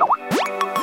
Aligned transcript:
Thank 0.00 0.78
you. 0.78 0.79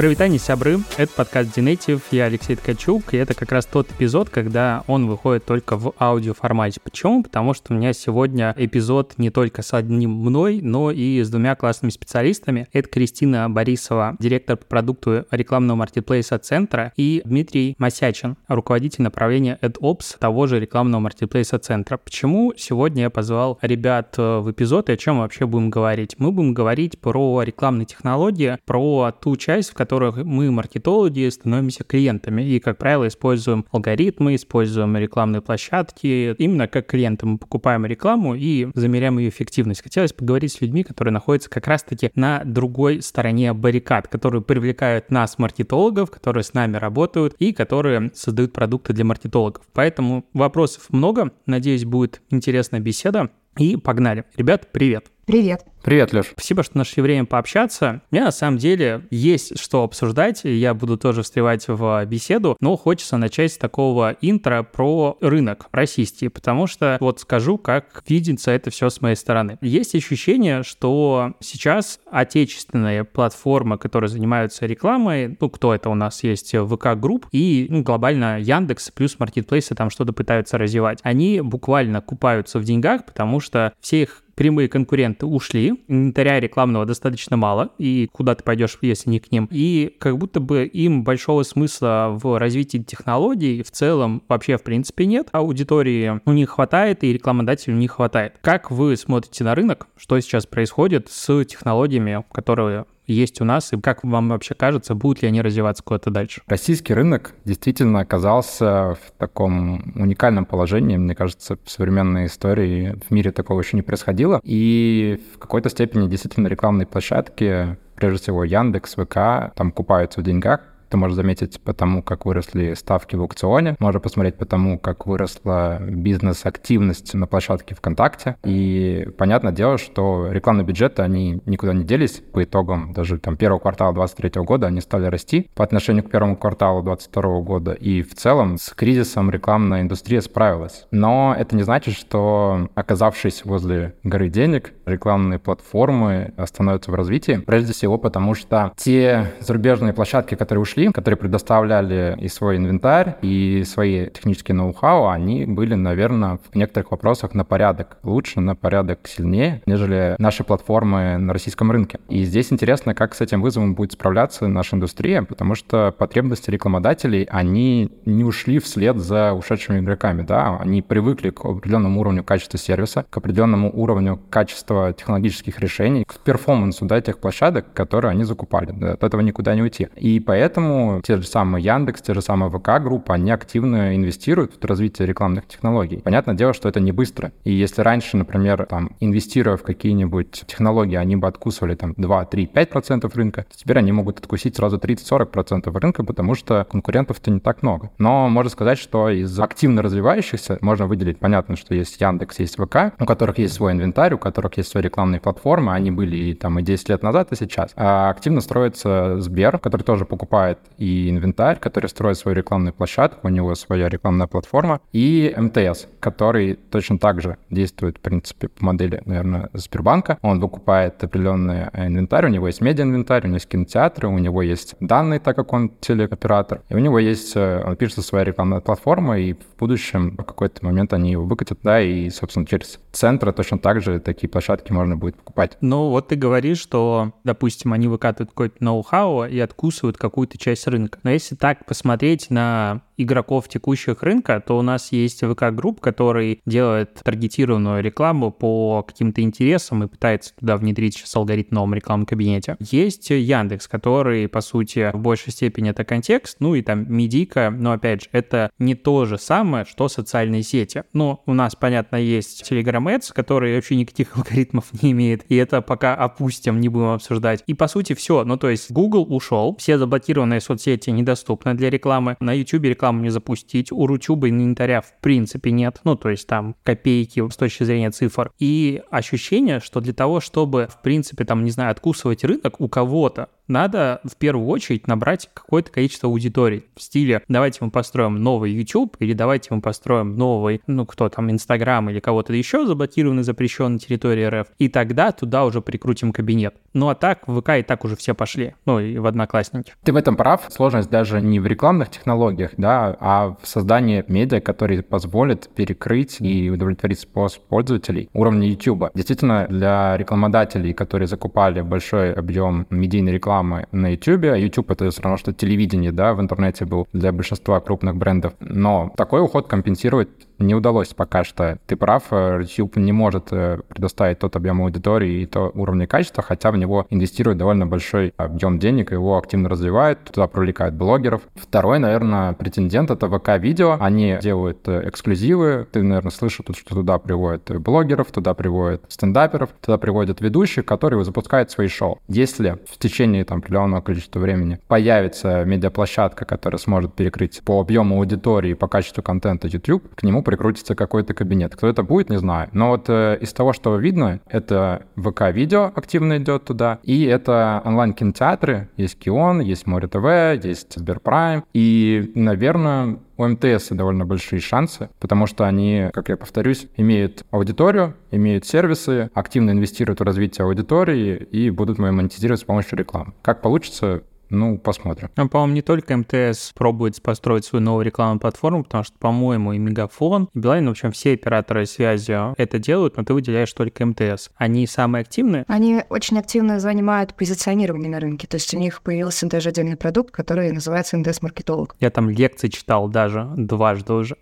Привитание, 0.00 0.38
сябры! 0.38 0.78
Это 0.96 1.12
подкаст 1.14 1.54
Динейтив, 1.54 2.00
я 2.10 2.24
Алексей 2.24 2.56
Ткачук, 2.56 3.12
и 3.12 3.18
это 3.18 3.34
как 3.34 3.52
раз 3.52 3.66
тот 3.66 3.90
эпизод, 3.90 4.30
когда 4.30 4.82
он 4.86 5.06
выходит 5.06 5.44
только 5.44 5.76
в 5.76 5.92
аудиоформате. 6.00 6.80
Почему? 6.82 7.22
Потому 7.22 7.52
что 7.52 7.74
у 7.74 7.76
меня 7.76 7.92
сегодня 7.92 8.54
эпизод 8.56 9.18
не 9.18 9.28
только 9.28 9.60
с 9.60 9.74
одним 9.74 10.12
мной, 10.12 10.60
но 10.62 10.90
и 10.90 11.20
с 11.20 11.28
двумя 11.28 11.54
классными 11.54 11.90
специалистами. 11.90 12.66
Это 12.72 12.88
Кристина 12.88 13.50
Борисова, 13.50 14.16
директор 14.18 14.56
по 14.56 14.64
продукту 14.64 15.26
рекламного 15.30 15.76
маркетплейса 15.76 16.38
Центра, 16.38 16.94
и 16.96 17.20
Дмитрий 17.26 17.74
Масячин, 17.76 18.38
руководитель 18.48 19.02
направления 19.02 19.58
AdOps 19.60 20.16
того 20.18 20.46
же 20.46 20.60
рекламного 20.60 21.02
маркетплейса 21.02 21.58
Центра. 21.58 21.98
Почему 21.98 22.54
сегодня 22.56 23.02
я 23.02 23.10
позвал 23.10 23.58
ребят 23.60 24.14
э, 24.16 24.38
в 24.38 24.50
эпизод 24.50 24.88
и 24.88 24.92
о 24.92 24.96
чем 24.96 25.18
вообще 25.18 25.44
будем 25.44 25.68
говорить? 25.68 26.14
Мы 26.16 26.32
будем 26.32 26.54
говорить 26.54 26.98
про 26.98 27.42
рекламные 27.42 27.84
технологии, 27.84 28.56
про 28.64 29.12
ту 29.12 29.36
часть, 29.36 29.68
в 29.68 29.74
которой 29.74 29.89
которых 29.90 30.24
мы, 30.24 30.52
маркетологи, 30.52 31.28
становимся 31.30 31.82
клиентами. 31.82 32.42
И, 32.42 32.60
как 32.60 32.78
правило, 32.78 33.08
используем 33.08 33.66
алгоритмы, 33.72 34.36
используем 34.36 34.96
рекламные 34.96 35.42
площадки. 35.42 36.32
Именно 36.38 36.68
как 36.68 36.86
клиенты 36.86 37.26
мы 37.26 37.38
покупаем 37.38 37.84
рекламу 37.86 38.36
и 38.36 38.68
замеряем 38.74 39.18
ее 39.18 39.30
эффективность. 39.30 39.82
Хотелось 39.82 40.12
поговорить 40.12 40.52
с 40.52 40.60
людьми, 40.60 40.84
которые 40.84 41.12
находятся 41.12 41.50
как 41.50 41.66
раз-таки 41.66 42.12
на 42.14 42.42
другой 42.44 43.02
стороне 43.02 43.52
баррикад, 43.52 44.06
которые 44.06 44.42
привлекают 44.42 45.10
нас, 45.10 45.40
маркетологов, 45.40 46.08
которые 46.12 46.44
с 46.44 46.54
нами 46.54 46.76
работают 46.76 47.34
и 47.40 47.52
которые 47.52 48.12
создают 48.14 48.52
продукты 48.52 48.92
для 48.92 49.04
маркетологов. 49.04 49.64
Поэтому 49.72 50.24
вопросов 50.32 50.84
много. 50.90 51.32
Надеюсь, 51.46 51.84
будет 51.84 52.22
интересная 52.30 52.78
беседа. 52.78 53.30
И 53.58 53.76
погнали. 53.76 54.24
Ребят, 54.36 54.68
привет. 54.70 55.10
Привет. 55.30 55.64
Привет, 55.84 56.12
Леш. 56.12 56.26
Спасибо, 56.32 56.64
что 56.64 56.76
нашли 56.76 57.02
время 57.02 57.24
пообщаться. 57.24 58.02
У 58.10 58.14
меня 58.14 58.24
на 58.24 58.32
самом 58.32 58.58
деле 58.58 59.06
есть 59.10 59.60
что 59.60 59.84
обсуждать, 59.84 60.44
и 60.44 60.52
я 60.52 60.74
буду 60.74 60.98
тоже 60.98 61.22
встревать 61.22 61.68
в 61.68 62.04
беседу, 62.04 62.56
но 62.60 62.76
хочется 62.76 63.16
начать 63.16 63.52
с 63.52 63.56
такого 63.56 64.16
интро 64.20 64.64
про 64.64 65.16
рынок 65.20 65.68
российский, 65.70 66.28
потому 66.28 66.66
что 66.66 66.98
вот 67.00 67.20
скажу, 67.20 67.58
как 67.58 68.02
видится 68.08 68.50
это 68.50 68.70
все 68.70 68.90
с 68.90 69.00
моей 69.00 69.14
стороны. 69.14 69.56
Есть 69.60 69.94
ощущение, 69.94 70.64
что 70.64 71.34
сейчас 71.38 72.00
отечественные 72.10 73.04
платформы, 73.04 73.78
которые 73.78 74.08
занимаются 74.08 74.66
рекламой, 74.66 75.38
ну, 75.40 75.48
кто 75.48 75.72
это 75.72 75.90
у 75.90 75.94
нас 75.94 76.24
есть, 76.24 76.56
ВК 76.56 76.96
Групп 76.96 77.26
и 77.30 77.68
ну, 77.70 77.82
глобально 77.84 78.40
Яндекс 78.40 78.90
плюс 78.90 79.16
маркетплейсы 79.20 79.76
там 79.76 79.90
что-то 79.90 80.12
пытаются 80.12 80.58
развивать, 80.58 80.98
они 81.04 81.40
буквально 81.40 82.00
купаются 82.02 82.58
в 82.58 82.64
деньгах, 82.64 83.06
потому 83.06 83.38
что 83.38 83.72
все 83.80 84.02
их 84.02 84.24
прямые 84.40 84.70
конкуренты 84.70 85.26
ушли, 85.26 85.74
инвентаря 85.86 86.40
рекламного 86.40 86.86
достаточно 86.86 87.36
мало, 87.36 87.72
и 87.76 88.08
куда 88.10 88.34
ты 88.34 88.42
пойдешь, 88.42 88.78
если 88.80 89.10
не 89.10 89.20
к 89.20 89.30
ним. 89.30 89.46
И 89.50 89.94
как 89.98 90.16
будто 90.16 90.40
бы 90.40 90.64
им 90.64 91.04
большого 91.04 91.42
смысла 91.42 92.18
в 92.18 92.38
развитии 92.38 92.78
технологий 92.78 93.62
в 93.62 93.70
целом 93.70 94.22
вообще 94.28 94.56
в 94.56 94.62
принципе 94.62 95.04
нет. 95.04 95.28
Аудитории 95.32 96.22
у 96.24 96.32
них 96.32 96.48
хватает, 96.48 97.04
и 97.04 97.12
рекламодателей 97.12 97.76
у 97.76 97.78
них 97.78 97.92
хватает. 97.92 98.36
Как 98.40 98.70
вы 98.70 98.96
смотрите 98.96 99.44
на 99.44 99.54
рынок? 99.54 99.88
Что 99.98 100.18
сейчас 100.20 100.46
происходит 100.46 101.10
с 101.10 101.44
технологиями, 101.44 102.24
которые 102.32 102.86
есть 103.12 103.40
у 103.40 103.44
нас, 103.44 103.72
и 103.72 103.80
как 103.80 104.04
вам 104.04 104.28
вообще 104.28 104.54
кажется, 104.54 104.94
будут 104.94 105.22
ли 105.22 105.28
они 105.28 105.42
развиваться 105.42 105.82
куда-то 105.82 106.10
дальше? 106.10 106.42
Российский 106.46 106.94
рынок 106.94 107.34
действительно 107.44 108.00
оказался 108.00 108.96
в 109.02 109.12
таком 109.18 109.92
уникальном 109.96 110.44
положении, 110.44 110.96
мне 110.96 111.14
кажется, 111.14 111.58
в 111.64 111.70
современной 111.70 112.26
истории 112.26 112.96
в 113.08 113.12
мире 113.12 113.32
такого 113.32 113.60
еще 113.60 113.76
не 113.76 113.82
происходило, 113.82 114.40
и 114.42 115.20
в 115.34 115.38
какой-то 115.38 115.68
степени 115.68 116.08
действительно 116.08 116.48
рекламные 116.48 116.86
площадки 116.86 117.76
прежде 118.00 118.18
всего 118.18 118.44
Яндекс, 118.44 118.94
ВК, 118.94 119.54
там 119.54 119.72
купаются 119.72 120.20
в 120.20 120.24
деньгах, 120.24 120.60
ты 120.90 120.96
можешь 120.96 121.16
заметить 121.16 121.60
по 121.60 121.72
тому, 121.72 122.02
как 122.02 122.26
выросли 122.26 122.74
ставки 122.74 123.16
в 123.16 123.20
аукционе, 123.22 123.76
можно 123.78 124.00
посмотреть 124.00 124.36
по 124.36 124.44
тому, 124.44 124.78
как 124.78 125.06
выросла 125.06 125.78
бизнес-активность 125.80 127.14
на 127.14 127.26
площадке 127.26 127.74
ВКонтакте. 127.74 128.36
И 128.44 129.08
понятное 129.16 129.52
дело, 129.52 129.78
что 129.78 130.28
рекламные 130.30 130.64
бюджеты, 130.64 131.02
они 131.02 131.40
никуда 131.46 131.72
не 131.72 131.84
делись 131.84 132.22
по 132.32 132.42
итогам 132.42 132.92
даже 132.92 133.18
там 133.18 133.36
первого 133.36 133.60
квартала 133.60 133.92
2023 133.94 134.42
года, 134.42 134.66
они 134.66 134.80
стали 134.80 135.06
расти 135.06 135.48
по 135.54 135.64
отношению 135.64 136.04
к 136.04 136.10
первому 136.10 136.36
кварталу 136.36 136.82
2022 136.82 137.40
года. 137.40 137.72
И 137.72 138.02
в 138.02 138.14
целом 138.14 138.58
с 138.58 138.70
кризисом 138.70 139.30
рекламная 139.30 139.82
индустрия 139.82 140.20
справилась. 140.20 140.86
Но 140.90 141.34
это 141.38 141.54
не 141.54 141.62
значит, 141.62 141.94
что 141.94 142.68
оказавшись 142.74 143.44
возле 143.44 143.94
горы 144.02 144.28
денег, 144.28 144.72
рекламные 144.86 145.38
платформы 145.38 146.32
становятся 146.46 146.90
в 146.90 146.94
развитии. 146.94 147.42
Прежде 147.46 147.72
всего 147.72 147.98
потому, 147.98 148.34
что 148.34 148.72
те 148.76 149.32
зарубежные 149.40 149.92
площадки, 149.92 150.34
которые 150.34 150.62
ушли 150.62 150.79
пришли, 150.80 150.92
которые 150.92 151.18
предоставляли 151.18 152.16
и 152.20 152.28
свой 152.28 152.56
инвентарь, 152.56 153.16
и 153.22 153.64
свои 153.64 154.06
технические 154.06 154.54
ноу-хау, 154.54 155.08
они 155.08 155.44
были, 155.46 155.74
наверное, 155.74 156.38
в 156.50 156.56
некоторых 156.56 156.90
вопросах 156.90 157.34
на 157.34 157.44
порядок 157.44 157.98
лучше, 158.02 158.40
на 158.40 158.54
порядок 158.54 159.00
сильнее, 159.04 159.62
нежели 159.66 160.14
наши 160.18 160.44
платформы 160.44 161.18
на 161.18 161.32
российском 161.32 161.70
рынке. 161.70 161.98
И 162.08 162.24
здесь 162.24 162.52
интересно, 162.52 162.94
как 162.94 163.14
с 163.14 163.20
этим 163.20 163.42
вызовом 163.42 163.74
будет 163.74 163.92
справляться 163.92 164.48
наша 164.48 164.76
индустрия, 164.76 165.22
потому 165.22 165.54
что 165.54 165.94
потребности 165.96 166.50
рекламодателей, 166.50 167.24
они 167.24 167.90
не 168.06 168.24
ушли 168.24 168.58
вслед 168.58 168.96
за 168.96 169.32
ушедшими 169.32 169.80
игроками, 169.80 170.22
да, 170.22 170.58
они 170.60 170.82
привыкли 170.82 171.30
к 171.30 171.44
определенному 171.44 172.00
уровню 172.00 172.24
качества 172.24 172.58
сервиса, 172.58 173.04
к 173.10 173.16
определенному 173.16 173.70
уровню 173.72 174.18
качества 174.30 174.92
технологических 174.92 175.60
решений, 175.60 176.04
к 176.04 176.18
перформансу, 176.20 176.86
да, 176.86 177.00
тех 177.00 177.18
площадок, 177.18 177.66
которые 177.74 178.12
они 178.12 178.24
закупали. 178.24 178.70
От 178.92 179.04
этого 179.04 179.20
никуда 179.20 179.54
не 179.54 179.62
уйти. 179.62 179.88
И 179.96 180.20
поэтому 180.20 180.69
Поэтому 180.70 181.02
те 181.02 181.16
же 181.16 181.26
самые 181.26 181.64
Яндекс, 181.64 182.00
те 182.00 182.14
же 182.14 182.22
самые 182.22 182.48
ВК-группы, 182.50 183.12
они 183.12 183.32
активно 183.32 183.96
инвестируют 183.96 184.54
в 184.60 184.64
развитие 184.64 185.08
рекламных 185.08 185.48
технологий. 185.48 185.96
Понятное 185.96 186.36
дело, 186.36 186.52
что 186.52 186.68
это 186.68 186.78
не 186.78 186.92
быстро. 186.92 187.32
И 187.42 187.52
если 187.52 187.82
раньше, 187.82 188.16
например, 188.16 188.66
там, 188.66 188.90
инвестируя 189.00 189.56
в 189.56 189.64
какие-нибудь 189.64 190.44
технологии, 190.46 190.94
они 190.94 191.16
бы 191.16 191.26
откусывали 191.26 191.74
там 191.74 191.94
2, 191.96 192.24
3, 192.26 192.50
5% 192.54 193.10
рынка, 193.16 193.46
то 193.50 193.58
теперь 193.58 193.78
они 193.78 193.90
могут 193.90 194.20
откусить 194.20 194.54
сразу 194.54 194.78
30-40% 194.78 195.76
рынка, 195.76 196.04
потому 196.04 196.36
что 196.36 196.64
конкурентов-то 196.70 197.32
не 197.32 197.40
так 197.40 197.62
много. 197.62 197.90
Но 197.98 198.28
можно 198.28 198.50
сказать, 198.50 198.78
что 198.78 199.08
из 199.10 199.40
активно 199.40 199.82
развивающихся 199.82 200.58
можно 200.60 200.86
выделить, 200.86 201.18
понятно, 201.18 201.56
что 201.56 201.74
есть 201.74 202.00
Яндекс, 202.00 202.38
есть 202.38 202.56
ВК, 202.56 202.92
у 203.00 203.06
которых 203.06 203.38
есть 203.38 203.54
свой 203.54 203.72
инвентарь, 203.72 204.14
у 204.14 204.18
которых 204.18 204.56
есть 204.56 204.70
свои 204.70 204.84
рекламные 204.84 205.20
платформы, 205.20 205.72
они 205.72 205.90
были 205.90 206.16
и 206.16 206.34
там 206.34 206.60
и 206.60 206.62
10 206.62 206.90
лет 206.90 207.02
назад, 207.02 207.32
и 207.32 207.36
сейчас. 207.36 207.72
А 207.74 208.10
активно 208.10 208.40
строится 208.40 209.20
Сбер, 209.20 209.58
который 209.58 209.82
тоже 209.82 210.04
покупает 210.04 210.59
и 210.80 211.10
инвентарь, 211.10 211.58
который 211.58 211.88
строит 211.88 212.16
свою 212.16 212.36
рекламную 212.36 212.72
площадку, 212.72 213.28
у 213.28 213.30
него 213.30 213.54
своя 213.54 213.88
рекламная 213.88 214.26
платформа, 214.26 214.80
и 214.92 215.32
МТС, 215.36 215.86
который 216.00 216.54
точно 216.54 216.98
так 216.98 217.20
же 217.20 217.36
действует, 217.50 217.98
в 217.98 218.00
принципе, 218.00 218.48
по 218.48 218.64
модели, 218.64 219.02
наверное, 219.04 219.50
Сбербанка. 219.52 220.18
Он 220.22 220.40
выкупает 220.40 221.02
определенный 221.04 221.68
инвентарь, 221.74 222.26
у 222.26 222.28
него 222.28 222.46
есть 222.46 222.62
медиа-инвентарь, 222.62 223.24
у 223.24 223.26
него 223.26 223.36
есть 223.36 223.48
кинотеатры, 223.48 224.08
у 224.08 224.18
него 224.18 224.42
есть 224.42 224.74
данные, 224.80 225.20
так 225.20 225.36
как 225.36 225.52
он 225.52 225.70
телеоператор, 225.80 226.62
и 226.70 226.74
у 226.74 226.78
него 226.78 226.98
есть, 226.98 227.32
э, 227.36 227.62
он 227.64 227.76
пишет 227.76 228.04
своя 228.04 228.24
рекламная 228.24 228.60
платформа, 228.60 229.18
и 229.18 229.34
в 229.34 229.58
будущем 229.58 230.16
в 230.16 230.24
какой-то 230.24 230.64
момент 230.64 230.94
они 230.94 231.10
его 231.12 231.24
выкатят, 231.24 231.58
да, 231.62 231.80
и, 231.82 232.08
собственно, 232.08 232.46
через 232.46 232.80
центры 232.92 233.32
точно 233.32 233.58
так 233.58 233.82
же 233.82 234.00
такие 234.00 234.30
площадки 234.30 234.72
можно 234.72 234.96
будет 234.96 235.16
покупать. 235.16 235.58
Ну, 235.60 235.90
вот 235.90 236.08
ты 236.08 236.16
говоришь, 236.16 236.58
что, 236.58 237.12
допустим, 237.24 237.74
они 237.74 237.86
выкатывают 237.86 238.30
какой-то 238.30 238.64
ноу-хау 238.64 239.26
и 239.26 239.38
откусывают 239.38 239.98
какую-то 239.98 240.38
часть 240.38 240.49
рынка. 240.66 240.98
Но 241.02 241.10
если 241.10 241.34
так 241.34 241.64
посмотреть 241.66 242.30
на 242.30 242.82
игроков 243.02 243.48
текущих 243.48 244.02
рынка, 244.02 244.42
то 244.46 244.58
у 244.58 244.62
нас 244.62 244.92
есть 244.92 245.22
ВК-групп, 245.22 245.80
который 245.80 246.40
делает 246.44 246.94
таргетированную 247.02 247.82
рекламу 247.82 248.30
по 248.30 248.82
каким-то 248.82 249.22
интересам 249.22 249.84
и 249.84 249.88
пытается 249.88 250.34
туда 250.38 250.56
внедрить 250.56 250.94
сейчас 250.96 251.16
алгоритм 251.16 251.50
в 251.50 251.52
новом 251.52 251.74
рекламном 251.74 252.06
кабинете. 252.06 252.56
Есть 252.60 253.10
Яндекс, 253.10 253.68
который, 253.68 254.28
по 254.28 254.40
сути, 254.40 254.90
в 254.92 254.98
большей 254.98 255.32
степени 255.32 255.70
это 255.70 255.84
контекст, 255.84 256.36
ну 256.40 256.54
и 256.54 256.62
там 256.62 256.92
медика, 256.92 257.50
но, 257.50 257.72
опять 257.72 258.02
же, 258.02 258.08
это 258.12 258.50
не 258.58 258.74
то 258.74 259.04
же 259.04 259.18
самое, 259.18 259.64
что 259.64 259.88
социальные 259.88 260.42
сети. 260.42 260.84
Ну, 260.92 261.20
у 261.26 261.34
нас, 261.34 261.56
понятно, 261.56 261.96
есть 261.96 262.50
Telegram 262.50 262.84
Ads, 262.84 263.12
который 263.14 263.54
вообще 263.54 263.76
никаких 263.76 264.16
алгоритмов 264.16 264.66
не 264.82 264.92
имеет, 264.92 265.24
и 265.28 265.36
это 265.36 265.62
пока 265.62 265.94
опустим, 265.94 266.60
не 266.60 266.68
будем 266.68 266.90
обсуждать. 266.90 267.42
И, 267.46 267.54
по 267.54 267.68
сути, 267.68 267.94
все. 267.94 268.24
Ну, 268.24 268.36
то 268.36 268.50
есть 268.50 268.70
Google 268.70 269.06
ушел, 269.08 269.56
все 269.58 269.78
заблокированные 269.78 270.39
крупные 270.40 270.56
соцсети 270.56 270.90
недоступны 270.90 271.54
для 271.54 271.70
рекламы. 271.70 272.16
На 272.20 272.32
YouTube 272.32 272.64
рекламу 272.64 273.02
не 273.02 273.10
запустить. 273.10 273.72
У 273.72 273.86
Рутюба 273.86 274.28
инвентаря 274.28 274.80
в 274.80 274.98
принципе 275.00 275.50
нет. 275.50 275.80
Ну, 275.84 275.96
то 275.96 276.10
есть 276.10 276.26
там 276.26 276.54
копейки 276.64 277.28
с 277.28 277.36
точки 277.36 277.64
зрения 277.64 277.90
цифр. 277.90 278.32
И 278.38 278.82
ощущение, 278.90 279.60
что 279.60 279.80
для 279.80 279.92
того, 279.92 280.20
чтобы, 280.20 280.68
в 280.70 280.82
принципе, 280.82 281.24
там, 281.24 281.44
не 281.44 281.50
знаю, 281.50 281.70
откусывать 281.70 282.24
рынок 282.24 282.60
у 282.60 282.68
кого-то, 282.68 283.28
надо 283.50 284.00
в 284.04 284.16
первую 284.16 284.46
очередь 284.46 284.86
набрать 284.86 285.28
какое-то 285.34 285.72
количество 285.72 286.08
аудиторий 286.08 286.66
в 286.76 286.80
стиле 286.80 287.22
давайте 287.28 287.58
мы 287.62 287.72
построим 287.72 288.14
новый 288.22 288.52
YouTube 288.52 288.96
или 289.00 289.12
давайте 289.12 289.52
мы 289.52 289.60
построим 289.60 290.16
новый, 290.16 290.62
ну 290.68 290.86
кто 290.86 291.08
там, 291.08 291.30
Инстаграм 291.32 291.90
или 291.90 291.98
кого-то 291.98 292.32
еще 292.32 292.64
заблокированный, 292.64 293.24
запрещенный 293.24 293.80
территории 293.80 294.24
РФ, 294.24 294.46
и 294.58 294.68
тогда 294.68 295.10
туда 295.10 295.44
уже 295.44 295.60
прикрутим 295.60 296.12
кабинет. 296.12 296.54
Ну 296.72 296.88
а 296.88 296.94
так 296.94 297.26
в 297.26 297.40
ВК 297.40 297.50
и 297.58 297.62
так 297.62 297.84
уже 297.84 297.96
все 297.96 298.14
пошли, 298.14 298.54
ну 298.66 298.78
и 298.78 298.98
в 298.98 299.06
Одноклассники. 299.06 299.74
Ты 299.82 299.92
в 299.92 299.96
этом 299.96 300.16
прав. 300.20 300.42
Сложность 300.50 300.90
даже 300.90 301.22
не 301.22 301.40
в 301.40 301.46
рекламных 301.46 301.88
технологиях, 301.88 302.50
да, 302.58 302.94
а 303.00 303.36
в 303.40 303.48
создании 303.48 304.04
медиа, 304.06 304.40
который 304.40 304.82
позволит 304.82 305.48
перекрыть 305.48 306.20
и 306.20 306.50
удовлетворить 306.50 307.00
спрос 307.00 307.38
пользователей 307.38 308.10
уровня 308.12 308.46
YouTube. 308.46 308.90
Действительно, 308.94 309.46
для 309.48 309.96
рекламодателей, 309.96 310.74
которые 310.74 311.08
закупали 311.08 311.62
большой 311.62 312.12
объем 312.12 312.66
медийной 312.68 313.12
рекламы, 313.12 313.66
на 313.72 313.92
YouTube. 313.92 314.36
YouTube— 314.36 314.70
это 314.72 314.90
все 314.90 315.00
равно, 315.00 315.16
что 315.16 315.32
телевидение, 315.32 315.90
да, 315.90 316.12
в 316.12 316.20
интернете 316.20 316.66
был 316.66 316.86
для 316.92 317.12
большинства 317.12 317.58
крупных 317.60 317.96
брендов. 317.96 318.34
Но 318.40 318.92
такой 318.98 319.22
уход 319.22 319.48
компенсировать 319.48 320.10
не 320.40 320.54
удалось 320.54 320.88
пока 320.88 321.24
что. 321.24 321.58
Ты 321.66 321.76
прав, 321.76 322.04
э, 322.10 322.42
YouTube 322.42 322.76
не 322.76 322.92
может 322.92 323.28
э, 323.30 323.60
предоставить 323.68 324.18
тот 324.18 324.36
объем 324.36 324.62
аудитории 324.62 325.22
и 325.22 325.26
то 325.26 325.50
уровня 325.54 325.86
качества, 325.86 326.22
хотя 326.22 326.50
в 326.50 326.56
него 326.56 326.86
инвестирует 326.90 327.38
довольно 327.38 327.66
большой 327.66 328.14
объем 328.16 328.58
денег, 328.58 328.92
его 328.92 329.18
активно 329.18 329.48
развивают, 329.48 330.04
туда 330.04 330.26
привлекают 330.26 330.74
блогеров. 330.74 331.22
Второй, 331.34 331.78
наверное, 331.78 332.32
претендент— 332.32 332.90
это 332.92 333.08
ВК-видео. 333.08 333.76
Они 333.80 334.18
делают 334.20 334.66
э, 334.66 334.88
эксклюзивы. 334.88 335.66
Ты, 335.70 335.82
наверное, 335.82 336.10
слышал, 336.10 336.44
что 336.54 336.74
туда 336.74 336.98
приводят 336.98 337.50
блогеров, 337.60 338.10
туда 338.10 338.34
приводят 338.34 338.82
стендаперов, 338.88 339.50
туда 339.60 339.78
приводят 339.78 340.20
ведущих, 340.20 340.64
которые 340.64 341.04
запускают 341.04 341.50
свои 341.50 341.68
шоу. 341.68 341.98
Если 342.08 342.58
в 342.66 342.78
течение 342.78 343.24
там, 343.24 343.38
определенного 343.38 343.80
количества 343.80 344.20
времени 344.20 344.58
появится 344.68 345.44
медиаплощадка, 345.44 346.24
которая 346.24 346.58
сможет 346.58 346.94
перекрыть 346.94 347.40
по 347.44 347.60
объему 347.60 347.96
аудитории, 347.96 348.54
по 348.54 348.68
качеству 348.68 349.02
контента 349.02 349.48
YouTube, 349.48 349.94
к 349.94 350.02
нему 350.02 350.22
прикрутится 350.30 350.76
какой-то 350.76 351.12
кабинет. 351.12 351.56
Кто 351.56 351.66
это 351.66 351.82
будет, 351.82 352.08
не 352.08 352.18
знаю. 352.18 352.48
Но 352.52 352.68
вот 352.68 352.88
э, 352.88 353.18
из 353.20 353.32
того, 353.32 353.52
что 353.52 353.76
видно, 353.76 354.20
это 354.28 354.84
ВК-видео 354.94 355.72
активно 355.74 356.18
идет 356.18 356.44
туда, 356.44 356.78
и 356.84 357.04
это 357.04 357.60
онлайн-кинотеатры. 357.64 358.68
Есть 358.76 358.96
Кион, 358.96 359.40
есть 359.40 359.66
Море 359.66 359.88
ТВ, 359.88 360.44
есть 360.44 360.78
Сберпрайм. 360.78 361.44
И, 361.52 362.12
наверное, 362.14 362.98
у 363.16 363.26
МТС 363.26 363.68
довольно 363.70 364.06
большие 364.06 364.40
шансы, 364.40 364.88
потому 364.98 365.26
что 365.26 365.44
они, 365.44 365.88
как 365.92 366.08
я 366.08 366.16
повторюсь, 366.16 366.68
имеют 366.76 367.24
аудиторию, 367.30 367.94
имеют 368.10 368.46
сервисы, 368.46 369.10
активно 369.12 369.50
инвестируют 369.50 370.00
в 370.00 370.04
развитие 370.04 370.46
аудитории 370.46 371.16
и 371.16 371.50
будут 371.50 371.78
монетизировать 371.78 372.40
с 372.40 372.44
помощью 372.44 372.78
рекламы. 372.78 373.12
Как 373.20 373.42
получится, 373.42 374.04
ну, 374.30 374.58
посмотрим. 374.58 375.10
Ну, 375.16 375.28
по-моему, 375.28 375.54
не 375.54 375.62
только 375.62 375.96
МТС 375.96 376.52
пробует 376.52 377.00
построить 377.02 377.44
свою 377.44 377.64
новую 377.64 377.84
рекламную 377.84 378.20
платформу, 378.20 378.64
потому 378.64 378.84
что, 378.84 378.96
по-моему, 378.98 379.52
и 379.52 379.58
Мегафон, 379.58 380.28
и 380.34 380.38
Билайн, 380.38 380.66
в 380.66 380.70
общем, 380.70 380.92
все 380.92 381.14
операторы 381.14 381.66
связи 381.66 382.16
это 382.40 382.58
делают, 382.58 382.96
но 382.96 383.04
ты 383.04 383.12
выделяешь 383.12 383.52
только 383.52 383.84
МТС. 383.84 384.30
Они 384.36 384.66
самые 384.66 385.02
активные? 385.02 385.44
Они 385.48 385.82
очень 385.90 386.18
активно 386.18 386.60
занимают 386.60 387.14
позиционирование 387.14 387.90
на 387.90 388.00
рынке. 388.00 388.26
То 388.26 388.36
есть 388.36 388.54
у 388.54 388.58
них 388.58 388.82
появился 388.82 389.26
даже 389.26 389.50
отдельный 389.50 389.76
продукт, 389.76 390.10
который 390.12 390.52
называется 390.52 390.96
МТС-маркетолог. 390.96 391.76
Я 391.80 391.90
там 391.90 392.08
лекции 392.08 392.48
читал 392.48 392.88
даже 392.88 393.28
дважды 393.36 393.92
уже. 393.92 394.16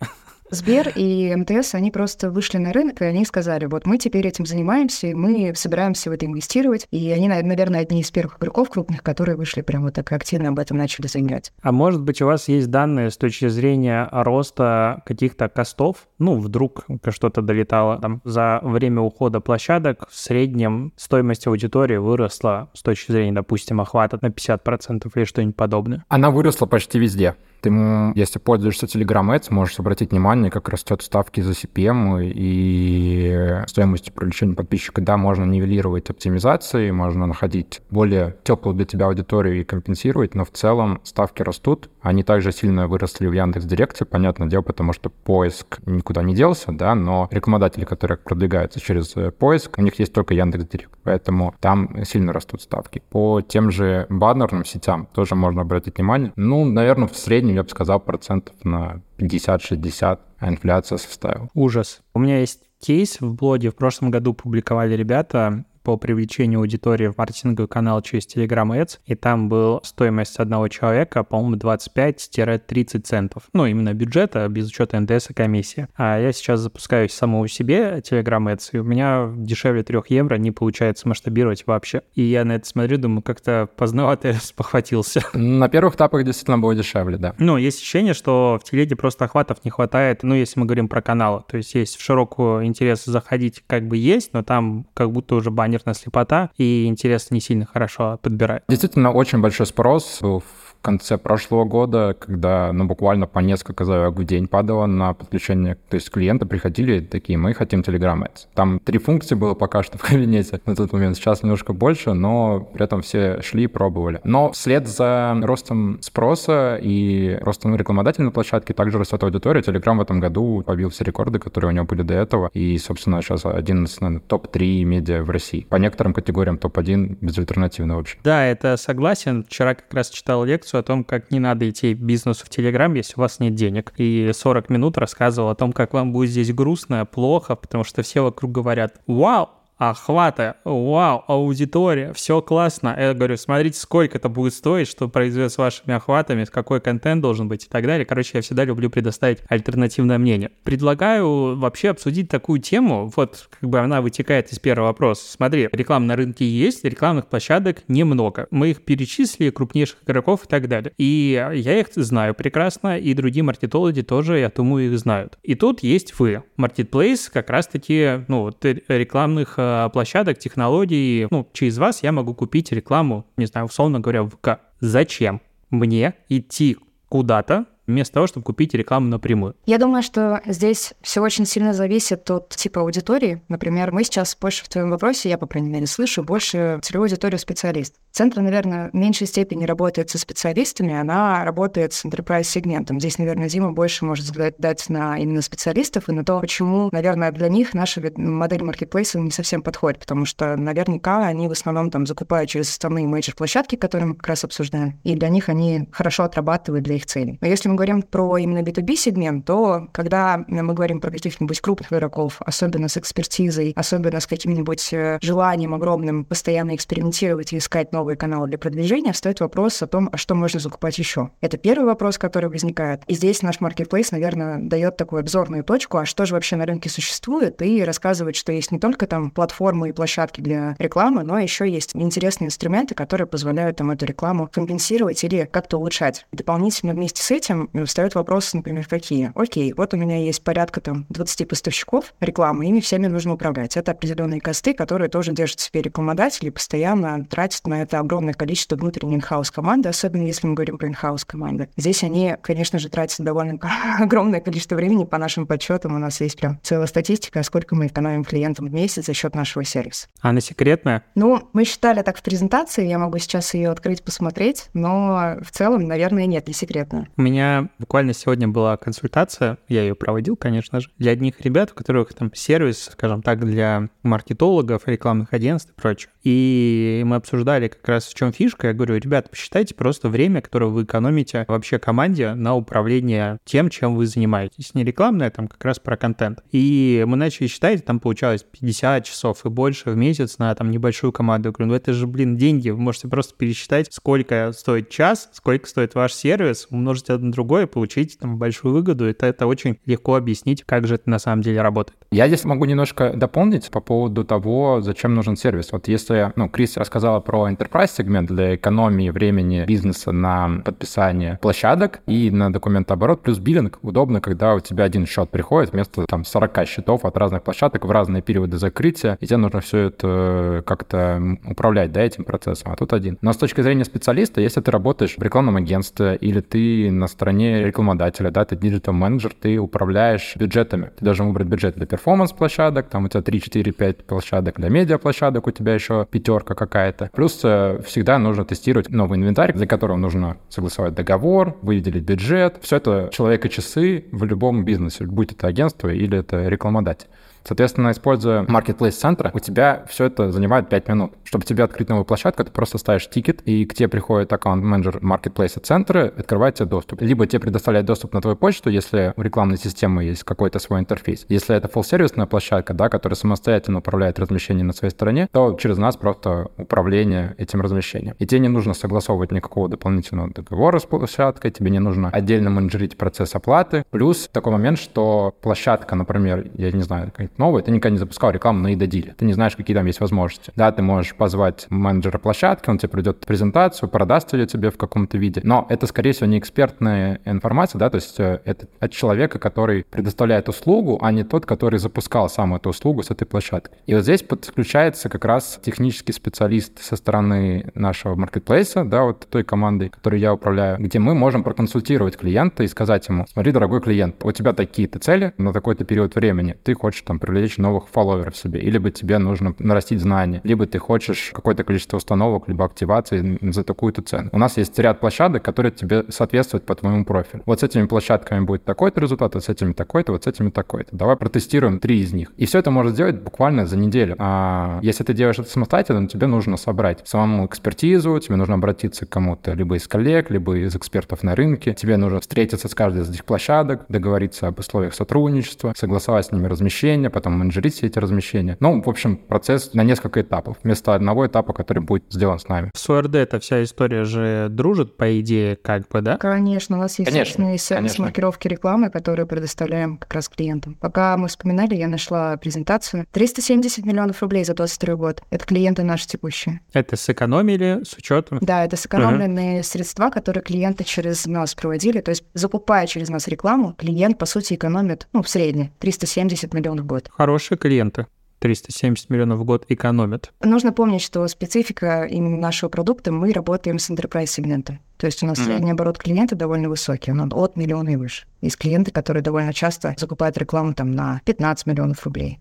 Сбер 0.51 0.91
и 0.95 1.35
МТС, 1.35 1.75
они 1.75 1.91
просто 1.91 2.31
вышли 2.31 2.57
на 2.57 2.73
рынок, 2.73 3.01
и 3.01 3.05
они 3.05 3.23
сказали, 3.25 3.65
вот 3.65 3.85
мы 3.85 3.97
теперь 3.97 4.27
этим 4.27 4.45
занимаемся, 4.45 5.07
и 5.07 5.13
мы 5.13 5.53
собираемся 5.55 6.09
в 6.09 6.13
это 6.13 6.25
инвестировать. 6.25 6.87
И 6.91 7.11
они, 7.11 7.27
наверное, 7.27 7.81
одни 7.81 8.01
из 8.01 8.09
первых 8.09 8.37
игроков 8.37 8.69
крупных, 8.69 9.03
которые 9.03 9.35
вышли 9.35 9.61
прямо 9.61 9.85
вот 9.85 9.93
так 9.93 10.11
активно 10.11 10.49
об 10.49 10.59
этом 10.59 10.77
начали 10.77 11.07
заявлять. 11.07 11.51
А 11.61 11.71
может 11.71 12.01
быть, 12.01 12.21
у 12.21 12.25
вас 12.25 12.47
есть 12.47 12.69
данные 12.69 13.11
с 13.11 13.17
точки 13.17 13.47
зрения 13.47 14.09
роста 14.11 15.03
каких-то 15.05 15.49
костов? 15.49 16.07
Ну, 16.17 16.39
вдруг 16.39 16.85
что-то 17.09 17.41
долетало 17.41 17.99
там 17.99 18.21
за 18.23 18.59
время 18.63 19.01
ухода 19.01 19.39
площадок, 19.39 20.07
в 20.09 20.15
среднем 20.15 20.93
стоимость 20.95 21.47
аудитории 21.47 21.97
выросла 21.97 22.69
с 22.73 22.81
точки 22.81 23.11
зрения, 23.11 23.33
допустим, 23.33 23.81
охвата 23.81 24.17
на 24.21 24.27
50% 24.27 25.11
или 25.13 25.23
что-нибудь 25.25 25.55
подобное? 25.55 26.05
Она 26.07 26.31
выросла 26.31 26.65
почти 26.65 26.97
везде. 26.97 27.35
Ты, 27.61 27.69
если 28.15 28.39
пользуешься 28.39 28.85
Telegram 28.85 29.35
Ads, 29.35 29.47
можешь 29.49 29.79
обратить 29.79 30.11
внимание, 30.11 30.49
как 30.49 30.69
растет 30.69 31.01
ставки 31.01 31.41
за 31.41 31.51
CPM 31.51 32.31
и 32.33 33.63
стоимость 33.67 34.13
привлечения 34.13 34.55
подписчика. 34.55 35.01
Да, 35.01 35.17
можно 35.17 35.43
нивелировать 35.43 36.09
оптимизации, 36.09 36.91
можно 36.91 37.25
находить 37.25 37.81
более 37.89 38.37
теплую 38.43 38.75
для 38.75 38.85
тебя 38.85 39.07
аудиторию 39.07 39.59
и 39.59 39.63
компенсировать, 39.63 40.35
но 40.35 40.45
в 40.45 40.51
целом 40.51 41.01
ставки 41.03 41.41
растут. 41.41 41.89
Они 42.01 42.23
также 42.23 42.51
сильно 42.51 42.87
выросли 42.87 43.27
в 43.27 43.33
Яндекс 43.33 43.65
Директе, 43.65 44.05
понятное 44.05 44.47
дело, 44.47 44.61
потому 44.61 44.93
что 44.93 45.09
поиск 45.09 45.79
никуда 45.85 46.23
не 46.23 46.33
делся, 46.33 46.71
да, 46.71 46.95
но 46.95 47.27
рекламодатели, 47.31 47.83
которые 47.83 48.17
продвигаются 48.17 48.79
через 48.79 49.15
э, 49.17 49.31
поиск, 49.31 49.77
у 49.77 49.81
них 49.81 49.99
есть 49.99 50.13
только 50.13 50.33
Яндекс 50.33 50.65
Директ, 50.65 50.91
поэтому 51.03 51.53
там 51.59 52.05
сильно 52.05 52.31
растут 52.31 52.61
ставки. 52.61 53.01
По 53.09 53.41
тем 53.41 53.71
же 53.71 54.05
баннерным 54.09 54.63
сетям 54.63 55.07
тоже 55.13 55.35
можно 55.35 55.61
обратить 55.61 55.97
внимание. 55.97 56.31
Ну, 56.35 56.63
наверное, 56.65 57.07
в 57.07 57.17
среднем 57.17 57.48
среднем, 57.49 57.55
я 57.55 57.63
бы 57.63 57.69
сказал, 57.69 57.99
процентов 57.99 58.55
на 58.63 59.01
50-60 59.17 60.19
инфляция 60.41 60.97
составила. 60.97 61.49
Ужас. 61.53 62.01
У 62.13 62.19
меня 62.19 62.39
есть 62.39 62.61
кейс 62.79 63.19
в 63.19 63.35
блоге. 63.35 63.71
В 63.71 63.75
прошлом 63.75 64.11
году 64.11 64.33
публиковали 64.33 64.95
ребята 64.95 65.65
по 65.89 65.97
привлечению 65.97 66.59
аудитории 66.59 67.07
в 67.07 67.17
маркетинговый 67.17 67.67
канал 67.67 68.03
через 68.03 68.27
Telegram 68.27 68.67
Ads, 68.79 68.99
и 69.07 69.15
там 69.15 69.49
был 69.49 69.81
стоимость 69.83 70.37
одного 70.37 70.67
человека, 70.67 71.23
по-моему, 71.23 71.55
25-30 71.55 73.01
центов. 73.01 73.45
Ну, 73.53 73.65
именно 73.65 73.91
бюджета, 73.95 74.47
без 74.49 74.69
учета 74.69 74.99
НДС 74.99 75.31
и 75.31 75.33
комиссии. 75.33 75.87
А 75.95 76.19
я 76.19 76.31
сейчас 76.31 76.59
запускаю 76.59 77.09
самому 77.09 77.47
себе 77.47 78.03
Telegram 78.07 78.53
Ads, 78.53 78.69
и 78.73 78.77
у 78.77 78.83
меня 78.83 79.31
дешевле 79.35 79.81
3 79.81 79.97
евро 80.09 80.35
не 80.35 80.51
получается 80.51 81.07
масштабировать 81.07 81.65
вообще. 81.65 82.03
И 82.13 82.21
я 82.21 82.45
на 82.45 82.57
это 82.57 82.67
смотрю, 82.67 82.99
думаю, 82.99 83.23
как-то 83.23 83.67
поздновато 83.75 84.35
спохватился. 84.39 85.23
На 85.33 85.69
первых 85.69 85.95
этапах 85.95 86.23
действительно 86.23 86.59
было 86.59 86.75
дешевле, 86.75 87.17
да. 87.17 87.33
Ну, 87.39 87.57
есть 87.57 87.79
ощущение, 87.79 88.13
что 88.13 88.59
в 88.61 88.69
телеге 88.69 88.95
просто 88.95 89.25
охватов 89.25 89.65
не 89.65 89.71
хватает, 89.71 90.21
ну, 90.21 90.35
если 90.35 90.59
мы 90.59 90.67
говорим 90.67 90.87
про 90.87 91.01
каналы. 91.01 91.41
То 91.49 91.57
есть 91.57 91.73
есть 91.73 91.97
в 91.97 92.01
широкую 92.03 92.67
интерес 92.67 93.05
заходить 93.05 93.63
как 93.65 93.87
бы 93.87 93.97
есть, 93.97 94.33
но 94.33 94.43
там 94.43 94.85
как 94.93 95.11
будто 95.11 95.33
уже 95.33 95.49
баннер 95.49 95.78
баннерная 95.79 95.93
слепота, 95.93 96.49
и 96.57 96.85
интерес 96.85 97.31
не 97.31 97.41
сильно 97.41 97.65
хорошо 97.65 98.19
подбирает. 98.21 98.63
Действительно, 98.67 99.11
очень 99.11 99.39
большой 99.39 99.65
спрос 99.65 100.19
был 100.21 100.39
в 100.39 100.68
конце 100.81 101.17
прошлого 101.17 101.65
года, 101.65 102.15
когда 102.19 102.71
ну, 102.73 102.85
буквально 102.85 103.27
по 103.27 103.39
несколько 103.39 103.85
заявок 103.85 104.17
в 104.17 104.23
день 104.23 104.47
падало 104.47 104.85
на 104.85 105.13
подключение. 105.13 105.77
То 105.89 105.95
есть 105.95 106.09
клиенты 106.09 106.45
приходили 106.45 106.99
такие, 106.99 107.37
мы 107.37 107.53
хотим 107.53 107.81
Telegram 107.81 108.21
Ads. 108.21 108.47
Там 108.53 108.79
три 108.79 108.99
функции 108.99 109.35
было 109.35 109.53
пока 109.53 109.83
что 109.83 109.97
в 109.97 110.01
кабинете 110.07 110.59
на 110.65 110.75
тот 110.75 110.91
момент. 110.93 111.17
Сейчас 111.17 111.43
немножко 111.43 111.73
больше, 111.73 112.13
но 112.13 112.61
при 112.73 112.83
этом 112.83 113.01
все 113.01 113.41
шли 113.41 113.63
и 113.63 113.67
пробовали. 113.67 114.21
Но 114.23 114.51
вслед 114.51 114.87
за 114.87 115.37
ростом 115.43 115.99
спроса 116.01 116.79
и 116.81 117.37
ростом 117.41 117.75
рекламодательной 117.75 118.31
площадки 118.31 118.73
также 118.73 118.97
растет 118.97 119.23
аудитория. 119.23 119.61
Telegram 119.61 119.97
в 119.97 120.01
этом 120.01 120.19
году 120.19 120.63
побил 120.65 120.89
все 120.89 121.03
рекорды, 121.03 121.39
которые 121.39 121.69
у 121.69 121.73
него 121.73 121.85
были 121.85 122.01
до 122.01 122.13
этого. 122.13 122.49
И, 122.53 122.77
собственно, 122.77 123.21
сейчас 123.21 123.45
один 123.45 123.85
из 123.85 123.99
топ-3 124.27 124.83
медиа 124.83 125.23
в 125.23 125.29
России. 125.29 125.65
По 125.69 125.75
некоторым 125.75 126.13
категориям 126.13 126.57
топ-1 126.57 127.17
безальтернативно 127.21 127.97
вообще. 127.97 128.17
Да, 128.23 128.45
это 128.45 128.77
согласен. 128.77 129.43
Вчера 129.43 129.75
как 129.75 129.93
раз 129.93 130.09
читал 130.09 130.43
лекцию 130.45 130.68
лекцию 130.69 130.79
о 130.79 130.83
том, 130.83 131.03
как 131.03 131.31
не 131.31 131.39
надо 131.39 131.69
идти 131.69 131.93
в 131.93 132.01
бизнесу 132.01 132.45
в 132.45 132.49
Телеграм, 132.49 132.93
если 132.93 133.15
у 133.17 133.21
вас 133.21 133.39
нет 133.39 133.55
денег. 133.55 133.93
И 133.97 134.31
40 134.33 134.69
минут 134.69 134.97
рассказывал 134.97 135.49
о 135.49 135.55
том, 135.55 135.73
как 135.73 135.93
вам 135.93 136.11
будет 136.11 136.29
здесь 136.31 136.53
грустно, 136.53 137.05
плохо, 137.05 137.55
потому 137.55 137.83
что 137.83 138.01
все 138.01 138.21
вокруг 138.21 138.51
говорят, 138.51 139.01
вау, 139.07 139.49
охвата, 139.79 140.57
вау, 140.65 141.23
аудитория, 141.27 142.13
все 142.13 142.41
классно. 142.41 142.95
Я 142.99 143.13
говорю, 143.13 143.37
смотрите, 143.37 143.79
сколько 143.79 144.17
это 144.17 144.27
будет 144.27 144.53
стоить, 144.53 144.89
что 144.89 145.07
произойдет 145.07 145.53
с 145.53 145.57
вашими 145.57 145.95
охватами, 145.95 146.43
какой 146.43 146.81
контент 146.81 147.21
должен 147.21 147.47
быть 147.47 147.65
и 147.65 147.69
так 147.69 147.85
далее. 147.85 148.05
Короче, 148.05 148.31
я 148.35 148.41
всегда 148.41 148.65
люблю 148.65 148.89
предоставить 148.89 149.39
альтернативное 149.47 150.17
мнение. 150.17 150.51
Предлагаю 150.63 151.57
вообще 151.57 151.89
обсудить 151.89 152.29
такую 152.29 152.59
тему, 152.59 153.11
вот 153.15 153.47
как 153.57 153.69
бы 153.69 153.79
она 153.79 154.01
вытекает 154.01 154.51
из 154.51 154.59
первого 154.59 154.87
вопроса. 154.87 155.31
Смотри, 155.31 155.69
реклама 155.71 156.05
на 156.05 156.15
рынке 156.17 156.45
есть, 156.45 156.83
рекламных 156.83 157.27
площадок 157.27 157.83
немного. 157.87 158.47
Мы 158.51 158.71
их 158.71 158.83
перечислили, 158.83 159.49
крупнейших 159.49 160.03
игроков 160.05 160.43
и 160.43 160.47
так 160.47 160.67
далее. 160.67 160.91
И 160.97 161.41
я 161.53 161.79
их 161.79 161.87
знаю 161.95 162.35
прекрасно, 162.35 162.99
и 162.99 163.13
другие 163.13 163.43
маркетологи 163.43 164.01
тоже, 164.01 164.39
я 164.39 164.49
думаю, 164.49 164.91
их 164.91 164.99
знают. 164.99 165.39
И 165.41 165.55
тут 165.55 165.83
есть 165.83 166.19
вы. 166.19 166.43
Marketplace 166.57 167.31
как 167.31 167.49
раз-таки, 167.49 168.25
ну, 168.27 168.41
вот 168.41 168.65
рекламных 168.65 169.57
э, 169.69 169.89
площадок, 169.91 170.39
технологий, 170.39 171.27
ну, 171.31 171.47
через 171.53 171.77
вас 171.77 172.03
я 172.03 172.11
могу 172.11 172.33
купить 172.33 172.71
рекламу, 172.71 173.25
не 173.37 173.45
знаю, 173.45 173.67
условно 173.67 173.99
говоря, 173.99 174.23
в 174.23 174.29
ВК. 174.29 174.59
Зачем? 174.81 175.41
мне 175.69 176.13
идти 176.29 176.77
куда-то, 177.09 177.65
вместо 177.89 178.13
того, 178.13 178.27
чтобы 178.27 178.43
купить 178.43 178.73
рекламу 178.73 179.07
напрямую? 179.07 179.55
Я 179.65 179.77
думаю, 179.77 180.03
что 180.03 180.41
здесь 180.45 180.93
все 181.01 181.21
очень 181.21 181.45
сильно 181.45 181.73
зависит 181.73 182.29
от 182.31 182.49
типа 182.49 182.81
аудитории. 182.81 183.41
Например, 183.49 183.91
мы 183.91 184.03
сейчас 184.03 184.37
больше 184.39 184.63
в 184.63 184.69
твоем 184.69 184.89
вопросе, 184.91 185.29
я, 185.29 185.37
по 185.37 185.47
крайней 185.47 185.69
мере, 185.69 185.87
слышу, 185.87 186.23
больше 186.23 186.79
целевую 186.81 187.07
аудиторию 187.07 187.39
специалист. 187.39 187.95
Центр, 188.11 188.41
наверное, 188.41 188.89
в 188.91 188.93
меньшей 188.93 189.27
степени 189.27 189.65
работает 189.65 190.09
со 190.09 190.17
специалистами, 190.17 190.93
она 190.93 191.43
работает 191.43 191.93
с 191.93 192.05
enterprise-сегментом. 192.05 192.99
Здесь, 192.99 193.17
наверное, 193.17 193.49
Дима 193.49 193.71
больше 193.71 194.05
может 194.05 194.31
дать 194.57 194.89
на 194.89 195.17
именно 195.17 195.41
специалистов 195.41 196.09
и 196.09 196.11
на 196.11 196.23
то, 196.23 196.39
почему, 196.39 196.89
наверное, 196.91 197.31
для 197.31 197.49
них 197.49 197.73
наша 197.73 198.01
модель 198.15 198.63
маркетплейса 198.63 199.19
не 199.19 199.31
совсем 199.31 199.61
подходит, 199.61 199.99
потому 199.99 200.25
что 200.25 200.55
наверняка 200.55 201.25
они 201.25 201.47
в 201.47 201.51
основном 201.51 201.91
там 201.91 202.05
закупают 202.05 202.49
через 202.49 202.69
основные 202.69 203.07
мейджор-площадки, 203.07 203.75
которые 203.75 204.07
мы 204.07 204.15
как 204.15 204.27
раз 204.27 204.43
обсуждаем, 204.43 204.99
и 205.03 205.15
для 205.15 205.29
них 205.29 205.49
они 205.49 205.87
хорошо 205.91 206.23
отрабатывают 206.23 206.83
для 206.83 206.95
их 206.95 207.05
целей. 207.05 207.37
Но 207.41 207.47
если 207.47 207.69
мы 207.69 207.75
говорим 207.79 208.01
про 208.01 208.37
именно 208.37 208.59
B2B-сегмент, 208.59 209.45
то 209.45 209.87
когда 209.93 210.43
мы 210.49 210.73
говорим 210.73 210.99
про 210.99 211.11
каких-нибудь 211.11 211.61
крупных 211.61 211.93
игроков, 211.93 212.41
особенно 212.41 212.89
с 212.89 212.97
экспертизой, 212.97 213.71
особенно 213.73 214.19
с 214.19 214.27
каким-нибудь 214.27 214.91
э, 214.91 215.17
желанием 215.21 215.73
огромным 215.73 216.25
постоянно 216.25 216.75
экспериментировать 216.75 217.53
и 217.53 217.57
искать 217.57 217.93
новые 217.93 218.17
каналы 218.17 218.49
для 218.49 218.57
продвижения, 218.57 219.13
встает 219.13 219.39
вопрос 219.39 219.81
о 219.81 219.87
том, 219.87 220.09
а 220.11 220.17
что 220.17 220.35
можно 220.35 220.59
закупать 220.59 220.99
еще. 220.99 221.31
Это 221.39 221.55
первый 221.55 221.85
вопрос, 221.85 222.17
который 222.17 222.49
возникает. 222.49 223.01
И 223.07 223.13
здесь 223.13 223.43
наш 223.43 223.61
маркетплейс, 223.61 224.11
наверное, 224.11 224.57
дает 224.59 224.97
такую 224.97 225.21
обзорную 225.21 225.63
точку, 225.63 225.99
а 225.99 226.05
что 226.05 226.25
же 226.25 226.33
вообще 226.33 226.57
на 226.57 226.65
рынке 226.65 226.89
существует, 226.89 227.61
и 227.61 227.81
рассказывает, 227.85 228.35
что 228.35 228.51
есть 228.51 228.73
не 228.73 228.79
только 228.79 229.07
там 229.07 229.31
платформы 229.31 229.87
и 229.87 229.93
площадки 229.93 230.41
для 230.41 230.75
рекламы, 230.79 231.23
но 231.23 231.39
еще 231.39 231.69
есть 231.69 231.95
интересные 231.95 232.47
инструменты, 232.47 232.93
которые 232.93 233.25
позволяют 233.25 233.77
там 233.77 233.91
эту 233.91 234.05
рекламу 234.05 234.49
компенсировать 234.51 235.23
или 235.23 235.47
как-то 235.49 235.77
улучшать. 235.77 236.25
Дополнительно 236.33 236.91
вместе 236.91 237.23
с 237.23 237.31
этим 237.31 237.68
встает 237.85 238.15
вопрос, 238.15 238.53
например, 238.53 238.87
какие? 238.87 239.31
Окей, 239.35 239.73
вот 239.73 239.93
у 239.93 239.97
меня 239.97 240.17
есть 240.17 240.43
порядка 240.43 240.81
там 240.81 241.05
20 241.09 241.47
поставщиков 241.47 242.13
рекламы, 242.19 242.67
ими 242.67 242.79
всеми 242.79 243.07
нужно 243.07 243.33
управлять. 243.33 243.77
Это 243.77 243.91
определенные 243.91 244.41
косты, 244.41 244.73
которые 244.73 245.09
тоже 245.09 245.31
держат 245.31 245.59
в 245.59 245.63
себе 245.63 245.81
рекламодатели, 245.81 246.49
постоянно 246.49 247.25
тратят 247.25 247.67
на 247.67 247.81
это 247.81 247.99
огромное 247.99 248.33
количество 248.33 248.75
внутренней 248.75 249.15
инхаус 249.15 249.51
команды, 249.51 249.89
особенно 249.89 250.23
если 250.23 250.47
мы 250.47 250.53
говорим 250.53 250.77
про 250.77 250.87
инхаус 250.87 251.25
команды. 251.25 251.69
Здесь 251.77 252.03
они, 252.03 252.35
конечно 252.41 252.79
же, 252.79 252.89
тратят 252.89 253.25
довольно 253.25 253.59
огромное 253.99 254.41
количество 254.41 254.75
времени. 254.75 255.05
По 255.05 255.17
нашим 255.17 255.47
подсчетам 255.47 255.95
у 255.95 255.99
нас 255.99 256.21
есть 256.21 256.37
прям 256.37 256.59
целая 256.63 256.87
статистика, 256.87 257.43
сколько 257.43 257.75
мы 257.75 257.87
экономим 257.87 258.23
клиентам 258.23 258.67
в 258.67 258.73
месяц 258.73 259.05
за 259.05 259.13
счет 259.13 259.35
нашего 259.35 259.63
сервиса. 259.63 260.07
Она 260.21 260.41
секретная? 260.41 261.03
Ну, 261.15 261.49
мы 261.53 261.65
считали 261.65 262.01
так 262.01 262.17
в 262.17 262.23
презентации, 262.23 262.87
я 262.87 262.99
могу 262.99 263.17
сейчас 263.17 263.53
ее 263.53 263.69
открыть, 263.69 264.03
посмотреть, 264.03 264.69
но 264.73 265.37
в 265.41 265.51
целом, 265.51 265.87
наверное, 265.87 266.25
нет, 266.25 266.47
не 266.47 266.53
секретная. 266.53 267.07
У 267.17 267.21
меня 267.21 267.48
буквально 267.79 268.13
сегодня 268.13 268.47
была 268.47 268.77
консультация, 268.77 269.57
я 269.67 269.81
ее 269.81 269.95
проводил, 269.95 270.35
конечно 270.35 270.79
же, 270.79 270.89
для 270.97 271.11
одних 271.11 271.39
ребят, 271.41 271.71
у 271.71 271.75
которых 271.75 272.13
там 272.13 272.31
сервис, 272.33 272.89
скажем 272.91 273.21
так, 273.21 273.45
для 273.45 273.89
маркетологов, 274.03 274.87
рекламных 274.87 275.33
агентств 275.33 275.71
и 275.71 275.81
прочее. 275.81 276.11
И 276.23 277.03
мы 277.05 277.15
обсуждали 277.15 277.67
как 277.67 277.87
раз 277.87 278.07
в 278.07 278.13
чем 278.13 278.33
фишка. 278.33 278.67
Я 278.67 278.73
говорю, 278.73 278.95
ребят, 278.95 279.29
посчитайте 279.29 279.75
просто 279.75 280.09
время, 280.09 280.41
которое 280.41 280.67
вы 280.67 280.83
экономите 280.83 281.45
вообще 281.47 281.79
команде 281.79 282.33
на 282.33 282.55
управление 282.55 283.37
тем, 283.45 283.69
чем 283.69 283.95
вы 283.95 284.05
занимаетесь. 284.05 284.73
Не 284.73 284.83
рекламное, 284.83 285.29
там 285.29 285.47
как 285.47 285.63
раз 285.63 285.79
про 285.79 285.97
контент. 285.97 286.39
И 286.51 287.03
мы 287.07 287.17
начали 287.17 287.47
считать, 287.47 287.85
там 287.85 287.99
получалось 287.99 288.43
50 288.43 289.05
часов 289.05 289.45
и 289.45 289.49
больше 289.49 289.91
в 289.91 289.97
месяц 289.97 290.37
на 290.37 290.53
там 290.55 290.71
небольшую 290.71 291.11
команду. 291.11 291.49
Я 291.49 291.53
говорю, 291.53 291.71
ну 291.71 291.75
это 291.75 291.93
же, 291.93 292.07
блин, 292.07 292.37
деньги. 292.37 292.69
Вы 292.69 292.79
можете 292.79 293.07
просто 293.07 293.35
пересчитать, 293.35 293.87
сколько 293.91 294.51
стоит 294.53 294.89
час, 294.89 295.29
сколько 295.33 295.67
стоит 295.67 295.95
ваш 295.95 296.13
сервис, 296.13 296.67
умножить 296.69 297.05
это 297.05 297.19
на 297.19 297.31
другое, 297.39 297.67
получить 297.67 298.19
там 298.19 298.37
большую 298.37 298.73
выгоду. 298.73 299.05
Это, 299.05 299.25
это 299.25 299.47
очень 299.47 299.77
легко 299.85 300.15
объяснить, 300.15 300.65
как 300.65 300.85
же 300.85 300.95
это 300.95 301.09
на 301.09 301.19
самом 301.19 301.41
деле 301.41 301.61
работает. 301.61 301.97
Я 302.11 302.27
здесь 302.27 302.43
могу 302.43 302.65
немножко 302.65 303.13
дополнить 303.15 303.71
по 303.71 303.79
поводу 303.79 304.25
того, 304.25 304.81
зачем 304.81 305.13
нужен 305.13 305.37
сервис. 305.37 305.71
Вот 305.71 305.87
если, 305.87 306.33
ну, 306.35 306.49
Крис 306.49 306.75
рассказала 306.75 307.21
про 307.21 307.49
enterprise 307.49 307.91
сегмент 307.97 308.29
для 308.29 308.55
экономии 308.55 309.09
времени 309.09 309.63
бизнеса 309.65 310.11
на 310.11 310.61
подписание 310.65 311.39
площадок 311.41 312.01
и 312.07 312.29
на 312.29 312.51
документооборот, 312.51 313.21
плюс 313.21 313.39
биллинг 313.39 313.79
удобно, 313.83 314.19
когда 314.19 314.53
у 314.55 314.59
тебя 314.59 314.83
один 314.83 315.05
счет 315.05 315.29
приходит 315.29 315.71
вместо 315.71 316.05
там 316.07 316.25
40 316.25 316.67
счетов 316.67 317.05
от 317.05 317.15
разных 317.15 317.43
площадок 317.43 317.85
в 317.85 317.91
разные 317.91 318.21
периоды 318.21 318.57
закрытия, 318.57 319.17
и 319.21 319.25
тебе 319.25 319.37
нужно 319.37 319.61
все 319.61 319.77
это 319.87 320.07
э, 320.07 320.61
как-то 320.65 321.21
управлять, 321.45 321.93
да, 321.93 322.01
этим 322.01 322.25
процессом, 322.25 322.73
а 322.73 322.75
тут 322.75 322.91
один. 322.91 323.17
Но 323.21 323.31
с 323.31 323.37
точки 323.37 323.61
зрения 323.61 323.85
специалиста, 323.85 324.41
если 324.41 324.59
ты 324.59 324.71
работаешь 324.71 325.15
в 325.15 325.23
рекламном 325.23 325.55
агентстве 325.55 326.17
или 326.19 326.41
ты 326.41 326.91
на 326.91 327.07
стороне 327.29 327.63
рекламодателя, 327.63 328.31
да, 328.31 328.43
ты 328.43 328.55
digital 328.55 328.93
менеджер, 328.93 329.33
ты 329.39 329.59
управляешь 329.59 330.35
бюджетами. 330.35 330.89
Ты 330.97 331.05
должен 331.05 331.27
выбрать 331.27 331.47
бюджет 331.47 331.75
для 331.75 331.85
performance-площадок, 331.85 332.89
там 332.89 333.05
у 333.05 333.07
тебя 333.07 333.21
3, 333.21 333.41
4, 333.41 333.71
5 333.71 333.97
площадок 334.05 334.55
для 334.55 334.69
медиа-площадок, 334.69 335.45
у 335.45 335.51
тебя 335.51 335.75
еще 335.75 336.07
пятерка 336.09 336.55
какая-то. 336.55 337.11
Плюс 337.13 337.41
э, 337.43 337.81
всегда 337.85 338.17
нужно 338.17 338.45
тестировать 338.45 338.89
новый 338.89 339.19
инвентарь, 339.19 339.55
за 339.55 339.67
которым 339.67 340.01
нужно 340.01 340.37
согласовать 340.49 340.95
договор, 340.95 341.55
выделить 341.61 342.03
бюджет. 342.03 342.57
Все 342.61 342.77
это 342.77 343.09
человек 343.11 343.45
и 343.45 343.49
часы 343.49 344.05
в 344.11 344.23
любом 344.23 344.65
бизнесе, 344.65 345.05
будь 345.05 345.31
это 345.33 345.47
агентство 345.47 345.89
или 345.89 346.17
это 346.17 346.47
рекламодатель. 346.47 347.07
Соответственно, 347.43 347.91
используя 347.91 348.43
Marketplace 348.43 348.91
центра, 348.91 349.31
у 349.33 349.39
тебя 349.39 349.83
все 349.87 350.05
это 350.05 350.31
занимает 350.31 350.69
5 350.69 350.87
минут. 350.87 351.13
Чтобы 351.23 351.45
тебе 351.45 351.63
открыть 351.63 351.89
новую 351.89 352.05
площадку, 352.05 352.43
ты 352.43 352.51
просто 352.51 352.77
ставишь 352.77 353.09
тикет, 353.09 353.41
и 353.41 353.65
к 353.65 353.73
тебе 353.73 353.87
приходит 353.87 354.31
аккаунт-менеджер 354.33 354.97
Marketplace 354.97 355.59
центра, 355.61 356.11
открывает 356.17 356.55
тебе 356.55 356.67
доступ. 356.67 357.01
Либо 357.01 357.25
тебе 357.27 357.39
предоставляет 357.39 357.85
доступ 357.85 358.13
на 358.13 358.21
твою 358.21 358.35
почту, 358.35 358.69
если 358.69 359.13
у 359.15 359.21
рекламной 359.21 359.57
системы 359.57 360.03
есть 360.03 360.23
какой-то 360.23 360.59
свой 360.59 360.79
интерфейс. 360.79 361.25
Если 361.29 361.55
это 361.55 361.67
full-сервисная 361.67 362.25
площадка, 362.25 362.73
да, 362.73 362.89
которая 362.89 363.15
самостоятельно 363.15 363.79
управляет 363.79 364.19
размещением 364.19 364.67
на 364.67 364.73
своей 364.73 364.91
стороне, 364.91 365.27
то 365.31 365.53
через 365.53 365.77
нас 365.77 365.97
просто 365.97 366.49
управление 366.57 367.35
этим 367.37 367.61
размещением. 367.61 368.15
И 368.19 368.25
тебе 368.25 368.39
не 368.39 368.49
нужно 368.49 368.73
согласовывать 368.73 369.31
никакого 369.31 369.69
дополнительного 369.69 370.29
договора 370.31 370.79
с 370.79 370.85
площадкой, 370.85 371.51
тебе 371.51 371.71
не 371.71 371.79
нужно 371.79 372.09
отдельно 372.09 372.49
менеджерить 372.49 372.97
процесс 372.97 373.35
оплаты. 373.35 373.83
Плюс 373.89 374.29
такой 374.31 374.53
момент, 374.53 374.79
что 374.79 375.35
площадка, 375.41 375.95
например, 375.95 376.49
я 376.55 376.71
не 376.71 376.81
знаю, 376.81 377.11
новое, 377.37 377.61
ты 377.61 377.71
никогда 377.71 377.91
не 377.91 377.97
запускал 377.97 378.31
рекламу 378.31 378.61
на 378.61 378.73
Идодиле. 378.73 379.15
Ты 379.17 379.25
не 379.25 379.33
знаешь, 379.33 379.55
какие 379.55 379.75
там 379.75 379.85
есть 379.85 379.99
возможности. 379.99 380.51
Да, 380.55 380.71
ты 380.71 380.81
можешь 380.81 381.15
позвать 381.15 381.67
менеджера 381.69 382.17
площадки, 382.17 382.69
он 382.69 382.77
тебе 382.77 382.89
придет 382.89 383.25
презентацию, 383.25 383.89
продаст 383.89 384.33
ее 384.33 384.45
тебе 384.45 384.71
в 384.71 384.77
каком-то 384.77 385.17
виде. 385.17 385.41
Но 385.43 385.65
это, 385.69 385.87
скорее 385.87 386.11
всего, 386.11 386.27
не 386.27 386.39
экспертная 386.39 387.21
информация, 387.25 387.79
да, 387.79 387.89
то 387.89 387.95
есть 387.95 388.19
э, 388.19 388.41
это 388.45 388.67
от 388.79 388.91
человека, 388.91 389.39
который 389.39 389.85
предоставляет 389.89 390.49
услугу, 390.49 390.99
а 391.01 391.11
не 391.11 391.23
тот, 391.23 391.45
который 391.45 391.79
запускал 391.79 392.29
сам 392.29 392.55
эту 392.55 392.69
услугу 392.69 393.03
с 393.03 393.11
этой 393.11 393.25
площадки. 393.25 393.75
И 393.85 393.93
вот 393.93 394.03
здесь 394.03 394.23
подключается 394.23 395.09
как 395.09 395.25
раз 395.25 395.59
технический 395.63 396.13
специалист 396.13 396.81
со 396.81 396.95
стороны 396.95 397.71
нашего 397.75 398.15
маркетплейса, 398.15 398.83
да, 398.83 399.03
вот 399.03 399.27
той 399.29 399.43
команды, 399.43 399.89
которой 399.89 400.19
я 400.19 400.33
управляю, 400.33 400.77
где 400.79 400.99
мы 400.99 401.15
можем 401.15 401.43
проконсультировать 401.43 402.17
клиента 402.17 402.63
и 402.63 402.67
сказать 402.67 403.07
ему, 403.07 403.25
смотри, 403.31 403.51
дорогой 403.51 403.81
клиент, 403.81 404.23
у 404.23 404.31
тебя 404.31 404.53
такие-то 404.53 404.99
цели 404.99 405.33
на 405.37 405.53
такой-то 405.53 405.85
период 405.85 406.15
времени, 406.15 406.57
ты 406.63 406.73
хочешь 406.73 407.01
там 407.01 407.18
привлечь 407.19 407.57
новых 407.57 407.87
фолловеров 407.89 408.35
себе, 408.35 408.59
или 408.59 408.77
бы 408.77 408.91
тебе 408.91 409.17
нужно 409.17 409.53
нарастить 409.59 410.01
знания, 410.01 410.41
либо 410.43 410.65
ты 410.65 410.79
хочешь 410.79 411.31
какое-то 411.33 411.63
количество 411.63 411.97
установок, 411.97 412.47
либо 412.47 412.65
активации 412.65 413.37
за 413.41 413.63
такую-то 413.63 414.01
цену. 414.01 414.29
У 414.31 414.37
нас 414.37 414.57
есть 414.57 414.77
ряд 414.79 414.99
площадок, 414.99 415.43
которые 415.43 415.71
тебе 415.71 416.05
соответствуют 416.09 416.65
по 416.65 416.75
твоему 416.75 417.05
профилю. 417.05 417.43
Вот 417.45 417.59
с 417.59 417.63
этими 417.63 417.85
площадками 417.85 418.45
будет 418.45 418.63
такой-то 418.63 419.01
результат, 419.01 419.35
вот 419.35 419.43
с 419.43 419.49
этими 419.49 419.73
такой-то, 419.73 420.11
вот 420.11 420.23
с 420.23 420.27
этими 420.27 420.49
такой-то. 420.49 420.95
Давай 420.95 421.15
протестируем 421.15 421.79
три 421.79 422.01
из 422.01 422.13
них. 422.13 422.31
И 422.37 422.45
все 422.45 422.59
это 422.59 422.71
можно 422.71 422.91
сделать 422.91 423.21
буквально 423.21 423.65
за 423.65 423.77
неделю. 423.77 424.15
А 424.19 424.79
если 424.81 425.03
ты 425.03 425.13
делаешь 425.13 425.39
это 425.39 425.49
самостоятельно, 425.49 426.07
тебе 426.07 426.27
нужно 426.27 426.57
собрать 426.57 427.01
самому 427.05 427.45
экспертизу, 427.45 428.19
тебе 428.19 428.35
нужно 428.35 428.55
обратиться 428.55 429.05
к 429.05 429.09
кому-то 429.09 429.53
либо 429.53 429.75
из 429.75 429.87
коллег, 429.87 430.29
либо 430.31 430.57
из 430.57 430.75
экспертов 430.75 431.23
на 431.23 431.35
рынке. 431.35 431.73
Тебе 431.73 431.97
нужно 431.97 432.19
встретиться 432.19 432.67
с 432.67 432.75
каждой 432.75 433.03
из 433.03 433.09
этих 433.09 433.25
площадок, 433.25 433.85
договориться 433.89 434.47
об 434.47 434.59
условиях 434.59 434.93
сотрудничества, 434.93 435.73
согласовать 435.75 436.27
с 436.27 436.31
ними 436.31 436.47
размещение, 436.47 437.08
потом 437.09 437.33
менеджерить 437.33 437.75
все 437.75 437.87
эти 437.87 437.99
размещения. 437.99 438.57
Ну, 438.59 438.81
в 438.81 438.89
общем, 438.89 439.17
процесс 439.17 439.73
на 439.73 439.83
несколько 439.83 440.21
этапов, 440.21 440.57
вместо 440.63 440.95
одного 440.95 441.27
этапа, 441.27 441.53
который 441.53 441.83
будет 441.83 442.03
сделан 442.09 442.39
с 442.39 442.47
нами. 442.47 442.71
С 442.75 442.89
ОРД 442.89 443.15
эта 443.15 443.39
вся 443.39 443.63
история 443.63 444.03
же 444.03 444.47
дружит, 444.49 444.97
по 444.97 445.19
идее, 445.19 445.55
как 445.55 445.87
бы, 445.87 446.01
да? 446.01 446.17
Конечно, 446.17 446.77
у 446.77 446.79
нас 446.79 446.99
есть 446.99 447.11
конечно, 447.11 447.57
сервис 447.57 447.99
маркировки 447.99 448.47
рекламы, 448.47 448.89
который 448.89 449.25
предоставляем 449.25 449.97
как 449.97 450.13
раз 450.13 450.29
клиентам. 450.29 450.75
Пока 450.75 451.17
мы 451.17 451.27
вспоминали, 451.27 451.75
я 451.75 451.87
нашла 451.87 452.37
презентацию. 452.37 453.05
370 453.11 453.85
миллионов 453.85 454.21
рублей 454.21 454.43
за 454.43 454.53
22 454.53 454.95
год. 454.95 455.23
Это 455.29 455.45
клиенты 455.45 455.83
наши 455.83 456.07
текущие. 456.07 456.61
Это 456.73 456.95
сэкономили 456.95 457.81
с 457.83 457.93
учетом? 457.93 458.39
Да, 458.41 458.65
это 458.65 458.75
сэкономленные 458.75 459.59
uh-huh. 459.59 459.63
средства, 459.63 460.09
которые 460.09 460.43
клиенты 460.43 460.83
через 460.83 461.25
нас 461.25 461.55
проводили. 461.55 462.01
То 462.01 462.11
есть, 462.11 462.23
закупая 462.33 462.87
через 462.87 463.09
нас 463.09 463.27
рекламу, 463.27 463.73
клиент, 463.77 464.17
по 464.17 464.25
сути, 464.25 464.55
экономит, 464.55 465.07
ну, 465.13 465.21
в 465.21 465.29
среднем, 465.29 465.71
370 465.79 466.53
миллионов 466.53 466.85
в 466.85 466.87
год 466.87 466.98
хорошие 467.07 467.57
клиенты. 467.57 468.07
370 468.39 469.09
миллионов 469.09 469.39
в 469.39 469.43
год 469.43 469.65
экономят? 469.69 470.31
Нужно 470.41 470.71
помнить, 470.71 471.01
что 471.01 471.27
специфика 471.27 472.05
именно 472.05 472.37
нашего 472.37 472.69
продукта, 472.69 473.11
мы 473.11 473.31
работаем 473.33 473.79
с 473.79 473.89
enterprise 473.89 474.27
сегментом. 474.27 474.79
То 474.97 475.05
есть 475.07 475.21
у 475.23 475.25
нас 475.25 475.37
mm-hmm. 475.39 475.45
средний 475.45 475.71
оборот 475.71 475.97
клиента 475.97 476.35
довольно 476.35 476.69
высокий, 476.69 477.11
он 477.11 477.31
от 477.33 477.55
миллиона 477.55 477.89
и 477.89 477.95
выше. 477.95 478.25
Есть 478.41 478.57
клиенты, 478.57 478.91
которые 478.91 479.23
довольно 479.23 479.53
часто 479.53 479.95
закупают 479.97 480.37
рекламу 480.37 480.73
там 480.73 480.91
на 480.91 481.21
15 481.25 481.65
миллионов 481.67 482.03
рублей. 482.05 482.39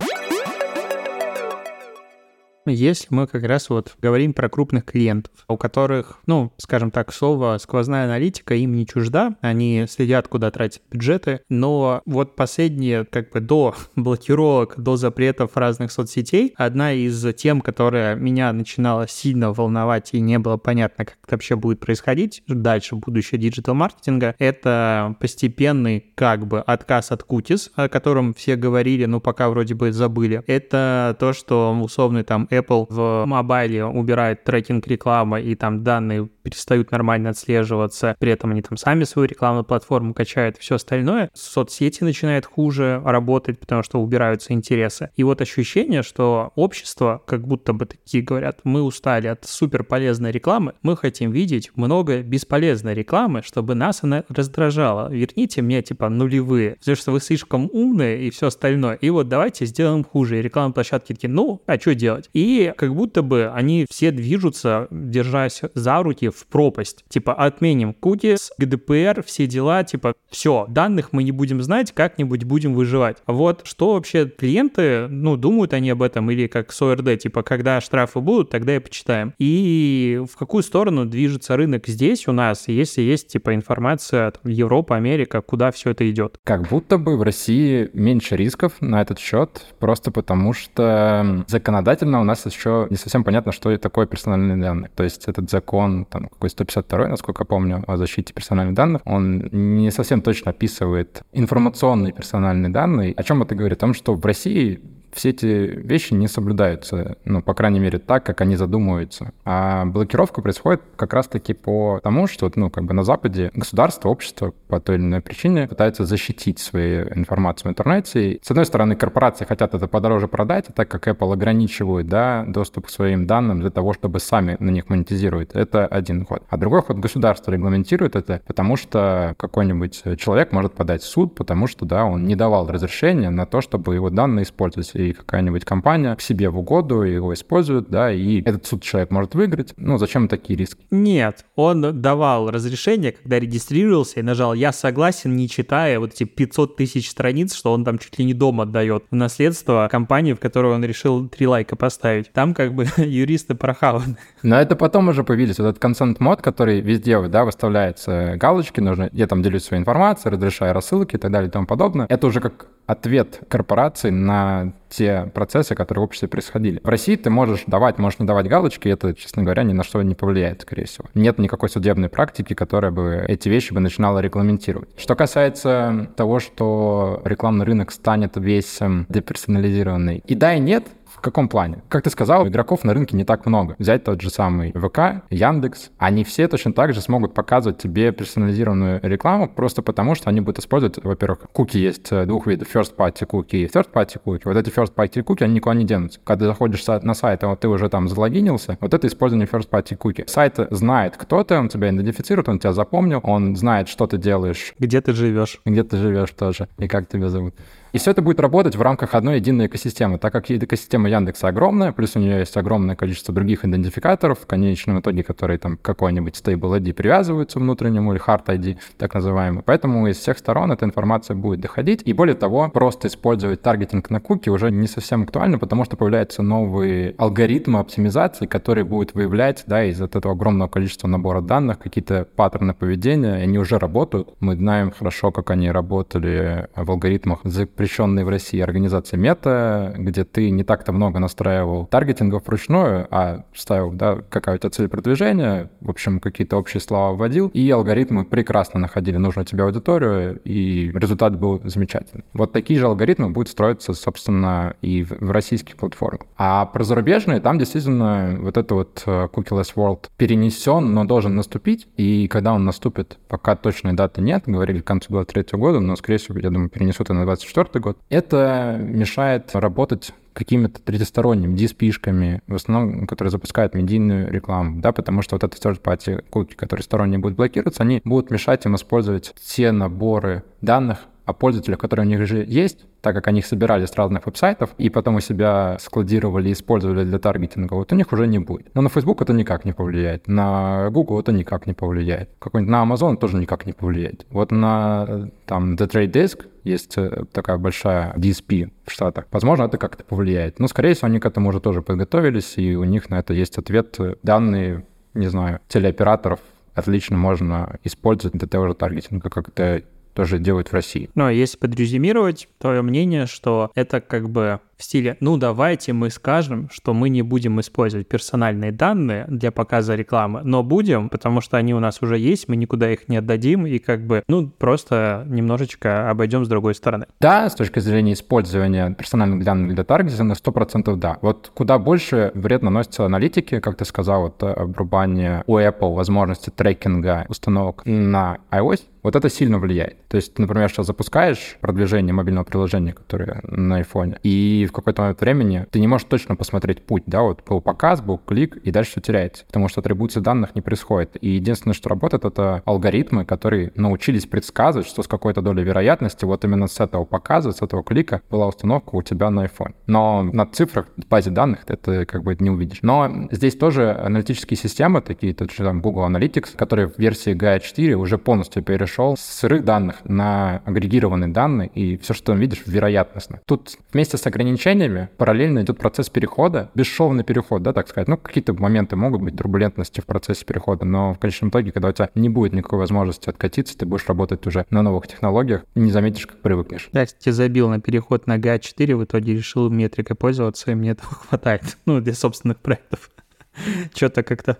Если 2.73 3.09
мы 3.11 3.27
как 3.27 3.45
раз 3.45 3.71
вот 3.71 3.95
говорим 4.01 4.33
про 4.33 4.49
крупных 4.49 4.85
клиентов, 4.85 5.33
у 5.49 5.57
которых, 5.57 6.21
ну, 6.27 6.53
скажем 6.59 6.91
так, 6.91 7.13
слово 7.13 7.59
сквозная 7.59 8.05
аналитика 8.05 8.55
им 8.55 8.75
не 8.75 8.87
чужда, 8.87 9.37
они 9.41 9.87
следят, 9.89 10.29
куда 10.29 10.51
тратят 10.51 10.83
бюджеты, 10.91 11.41
но 11.49 12.03
вот 12.07 12.37
последние, 12.37 13.05
как 13.05 13.31
бы 13.31 13.41
до 13.41 13.75
блокировок, 13.97 14.75
до 14.79 14.97
запретов 14.97 15.57
разных 15.57 15.93
соцсетей, 15.93 16.55
одна 16.57 16.93
из 16.93 17.35
тем, 17.35 17.61
которая 17.61 18.15
меня 18.15 18.53
начинала 18.53 19.09
сильно 19.09 19.53
волновать 19.53 20.11
и 20.13 20.21
не 20.21 20.39
было 20.39 20.57
понятно, 20.57 21.05
как 21.05 21.19
это 21.25 21.35
вообще 21.37 21.57
будет 21.57 21.81
происходить 21.81 22.43
дальше 22.47 22.97
будущее 22.97 23.41
диджитал-маркетинга, 23.41 24.35
это 24.39 25.17
постепенный 25.21 26.13
как 26.15 26.47
бы 26.47 26.61
отказ 26.61 27.11
от 27.11 27.23
кутис, 27.23 27.71
о 27.75 27.89
котором 27.89 28.35
все 28.35 28.57
говорили, 28.57 29.05
но 29.05 29.21
пока 29.21 29.49
вроде 29.49 29.75
бы 29.75 29.93
забыли. 29.93 30.43
Это 30.47 31.17
то, 31.19 31.33
что 31.33 31.77
условный 31.81 32.25
там 32.25 32.47
Apple 32.59 32.87
в 32.88 33.25
мобайле 33.27 33.85
убирает 33.85 34.45
трекинг 34.45 34.87
рекламы, 34.87 35.41
и 35.43 35.55
там 35.55 35.85
данные 35.85 36.29
перестают 36.50 36.90
нормально 36.90 37.31
отслеживаться, 37.31 38.17
при 38.19 38.33
этом 38.33 38.50
они 38.50 38.62
там 38.62 38.76
сами 38.76 39.05
свою 39.05 39.28
рекламную 39.28 39.64
платформу 39.64 40.14
качают, 40.14 40.57
все 40.59 40.76
остальное. 40.76 41.31
Соцсети 41.35 42.05
начинают 42.05 42.47
хуже 42.47 43.00
работать, 43.05 43.59
потому 43.59 43.83
что 43.83 44.00
убираются 44.00 44.52
интересы. 44.52 45.11
И 45.17 45.25
вот 45.25 45.40
ощущение, 45.40 46.02
что 46.02 46.52
общество 46.55 47.23
как 47.26 47.47
будто 47.47 47.73
бы 47.73 47.87
такие 47.87 48.23
говорят, 48.23 48.61
мы 48.64 48.83
устали 48.83 49.26
от 49.26 49.45
супер 49.45 49.85
полезной 49.85 50.33
рекламы, 50.33 50.75
мы 50.83 50.97
хотим 50.97 51.31
видеть 51.31 51.71
много 51.75 52.23
бесполезной 52.23 52.95
рекламы, 52.95 53.43
чтобы 53.43 53.75
нас 53.75 54.00
она 54.02 54.25
раздражала. 54.28 55.11
Верните 55.11 55.62
мне 55.62 55.83
типа 55.83 56.09
нулевые, 56.09 56.76
потому 56.76 56.97
что 56.97 57.12
вы 57.12 57.21
слишком 57.21 57.69
умные 57.73 58.26
и 58.26 58.31
все 58.31 58.49
остальное. 58.49 58.97
И 58.97 59.11
вот 59.11 59.28
давайте 59.28 59.67
сделаем 59.67 60.05
хуже. 60.05 60.38
И 60.38 60.43
рекламные 60.43 60.75
площадки 60.75 61.12
такие, 61.12 61.31
ну, 61.31 61.62
а 61.67 61.78
что 61.78 61.95
делать? 61.95 62.31
И 62.33 62.73
как 62.76 62.95
будто 62.95 63.23
бы 63.23 63.50
они 63.55 63.87
все 63.90 64.11
движутся, 64.11 64.88
держась 64.90 65.62
за 65.75 66.02
руки 66.02 66.31
в 66.38 66.47
пропасть. 66.47 67.04
Типа 67.09 67.35
отменим 67.35 67.95
cookies, 68.00 68.50
GDPR, 68.61 69.25
все 69.25 69.47
дела, 69.47 69.85
типа 69.85 70.14
все, 70.30 70.66
данных 70.68 71.12
мы 71.12 71.23
не 71.23 71.33
будем 71.33 71.62
знать, 71.62 71.92
как-нибудь 71.92 72.45
будем 72.45 72.75
выживать. 72.75 73.18
Вот 73.26 73.62
что 73.64 73.95
вообще 73.95 74.26
клиенты, 74.26 75.09
ну, 75.09 75.37
думают 75.37 75.73
они 75.73 75.90
об 75.90 76.02
этом, 76.02 76.30
или 76.30 76.47
как 76.47 76.73
с 76.73 76.83
ОРД, 76.83 77.18
типа, 77.18 77.42
когда 77.42 77.80
штрафы 77.80 78.21
будут, 78.21 78.50
тогда 78.50 78.76
и 78.76 78.78
почитаем. 78.78 79.35
И 79.38 80.21
в 80.30 80.37
какую 80.37 80.62
сторону 80.62 81.07
движется 81.07 81.57
рынок 81.57 81.87
здесь 81.87 82.28
у 82.28 82.33
нас, 82.33 82.68
если 82.68 83.02
есть, 83.02 83.28
типа, 83.28 83.54
информация 83.54 84.30
там, 84.30 84.50
Европа, 84.50 84.97
Америка, 84.97 85.40
куда 85.40 85.71
все 85.71 85.90
это 85.90 86.09
идет? 86.11 86.38
Как 86.45 86.68
будто 86.68 86.99
бы 86.99 87.16
в 87.16 87.23
России 87.23 87.90
меньше 87.92 88.37
рисков 88.37 88.75
на 88.80 89.00
этот 89.00 89.18
счет, 89.18 89.66
просто 89.78 90.11
потому 90.11 90.52
что 90.52 91.45
законодательно 91.49 92.21
у 92.21 92.25
нас 92.25 92.45
еще 92.47 92.87
не 92.90 92.97
совсем 92.97 93.25
понятно, 93.25 93.52
что 93.52 93.76
такое 93.78 94.07
персональные 94.07 94.57
данные. 94.57 94.90
То 94.95 95.04
есть 95.04 95.26
этот 95.26 95.50
закон, 95.50 96.04
там, 96.04 96.28
какой 96.29 96.51
152, 96.51 97.09
насколько 97.09 97.45
помню, 97.45 97.85
о 97.87 97.97
защите 97.97 98.33
персональных 98.33 98.75
данных, 98.75 99.03
он 99.05 99.49
не 99.53 99.91
совсем 99.91 100.21
точно 100.21 100.51
описывает 100.51 101.23
информационные 101.33 102.13
персональные 102.13 102.71
данные. 102.71 103.15
О 103.17 103.23
чем 103.23 103.43
это 103.43 103.55
говорит? 103.55 103.79
О 103.79 103.81
том, 103.81 103.95
что 103.95 104.15
в 104.15 104.25
России 104.25 104.81
все 105.12 105.31
эти 105.31 105.47
вещи 105.47 106.15
не 106.15 106.29
соблюдаются, 106.29 107.17
ну, 107.25 107.43
по 107.43 107.55
крайней 107.55 107.81
мере, 107.81 107.99
так, 107.99 108.25
как 108.25 108.41
они 108.41 108.57
задумываются. 108.57 109.33
А 109.45 109.85
блокировка 109.85 110.43
происходит 110.43 110.83
как 110.97 111.12
раз-таки 111.12 111.55
по 111.55 112.00
тому, 112.03 112.27
что, 112.27 112.50
ну, 112.55 112.71
как 112.71 112.85
бы 112.85 112.95
на 112.95 113.05
Западе 113.05 113.50
государство, 113.55 114.09
общество 114.09 114.53
по 114.69 114.81
той 114.81 114.97
или 114.97 115.03
иной 115.05 115.21
причине 115.21 115.67
пытаются 115.67 116.05
защитить 116.05 116.59
свою 116.59 117.09
информацию 117.15 117.69
в 117.69 117.71
интернете. 117.71 118.33
И, 118.33 118.41
с 118.43 118.50
одной 118.50 118.67
стороны, 118.67 118.97
корпорации 118.97 119.45
хотят 119.45 119.75
это 119.75 119.87
подороже 119.88 120.29
продать, 120.29 120.67
так 120.75 120.88
как 120.88 121.09
Apple 121.09 121.33
ограничивает, 121.33 122.07
да, 122.09 122.45
доступ 122.47 122.87
к 122.87 122.91
своим 122.91 123.27
данным 123.27 123.61
для 123.61 123.71
того, 123.71 123.93
чтобы 123.93 124.21
сами 124.21 124.57
на 124.61 124.71
них 124.71 124.88
монетизировать. 124.88 125.50
Это 125.53 125.87
один 125.87 126.25
ход. 126.25 126.43
А 126.49 126.57
другой 126.57 126.83
ход 126.83 126.99
государство 126.99 127.50
регламентирует 127.50 128.17
это, 128.17 128.43
потому 128.47 128.77
что 128.77 129.35
какой-нибудь 129.38 130.03
человек 130.19 130.53
может 130.53 130.75
подать 130.75 131.03
в 131.03 131.07
суд, 131.07 131.35
потому 131.35 131.67
что, 131.67 131.85
да, 131.85 132.05
он 132.05 132.27
не 132.27 132.37
давал 132.37 132.69
разрешения 132.69 133.31
на 133.31 133.47
то, 133.47 133.61
чтобы 133.61 133.95
его 133.95 134.11
данные 134.11 134.45
использовать 134.45 134.95
и 134.99 135.12
какая-нибудь 135.12 135.64
компания 135.64 136.14
к 136.17 136.21
себе 136.21 136.50
в 136.50 136.59
угоду 136.59 137.02
его 137.02 137.33
использует, 137.35 137.88
да, 137.88 138.12
и 138.12 138.40
этот 138.43 138.67
суд 138.67 138.83
человек 138.83 139.11
может 139.11 139.35
выиграть. 139.35 139.75
Ну, 139.76 139.99
зачем 139.99 140.28
такие 140.28 140.59
риски? 140.59 140.85
Нет, 140.90 141.44
он 141.57 142.01
давал 142.01 142.51
разрешение, 142.51 143.12
когда 143.12 143.38
регистрировался 143.38 144.20
и 144.20 144.23
нажал 144.23 144.55
«Я 144.55 144.73
согласен», 144.73 145.37
не 145.37 145.49
читая 145.49 145.99
вот 145.99 146.12
эти 146.14 146.25
500 146.25 146.77
тысяч 146.77 147.11
страниц, 147.11 147.55
что 147.55 147.73
он 147.73 147.85
там 147.85 147.99
чуть 147.99 148.18
ли 148.18 148.25
не 148.25 148.35
дом 148.35 148.61
отдает 148.61 149.05
в 149.11 149.14
наследство 149.14 149.88
компании, 149.90 150.33
в 150.33 150.40
которую 150.40 150.75
он 150.75 150.85
решил 150.85 151.29
три 151.29 151.46
лайка 151.46 151.77
поставить. 151.77 152.33
Там 152.33 152.55
как 152.55 152.75
бы 152.75 152.87
юристы 152.96 153.55
прохаваны. 153.55 154.16
Но 154.42 154.61
это 154.61 154.77
потом 154.77 155.09
уже 155.09 155.25
появились. 155.25 155.59
Вот 155.59 155.66
этот 155.66 155.83
consent 155.83 156.16
мод, 156.18 156.42
который 156.42 156.81
везде, 156.81 157.20
да, 157.29 157.44
выставляется 157.44 158.35
галочки, 158.37 158.81
нужно, 158.81 159.09
я 159.12 159.27
там 159.27 159.42
делюсь 159.42 159.64
своей 159.64 159.81
информацией, 159.81 160.35
разрешаю 160.35 160.75
рассылки 160.75 161.16
и 161.16 161.18
так 161.18 161.31
далее 161.31 161.49
и 161.49 161.53
тому 161.53 161.66
подобное. 161.66 162.07
Это 162.09 162.27
уже 162.27 162.40
как 162.40 162.66
ответ 162.87 163.40
корпорации 163.49 164.11
на 164.11 164.73
те 164.88 165.31
процессы, 165.35 165.74
которые 165.74 166.03
в 166.03 166.05
обществе 166.05 166.29
происходили. 166.29 166.81
В 166.83 166.88
России 166.88 167.16
ты 167.16 167.31
можешь 167.31 167.64
давать, 167.66 167.98
можешь 167.98 168.18
не 168.18 168.27
давать 168.27 168.48
галочки, 168.48 168.88
это, 168.88 169.14
честно 169.14 169.42
говоря, 169.42 169.62
ни 169.62 169.72
на 169.72 169.85
что 169.85 170.01
не 170.03 170.14
повлияет, 170.14 170.62
скорее 170.62 170.87
всего. 170.87 171.09
Нет 171.14 171.38
никакой 171.38 171.68
судебной 171.68 172.09
практики, 172.09 172.55
которая 172.55 172.90
бы 172.90 173.24
эти 173.27 173.48
вещи 173.48 173.72
бы 173.72 173.81
начинала 173.81 174.18
регламентировать. 174.20 174.88
Что 174.96 175.14
касается 175.14 176.11
того, 176.16 176.40
что 176.40 177.22
рекламный 177.24 177.64
рынок 177.64 177.90
станет 177.90 178.37
весь 178.37 178.79
деперсонализированный, 179.09 180.22
и 180.27 180.35
да, 180.35 180.55
и 180.55 180.61
нет, 180.61 180.87
в 181.18 181.20
каком 181.20 181.48
плане? 181.48 181.83
Как 181.88 182.02
ты 182.04 182.11
сказал, 182.11 182.46
игроков 182.46 182.85
на 182.85 182.94
рынке 182.94 183.16
не 183.16 183.24
так 183.24 183.44
много. 183.44 183.74
Взять 183.78 184.04
тот 184.04 184.20
же 184.20 184.31
самый 184.31 184.72
ВК, 184.72 185.24
Яндекс, 185.31 185.90
они 185.98 186.22
все 186.22 186.46
точно 186.46 186.72
так 186.72 186.94
же 186.94 187.00
смогут 187.00 187.35
показывать 187.35 187.78
тебе 187.78 188.12
персонализированную 188.12 189.00
рекламу, 189.02 189.48
просто 189.48 189.83
потому 189.83 190.14
что 190.14 190.31
они 190.31 190.40
будут 190.40 190.61
использовать, 190.61 191.02
во-первых, 191.02 191.40
куки 191.52 191.78
есть 191.78 192.12
э, 192.12 192.24
двух 192.24 192.46
видов, 192.46 192.74
first 192.74 192.94
party 192.96 193.26
куки 193.26 193.57
и 193.57 193.66
third 193.66 193.90
party 193.92 194.20
куки. 194.22 194.42
Вот 194.44 194.57
эти 194.57 194.70
first 194.70 194.94
party 194.94 195.22
куки, 195.22 195.42
они 195.42 195.54
никуда 195.54 195.74
не 195.74 195.85
денутся. 195.85 196.20
Когда 196.22 196.44
ты 196.44 196.52
заходишь 196.52 196.87
на 196.87 197.14
сайт, 197.14 197.42
а 197.42 197.48
вот 197.48 197.61
ты 197.61 197.68
уже 197.68 197.88
там 197.88 198.09
залогинился, 198.09 198.78
вот 198.81 198.94
это 198.94 199.07
использование 199.09 199.48
first 199.48 199.68
party 199.68 199.96
куки. 199.96 200.24
Сайт 200.28 200.57
знает, 200.70 201.16
кто 201.16 201.42
ты, 201.42 201.57
он 201.57 201.68
тебя 201.68 201.90
идентифицирует, 201.90 202.48
он 202.48 202.61
тебя 202.61 202.72
запомнил, 202.72 203.20
он 203.24 203.57
знает, 203.57 203.88
что 203.88 204.07
ты 204.07 204.18
делаешь. 204.18 204.74
Где 204.78 205.00
ты 205.00 205.12
живешь. 205.12 205.61
Где 205.64 205.83
ты 205.83 205.96
живешь 205.96 206.31
тоже, 206.31 206.68
и 206.78 206.87
как 206.87 207.09
тебя 207.09 207.28
зовут. 207.28 207.54
И 207.92 207.98
все 207.98 208.11
это 208.11 208.20
будет 208.20 208.40
работать 208.40 208.77
в 208.77 208.83
рамках 208.83 209.14
одной 209.14 209.37
единой 209.37 209.66
экосистемы, 209.66 210.18
так 210.18 210.33
как 210.33 210.51
экосистема 210.51 211.09
Яндекса 211.09 211.48
огромная, 211.48 211.92
плюс 211.92 212.16
у 212.16 212.18
нее 212.18 212.40
есть 212.40 212.57
огромное 212.57 212.96
количество 212.96 213.35
других 213.35 213.64
идентификаторов, 213.64 214.40
в 214.40 214.46
конечном 214.46 215.01
итоге, 215.01 215.22
которые 215.22 215.59
там 215.59 215.79
какой-нибудь 215.81 216.35
Stable 216.35 216.79
ID 216.79 216.92
привязываются 216.92 217.59
внутреннему 217.59 218.12
или 218.12 218.22
Hard 218.24 218.46
ID, 218.46 218.79
так 218.98 219.14
называемый. 219.14 219.62
Поэтому 219.62 220.07
из 220.07 220.18
всех 220.18 220.38
сторон 220.38 220.72
эта 220.72 220.85
информация 220.85 221.35
будет 221.35 221.61
доходить. 221.61 222.03
И 222.05 222.12
более 222.12 222.35
того, 222.35 222.68
просто 222.68 223.09
использовать 223.09 223.62
таргетинг 223.62 224.11
на 224.11 224.20
куки 224.20 224.51
уже 224.51 224.70
не 224.70 224.87
совсем 224.87 225.22
актуально, 225.22 225.59
потому 225.59 225.85
что 225.85 225.96
появляются 225.96 226.42
новые 226.42 227.14
алгоритмы 227.18 227.79
оптимизации, 227.79 228.46
которые 228.46 228.85
будут 228.85 229.14
выявлять, 229.14 229.64
да, 229.66 229.85
из 229.85 230.01
этого 230.01 230.33
огромного 230.33 230.68
количества 230.68 231.09
набора 231.09 231.40
данных 231.40 231.79
какие-то 231.79 232.27
паттерны 232.37 232.74
поведения, 232.74 233.35
они 233.35 233.59
уже 233.59 233.79
работают. 233.79 234.35
Мы 234.40 234.57
знаем 234.57 234.92
хорошо, 234.96 235.31
как 235.31 235.51
они 235.51 235.70
работали 235.70 236.68
в 236.77 236.90
алгоритмах 236.90 237.40
запрещенной 237.88 238.24
в 238.24 238.29
России 238.29 238.61
организации 238.61 239.16
Мета, 239.16 239.94
где 239.96 240.24
ты 240.24 240.51
не 240.51 240.62
так-то 240.62 240.92
много 240.92 241.18
настраивал 241.18 241.87
таргетингов 241.87 242.46
вручную, 242.46 243.07
а 243.11 243.44
ставил, 243.55 243.92
да, 243.92 244.18
какая 244.29 244.57
у 244.57 244.59
тебя 244.59 244.70
цель 244.70 244.88
продвижения, 244.88 245.70
в 245.81 245.90
общем, 245.90 246.20
какие-то 246.20 246.59
общие 246.59 246.81
слова 246.81 247.12
вводил, 247.12 247.48
и 247.48 247.70
алгоритмы 247.70 248.24
прекрасно 248.24 248.79
находили 248.79 249.16
нужную 249.16 249.46
тебе 249.46 249.64
аудиторию, 249.64 250.38
и 250.44 250.92
результат 250.94 251.38
был 251.38 251.62
замечательный. 251.64 252.24
Вот 252.35 252.53
такие 252.53 252.79
же 252.79 252.87
алгоритмы 252.87 253.31
будут 253.31 253.48
строиться, 253.48 253.94
собственно, 253.94 254.74
и 254.83 255.05
в, 255.05 255.31
российских 255.31 255.77
платформах. 255.77 256.27
А 256.37 256.66
про 256.66 256.85
зарубежные, 256.85 257.40
там 257.40 257.59
действительно 257.59 258.37
вот 258.38 258.59
это 258.59 258.74
вот 258.74 259.03
э, 259.07 259.29
cookieless 259.33 259.74
world 259.77 260.09
перенесен, 260.18 260.92
но 260.92 261.05
должен 261.05 261.35
наступить, 261.35 261.88
и 261.96 262.29
когда 262.29 262.53
он 262.53 262.64
наступит, 262.64 263.18
пока 263.29 263.57
точной 263.57 263.94
даты 263.94 264.20
нет, 264.20 264.42
говорили 264.46 264.81
к 264.81 264.85
концу 264.85 265.07
23 265.11 265.59
года, 265.59 265.81
но, 265.81 265.96
скорее 265.96 266.18
всего, 266.18 266.38
я 266.38 266.51
думаю, 266.51 266.68
перенесут 266.68 267.09
и 267.09 267.12
на 267.14 267.24
24 267.24 267.67
2004 267.72 267.83
год. 267.83 267.98
Это 268.09 268.76
мешает 268.81 269.54
работать 269.54 270.12
какими-то 270.33 270.81
третьесторонними 270.81 271.57
DSP-шками, 271.57 272.42
в 272.46 272.54
основном, 272.54 273.09
которые 273.09 273.33
запускают 273.33 273.74
медийную 273.74 274.31
рекламу, 274.31 274.81
да, 274.81 274.92
потому 274.92 275.20
что 275.22 275.35
вот 275.35 275.42
эти 275.42 275.61
third 275.61 275.83
party 275.83 276.24
куки, 276.31 276.54
которые 276.54 276.85
сторонние 276.85 277.18
будут 277.18 277.37
блокироваться, 277.37 277.83
они 277.83 278.00
будут 278.04 278.31
мешать 278.31 278.64
им 278.64 278.76
использовать 278.76 279.35
те 279.44 279.72
наборы 279.72 280.44
данных, 280.61 281.00
о 281.29 281.35
пользователях, 281.35 281.79
которые 281.79 282.07
у 282.07 282.09
них 282.09 282.27
же 282.27 282.43
есть, 282.49 282.87
так 283.03 283.14
как 283.14 283.29
они 283.29 283.41
их 283.41 283.47
собирали 283.47 283.85
с 283.85 283.95
разных 283.97 284.25
веб-сайтов 284.25 284.71
и 284.79 284.88
потом 284.88 285.17
у 285.17 285.21
себя 285.21 285.77
складировали 285.79 286.49
и 286.49 286.53
использовали 286.53 287.05
для 287.05 287.19
таргетинга, 287.19 287.75
вот 287.75 287.93
у 287.93 287.97
них 287.97 288.11
уже 288.12 288.27
не 288.27 288.38
будет. 288.38 288.75
Но 288.75 288.81
на 288.81 288.88
Facebook 288.88 289.21
это 289.21 289.35
никак 289.35 289.67
не 289.67 289.75
повлияет, 289.75 290.27
на 290.27 290.88
Google 290.91 291.21
это 291.21 291.33
никак 291.33 291.67
не 291.67 291.75
повлияет, 291.75 292.31
какой-нибудь 292.38 292.73
на 292.73 292.83
Amazon 292.83 293.19
тоже 293.19 293.37
никак 293.37 293.67
не 293.67 293.75
повлияет. 293.75 294.25
Вот 294.31 294.51
на 294.51 295.29
там 295.45 295.75
The 295.75 295.87
Trade 295.87 296.12
Desk 296.12 296.47
есть 296.64 296.97
э, 296.97 297.25
такая 297.31 297.59
большая 297.59 298.14
DSP 298.14 298.71
в 298.87 298.91
Штатах. 298.91 299.27
Возможно, 299.31 299.64
это 299.64 299.77
как-то 299.77 300.05
повлияет. 300.05 300.59
Но, 300.59 300.67
скорее 300.67 300.95
всего, 300.95 301.09
они 301.09 301.21
к 301.21 301.27
этому 301.27 301.51
уже 301.51 301.61
тоже 301.61 301.83
подготовились, 301.83 302.57
и 302.57 302.75
у 302.75 302.85
них 302.85 303.11
на 303.11 303.19
это 303.19 303.35
есть 303.35 303.59
ответ. 303.59 303.99
Данные, 304.23 304.87
не 305.12 305.27
знаю, 305.29 305.61
телеоператоров 305.69 306.41
отлично 306.75 307.17
можно 307.17 307.79
использовать 307.85 308.38
для 308.38 308.49
того 308.49 308.69
же 308.69 308.75
таргетинга, 308.75 309.29
как 309.29 309.49
это 309.49 309.83
тоже 310.18 310.40
делают 310.40 310.70
в 310.70 310.72
России. 310.72 311.09
А 311.14 311.31
если 311.31 311.57
подрезюмировать, 311.59 312.48
твое 312.59 312.83
мнение, 312.83 313.26
что 313.26 313.70
это 313.76 314.00
как 314.00 314.28
бы 314.28 314.59
в 314.79 314.85
стиле 314.85 315.17
«ну 315.21 315.37
давайте 315.37 315.93
мы 315.93 316.11
скажем, 316.11 316.69
что 316.73 316.95
мы 316.95 317.09
не 317.09 317.23
будем 317.23 317.61
использовать 317.61 318.07
персональные 318.09 318.73
данные 318.73 319.27
для 319.29 319.51
показа 319.51 319.97
рекламы, 319.97 320.43
но 320.45 320.62
будем, 320.62 321.09
потому 321.09 321.41
что 321.41 321.57
они 321.57 321.75
у 321.75 321.81
нас 321.81 322.01
уже 322.01 322.17
есть, 322.17 322.49
мы 322.49 322.57
никуда 322.57 322.91
их 322.93 323.09
не 323.09 323.17
отдадим 323.17 323.67
и 323.67 323.79
как 323.79 324.07
бы, 324.07 324.23
ну, 324.29 324.49
просто 324.49 325.25
немножечко 325.27 326.09
обойдем 326.09 326.45
с 326.45 326.49
другой 326.49 326.75
стороны». 326.75 327.07
Да, 327.21 327.51
с 327.51 327.55
точки 327.57 327.81
зрения 327.81 328.12
использования 328.12 328.95
персональных 328.95 329.45
данных 329.45 329.75
для 329.75 329.85
таргетинга, 329.85 330.35
100% 330.35 330.95
да. 330.97 331.19
Вот 331.23 331.51
куда 331.55 331.79
больше 331.79 332.31
вред 332.35 332.62
наносится 332.62 333.05
аналитике, 333.05 333.61
как 333.61 333.77
ты 333.77 333.85
сказал, 333.85 334.23
вот 334.23 334.43
э, 334.43 334.47
обрубание 334.47 335.43
у 335.47 335.59
Apple 335.59 335.95
возможности 335.95 336.51
трекинга 336.51 337.27
установок 337.29 337.83
на 337.85 338.38
iOS, 338.53 338.83
вот 339.03 339.17
это 339.17 339.31
сильно 339.31 339.59
влияет. 339.59 340.07
То 340.09 340.17
есть, 340.17 340.38
например, 340.38 340.69
сейчас 340.69 340.87
запускаешь 340.87 341.57
продвижение 341.61 342.12
мобильного 342.12 342.45
приложения, 342.45 342.93
которое 342.93 343.41
на 343.45 343.81
iPhone, 343.81 344.19
и 344.23 344.67
в 344.68 344.72
какой-то 344.72 345.02
момент 345.02 345.20
времени 345.20 345.66
ты 345.70 345.81
не 345.81 345.87
можешь 345.87 346.07
точно 346.09 346.37
посмотреть 346.37 346.85
путь, 346.85 347.04
да, 347.07 347.22
вот 347.22 347.42
был 347.46 347.61
показ, 347.61 348.00
был 348.00 348.18
клик, 348.18 348.57
и 348.57 348.70
дальше 348.70 348.92
все 348.92 349.00
теряется, 349.00 349.44
потому 349.46 349.68
что 349.68 349.81
атрибуция 349.81 350.22
данных 350.22 350.54
не 350.54 350.61
происходит. 350.61 351.16
И 351.20 351.31
единственное, 351.31 351.74
что 351.74 351.88
работает, 351.88 352.24
это 352.24 352.62
алгоритмы, 352.64 353.24
которые 353.24 353.72
научились 353.74 354.26
предсказывать, 354.26 354.87
что 354.87 355.02
с 355.02 355.09
какой-то 355.09 355.42
долей 355.42 355.64
вероятности 355.64 356.24
вот 356.24 356.44
именно 356.44 356.66
с 356.66 356.81
этого 356.81 357.04
показа, 357.04 357.52
с 357.52 357.62
этого 357.62 357.83
клика 357.83 358.22
была 358.31 358.46
установка 358.46 358.94
у 358.94 359.02
тебя 359.02 359.31
на 359.31 359.44
iPhone. 359.44 359.74
Но 359.87 360.22
на 360.22 360.46
цифрах, 360.46 360.87
в 360.96 361.07
базе 361.07 361.31
данных 361.31 361.61
это 361.66 362.07
как 362.07 362.22
бы 362.22 362.37
не 362.38 362.50
увидишь. 362.50 362.78
Но 362.83 363.28
здесь 363.31 363.57
тоже 363.57 363.92
аналитические 363.92 364.57
системы, 364.57 365.00
такие, 365.00 365.35
тот 365.35 365.50
же 365.50 365.64
там 365.64 365.81
Google 365.81 366.07
Analytics, 366.09 366.57
который 366.57 366.88
в 366.88 366.98
версии 366.98 367.35
GA 367.35 367.61
4 367.61 367.96
уже 367.96 368.18
полностью 368.18 368.62
перешел 368.62 369.16
с 369.16 369.20
сырых 369.20 369.64
данных 369.64 369.96
на 370.04 370.62
агрегированные 370.64 371.28
данные, 371.28 371.68
и 371.68 371.96
все, 371.98 372.14
что 372.14 372.33
ты 372.33 372.38
видишь, 372.38 372.62
вероятностно. 372.66 373.40
Тут 373.46 373.76
вместе 373.92 374.16
с 374.16 374.26
ограничением 374.26 374.58
ограничениями 374.59 375.09
параллельно 375.16 375.62
идет 375.62 375.79
процесс 375.79 376.11
перехода, 376.11 376.71
бесшовный 376.75 377.25
переход, 377.25 377.62
да, 377.62 377.73
так 377.73 377.88
сказать. 377.88 378.09
Ну, 378.09 378.16
какие-то 378.16 378.53
моменты 378.55 378.97
могут 378.97 379.23
быть 379.23 379.37
турбулентности 379.37 380.01
в 380.01 380.07
процессе 380.07 380.44
перехода, 380.44 380.85
но 380.85 381.14
в 381.14 381.18
конечном 381.18 381.51
итоге, 381.51 381.73
когда 381.73 381.88
у 381.88 381.92
тебя 381.92 382.11
не 382.14 382.29
будет 382.29 382.53
никакой 382.53 382.81
возможности 382.81 383.31
откатиться, 383.31 383.79
ты 383.79 383.87
будешь 383.87 384.07
работать 384.07 384.47
уже 384.47 384.66
на 384.71 384.83
новых 384.83 385.07
технологиях 385.07 385.64
и 385.75 385.81
не 385.81 385.92
заметишь, 385.92 386.27
как 386.27 386.40
привыкнешь. 386.40 386.88
Я, 386.92 387.07
кстати, 387.07 387.31
забил 387.31 387.68
на 387.68 387.81
переход 387.81 388.27
на 388.27 388.38
GA4, 388.38 388.97
в 388.97 389.05
итоге 389.05 389.35
решил 389.35 389.71
метрикой 389.71 390.16
пользоваться, 390.16 390.71
и 390.71 390.75
мне 390.75 390.90
этого 390.90 391.14
хватает, 391.29 391.62
ну, 391.87 392.01
для 392.01 392.14
собственных 392.14 392.59
проектов. 392.59 393.11
Что-то 393.94 394.23
как-то 394.23 394.59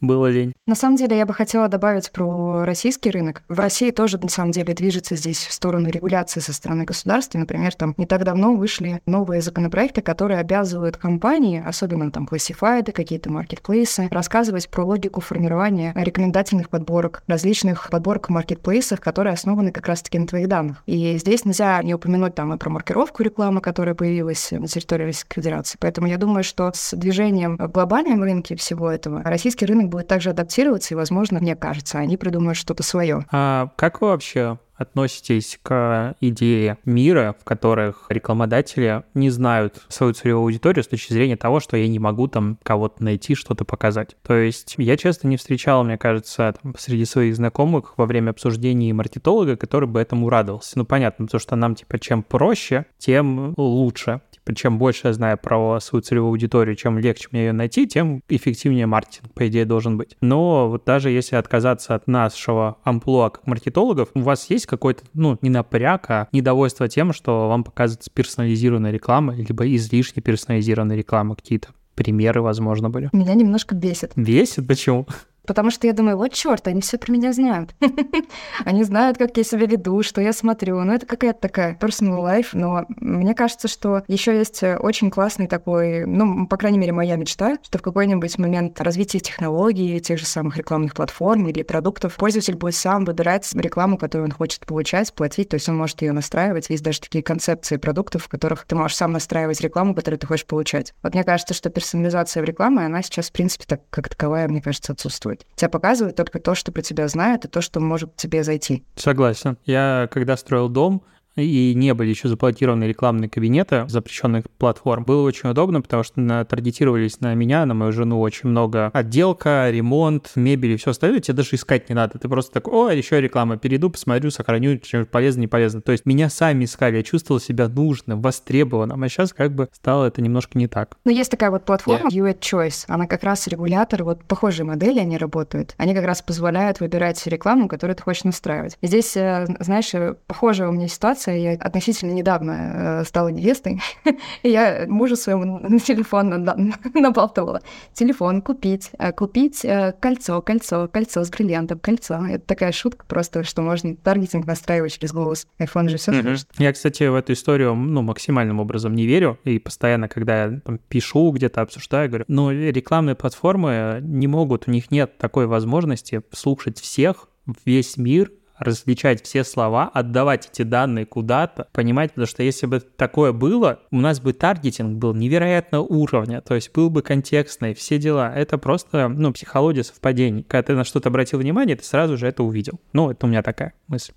было 0.00 0.26
лень. 0.26 0.52
На 0.66 0.74
самом 0.74 0.96
деле, 0.96 1.16
я 1.16 1.26
бы 1.26 1.34
хотела 1.34 1.68
добавить 1.68 2.10
про 2.12 2.64
российский 2.64 3.10
рынок. 3.10 3.42
В 3.48 3.58
России 3.58 3.90
тоже, 3.90 4.18
на 4.18 4.28
самом 4.28 4.52
деле, 4.52 4.74
движется 4.74 5.16
здесь 5.16 5.46
в 5.46 5.52
сторону 5.52 5.90
регуляции 5.90 6.40
со 6.40 6.52
стороны 6.52 6.84
государства. 6.84 7.38
Например, 7.38 7.74
там 7.74 7.94
не 7.96 8.06
так 8.06 8.24
давно 8.24 8.54
вышли 8.54 9.00
новые 9.06 9.42
законопроекты, 9.42 10.00
которые 10.00 10.40
обязывают 10.40 10.96
компании, 10.96 11.62
особенно 11.64 12.10
там 12.10 12.26
классифайды, 12.26 12.92
какие-то 12.92 13.30
маркетплейсы, 13.30 14.08
рассказывать 14.10 14.68
про 14.68 14.84
логику 14.84 15.20
формирования 15.20 15.92
рекомендательных 15.94 16.70
подборок, 16.70 17.22
различных 17.26 17.90
подборок 17.90 18.28
в 18.28 18.32
маркетплейсах, 18.32 19.00
которые 19.00 19.34
основаны 19.34 19.72
как 19.72 19.86
раз-таки 19.86 20.18
на 20.18 20.26
твоих 20.26 20.48
данных. 20.48 20.82
И 20.86 21.18
здесь 21.18 21.44
нельзя 21.44 21.82
не 21.82 21.94
упомянуть 21.94 22.34
там 22.34 22.54
и 22.54 22.58
про 22.58 22.70
маркировку 22.70 23.22
рекламы, 23.22 23.60
которая 23.60 23.94
появилась 23.94 24.50
на 24.50 24.66
территории 24.66 25.04
Российской 25.04 25.34
Федерации. 25.34 25.76
Поэтому 25.80 26.06
я 26.06 26.16
думаю, 26.16 26.44
что 26.44 26.70
с 26.74 26.96
движением 26.96 27.56
в 27.56 27.68
глобальном 27.68 28.22
рынке 28.22 28.56
всего 28.56 28.90
этого 28.90 29.22
российский 29.24 29.66
рынок 29.66 29.89
будет 29.90 30.08
также 30.08 30.30
адаптироваться, 30.30 30.94
и, 30.94 30.96
возможно, 30.96 31.40
мне 31.40 31.56
кажется, 31.56 31.98
они 31.98 32.16
придумают 32.16 32.56
что-то 32.56 32.82
свое. 32.82 33.26
А 33.30 33.70
как 33.76 34.00
вы 34.00 34.08
вообще 34.08 34.58
относитесь 34.80 35.58
к 35.62 36.16
идее 36.20 36.78
мира, 36.86 37.36
в 37.38 37.44
которых 37.44 38.06
рекламодатели 38.08 39.02
не 39.12 39.28
знают 39.28 39.82
свою 39.88 40.14
целевую 40.14 40.44
аудиторию 40.44 40.82
с 40.82 40.88
точки 40.88 41.12
зрения 41.12 41.36
того, 41.36 41.60
что 41.60 41.76
я 41.76 41.86
не 41.86 41.98
могу 41.98 42.28
там 42.28 42.58
кого-то 42.62 43.04
найти, 43.04 43.34
что-то 43.34 43.66
показать. 43.66 44.16
То 44.22 44.34
есть 44.34 44.76
я 44.78 44.96
часто 44.96 45.26
не 45.26 45.36
встречал, 45.36 45.84
мне 45.84 45.98
кажется, 45.98 46.54
там, 46.62 46.74
среди 46.78 47.04
своих 47.04 47.36
знакомых 47.36 47.98
во 47.98 48.06
время 48.06 48.30
обсуждений 48.30 48.92
маркетолога, 48.94 49.56
который 49.56 49.86
бы 49.86 50.00
этому 50.00 50.30
радовался. 50.30 50.78
Ну, 50.78 50.86
понятно, 50.86 51.26
потому 51.26 51.40
что 51.40 51.56
нам, 51.56 51.74
типа, 51.74 51.98
чем 51.98 52.22
проще, 52.22 52.86
тем 52.96 53.52
лучше. 53.58 54.22
Типа, 54.44 54.56
чем 54.56 54.78
больше 54.78 55.08
я 55.08 55.12
знаю 55.12 55.38
про 55.38 55.78
свою 55.80 56.02
целевую 56.02 56.30
аудиторию, 56.30 56.74
чем 56.74 56.98
легче 56.98 57.28
мне 57.30 57.46
ее 57.46 57.52
найти, 57.52 57.86
тем 57.86 58.22
эффективнее 58.28 58.86
маркетинг, 58.86 59.32
по 59.34 59.46
идее, 59.46 59.64
должен 59.64 59.96
быть. 59.96 60.16
Но 60.20 60.68
вот 60.68 60.84
даже 60.84 61.10
если 61.10 61.36
отказаться 61.36 61.94
от 61.94 62.06
нашего 62.06 62.78
амплуа 62.82 63.30
как 63.30 63.46
маркетологов, 63.46 64.08
у 64.14 64.20
вас 64.20 64.48
есть 64.50 64.66
какой-то, 64.66 65.04
ну, 65.14 65.38
не 65.42 65.50
напряг, 65.50 66.10
а 66.10 66.28
недовольство 66.32 66.88
тем, 66.88 67.12
что 67.12 67.48
вам 67.48 67.64
показывается 67.64 68.10
персонализированная 68.12 68.90
реклама, 68.90 69.34
либо 69.34 69.66
излишне 69.74 70.22
персонализированная 70.22 70.96
реклама 70.96 71.36
какие-то 71.36 71.68
примеры, 71.94 72.40
возможно, 72.40 72.88
были. 72.88 73.10
Меня 73.12 73.34
немножко 73.34 73.74
бесит. 73.74 74.12
Бесит? 74.16 74.66
Почему? 74.66 75.06
Потому 75.46 75.70
что 75.70 75.86
я 75.86 75.92
думаю, 75.92 76.16
вот 76.16 76.32
черт, 76.32 76.66
они 76.68 76.80
все 76.80 76.98
про 76.98 77.12
меня 77.12 77.32
знают. 77.32 77.74
они 78.64 78.84
знают, 78.84 79.18
как 79.18 79.36
я 79.36 79.44
себя 79.44 79.66
веду, 79.66 80.02
что 80.02 80.20
я 80.20 80.32
смотрю. 80.32 80.80
Ну, 80.80 80.92
это 80.92 81.06
какая-то 81.06 81.40
такая 81.40 81.76
personal 81.80 82.22
life. 82.22 82.48
Но 82.52 82.84
мне 82.88 83.34
кажется, 83.34 83.68
что 83.68 84.02
еще 84.06 84.36
есть 84.36 84.62
очень 84.62 85.10
классный 85.10 85.46
такой, 85.46 86.06
ну, 86.06 86.46
по 86.46 86.56
крайней 86.56 86.78
мере, 86.78 86.92
моя 86.92 87.16
мечта, 87.16 87.58
что 87.62 87.78
в 87.78 87.82
какой-нибудь 87.82 88.38
момент 88.38 88.80
развития 88.80 89.20
технологий, 89.20 90.00
тех 90.00 90.18
же 90.18 90.26
самых 90.26 90.56
рекламных 90.56 90.94
платформ 90.94 91.48
или 91.48 91.62
продуктов, 91.62 92.16
пользователь 92.16 92.56
будет 92.56 92.74
сам 92.74 93.04
выбирать 93.04 93.50
рекламу, 93.54 93.96
которую 93.98 94.26
он 94.26 94.32
хочет 94.32 94.66
получать, 94.66 95.12
платить. 95.12 95.48
То 95.48 95.54
есть 95.54 95.68
он 95.68 95.76
может 95.76 96.02
ее 96.02 96.12
настраивать. 96.12 96.70
Есть 96.70 96.84
даже 96.84 97.00
такие 97.00 97.24
концепции 97.24 97.76
продуктов, 97.76 98.24
в 98.24 98.28
которых 98.28 98.66
ты 98.66 98.76
можешь 98.76 98.96
сам 98.96 99.12
настраивать 99.12 99.60
рекламу, 99.60 99.94
которую 99.94 100.18
ты 100.18 100.26
хочешь 100.26 100.46
получать. 100.46 100.94
Вот 101.02 101.14
мне 101.14 101.24
кажется, 101.24 101.54
что 101.54 101.70
персонализация 101.70 102.42
в 102.42 102.46
рекламе, 102.46 102.84
она 102.84 103.02
сейчас, 103.02 103.30
в 103.30 103.32
принципе, 103.32 103.64
так, 103.66 103.82
как 103.90 104.08
таковая, 104.08 104.48
мне 104.48 104.60
кажется, 104.60 104.92
отсутствует 104.92 105.29
показывать. 105.30 105.46
Тебя 105.56 105.68
показывают 105.68 106.16
только 106.16 106.38
то, 106.38 106.54
что 106.54 106.72
про 106.72 106.82
тебя 106.82 107.08
знают, 107.08 107.44
и 107.44 107.48
то, 107.48 107.60
что 107.60 107.80
может 107.80 108.16
тебе 108.16 108.42
зайти. 108.44 108.84
Согласен. 108.96 109.58
Я, 109.64 110.08
когда 110.10 110.36
строил 110.36 110.68
дом, 110.68 111.02
и 111.36 111.74
не 111.74 111.94
были 111.94 112.10
еще 112.10 112.28
заблокированы 112.28 112.84
рекламные 112.84 113.28
кабинеты 113.28 113.84
запрещенных 113.88 114.44
платформ, 114.50 115.04
было 115.04 115.22
очень 115.22 115.48
удобно, 115.48 115.80
потому 115.80 116.02
что 116.02 116.20
на, 116.20 116.44
таргетировались 116.44 117.20
на 117.20 117.34
меня, 117.34 117.66
на 117.66 117.74
мою 117.74 117.92
жену 117.92 118.20
очень 118.20 118.48
много 118.48 118.90
отделка, 118.92 119.70
ремонт, 119.70 120.32
мебель 120.34 120.72
и 120.72 120.76
все 120.76 120.90
остальное. 120.90 121.20
Тебе 121.20 121.36
даже 121.36 121.50
искать 121.54 121.88
не 121.88 121.94
надо. 121.94 122.18
Ты 122.18 122.28
просто 122.28 122.52
такой, 122.52 122.72
о, 122.72 122.90
еще 122.90 123.20
реклама, 123.20 123.56
перейду, 123.56 123.90
посмотрю, 123.90 124.30
сохраню, 124.30 124.78
чем 124.78 125.06
полезно, 125.06 125.40
не 125.40 125.46
полезно. 125.46 125.80
То 125.80 125.92
есть 125.92 126.06
меня 126.06 126.28
сами 126.28 126.64
искали, 126.64 126.96
я 126.96 127.02
чувствовал 127.02 127.40
себя 127.40 127.68
нужным, 127.68 128.20
востребованным, 128.20 129.02
а 129.02 129.08
сейчас 129.08 129.32
как 129.32 129.54
бы 129.54 129.68
стало 129.72 130.06
это 130.06 130.22
немножко 130.22 130.58
не 130.58 130.66
так. 130.66 130.96
Но 131.04 131.10
есть 131.10 131.30
такая 131.30 131.50
вот 131.50 131.64
платформа 131.64 132.08
yeah. 132.08 132.34
UAD 132.34 132.40
Choice, 132.40 132.84
она 132.88 133.06
как 133.06 133.22
раз 133.22 133.46
регулятор, 133.46 134.04
вот 134.04 134.24
похожие 134.24 134.66
модели 134.66 134.98
они 134.98 135.16
работают. 135.16 135.74
Они 135.76 135.94
как 135.94 136.04
раз 136.04 136.22
позволяют 136.22 136.80
выбирать 136.80 137.24
рекламу, 137.26 137.68
которую 137.68 137.96
ты 137.96 138.02
хочешь 138.02 138.24
настраивать. 138.24 138.76
И 138.80 138.86
здесь, 138.86 139.16
э, 139.16 139.46
знаешь, 139.60 139.92
похожая 140.26 140.68
у 140.68 140.72
меня 140.72 140.88
ситуация, 140.88 141.19
ситуация. 141.20 141.36
Я 141.36 141.52
относительно 141.52 142.12
недавно 142.12 143.00
э, 143.00 143.04
стала 143.04 143.28
невестой, 143.28 143.80
я 144.42 144.86
мужу 144.88 145.16
своему 145.16 145.58
на 145.58 145.78
телефон 145.78 146.30
набалтывала. 146.94 147.60
Телефон 147.92 148.42
купить, 148.42 148.90
э, 148.98 149.12
купить 149.12 149.64
э, 149.64 149.92
кольцо, 150.00 150.40
кольцо, 150.42 150.88
кольцо 150.88 151.24
с 151.24 151.30
бриллиантом, 151.30 151.78
кольцо. 151.78 152.26
Это 152.26 152.44
такая 152.46 152.72
шутка 152.72 153.04
просто, 153.06 153.44
что 153.44 153.62
можно 153.62 153.94
таргетинг 153.96 154.46
настраивать 154.46 154.94
через 154.94 155.12
голос. 155.12 155.46
iPhone 155.58 155.88
же 155.88 155.96
все 155.96 156.12
mm-hmm. 156.12 156.46
Я, 156.58 156.72
кстати, 156.72 157.04
в 157.04 157.14
эту 157.14 157.32
историю 157.32 157.74
ну, 157.74 158.02
максимальным 158.02 158.60
образом 158.60 158.94
не 158.94 159.06
верю, 159.06 159.38
и 159.44 159.58
постоянно, 159.58 160.08
когда 160.08 160.44
я 160.44 160.60
там, 160.60 160.78
пишу, 160.88 161.30
где-то 161.30 161.60
обсуждаю, 161.60 162.08
говорю, 162.08 162.24
ну, 162.28 162.50
рекламные 162.50 163.14
платформы 163.14 164.00
не 164.02 164.26
могут, 164.26 164.68
у 164.68 164.70
них 164.70 164.90
нет 164.90 165.18
такой 165.18 165.46
возможности 165.46 166.22
слушать 166.32 166.78
всех, 166.78 167.28
весь 167.64 167.96
мир 167.96 168.30
различать 168.60 169.24
все 169.24 169.42
слова, 169.42 169.90
отдавать 169.92 170.48
эти 170.52 170.62
данные 170.62 171.06
куда-то, 171.06 171.66
понимать, 171.72 172.10
потому 172.10 172.26
что 172.26 172.42
если 172.42 172.66
бы 172.66 172.80
такое 172.80 173.32
было, 173.32 173.80
у 173.90 174.00
нас 174.00 174.20
бы 174.20 174.32
таргетинг 174.32 174.98
был 174.98 175.14
невероятного 175.14 175.82
уровня, 175.82 176.40
то 176.40 176.54
есть 176.54 176.72
был 176.72 176.90
бы 176.90 177.02
контекстный, 177.02 177.74
все 177.74 177.98
дела. 177.98 178.32
Это 178.34 178.58
просто, 178.58 179.08
ну, 179.08 179.32
психология 179.32 179.82
совпадений. 179.82 180.44
Когда 180.44 180.62
ты 180.62 180.74
на 180.74 180.84
что-то 180.84 181.08
обратил 181.08 181.38
внимание, 181.38 181.76
ты 181.76 181.84
сразу 181.84 182.16
же 182.16 182.26
это 182.26 182.42
увидел. 182.42 182.80
Ну, 182.92 183.10
это 183.10 183.26
у 183.26 183.28
меня 183.28 183.42
такая 183.42 183.72
мысль. 183.88 184.12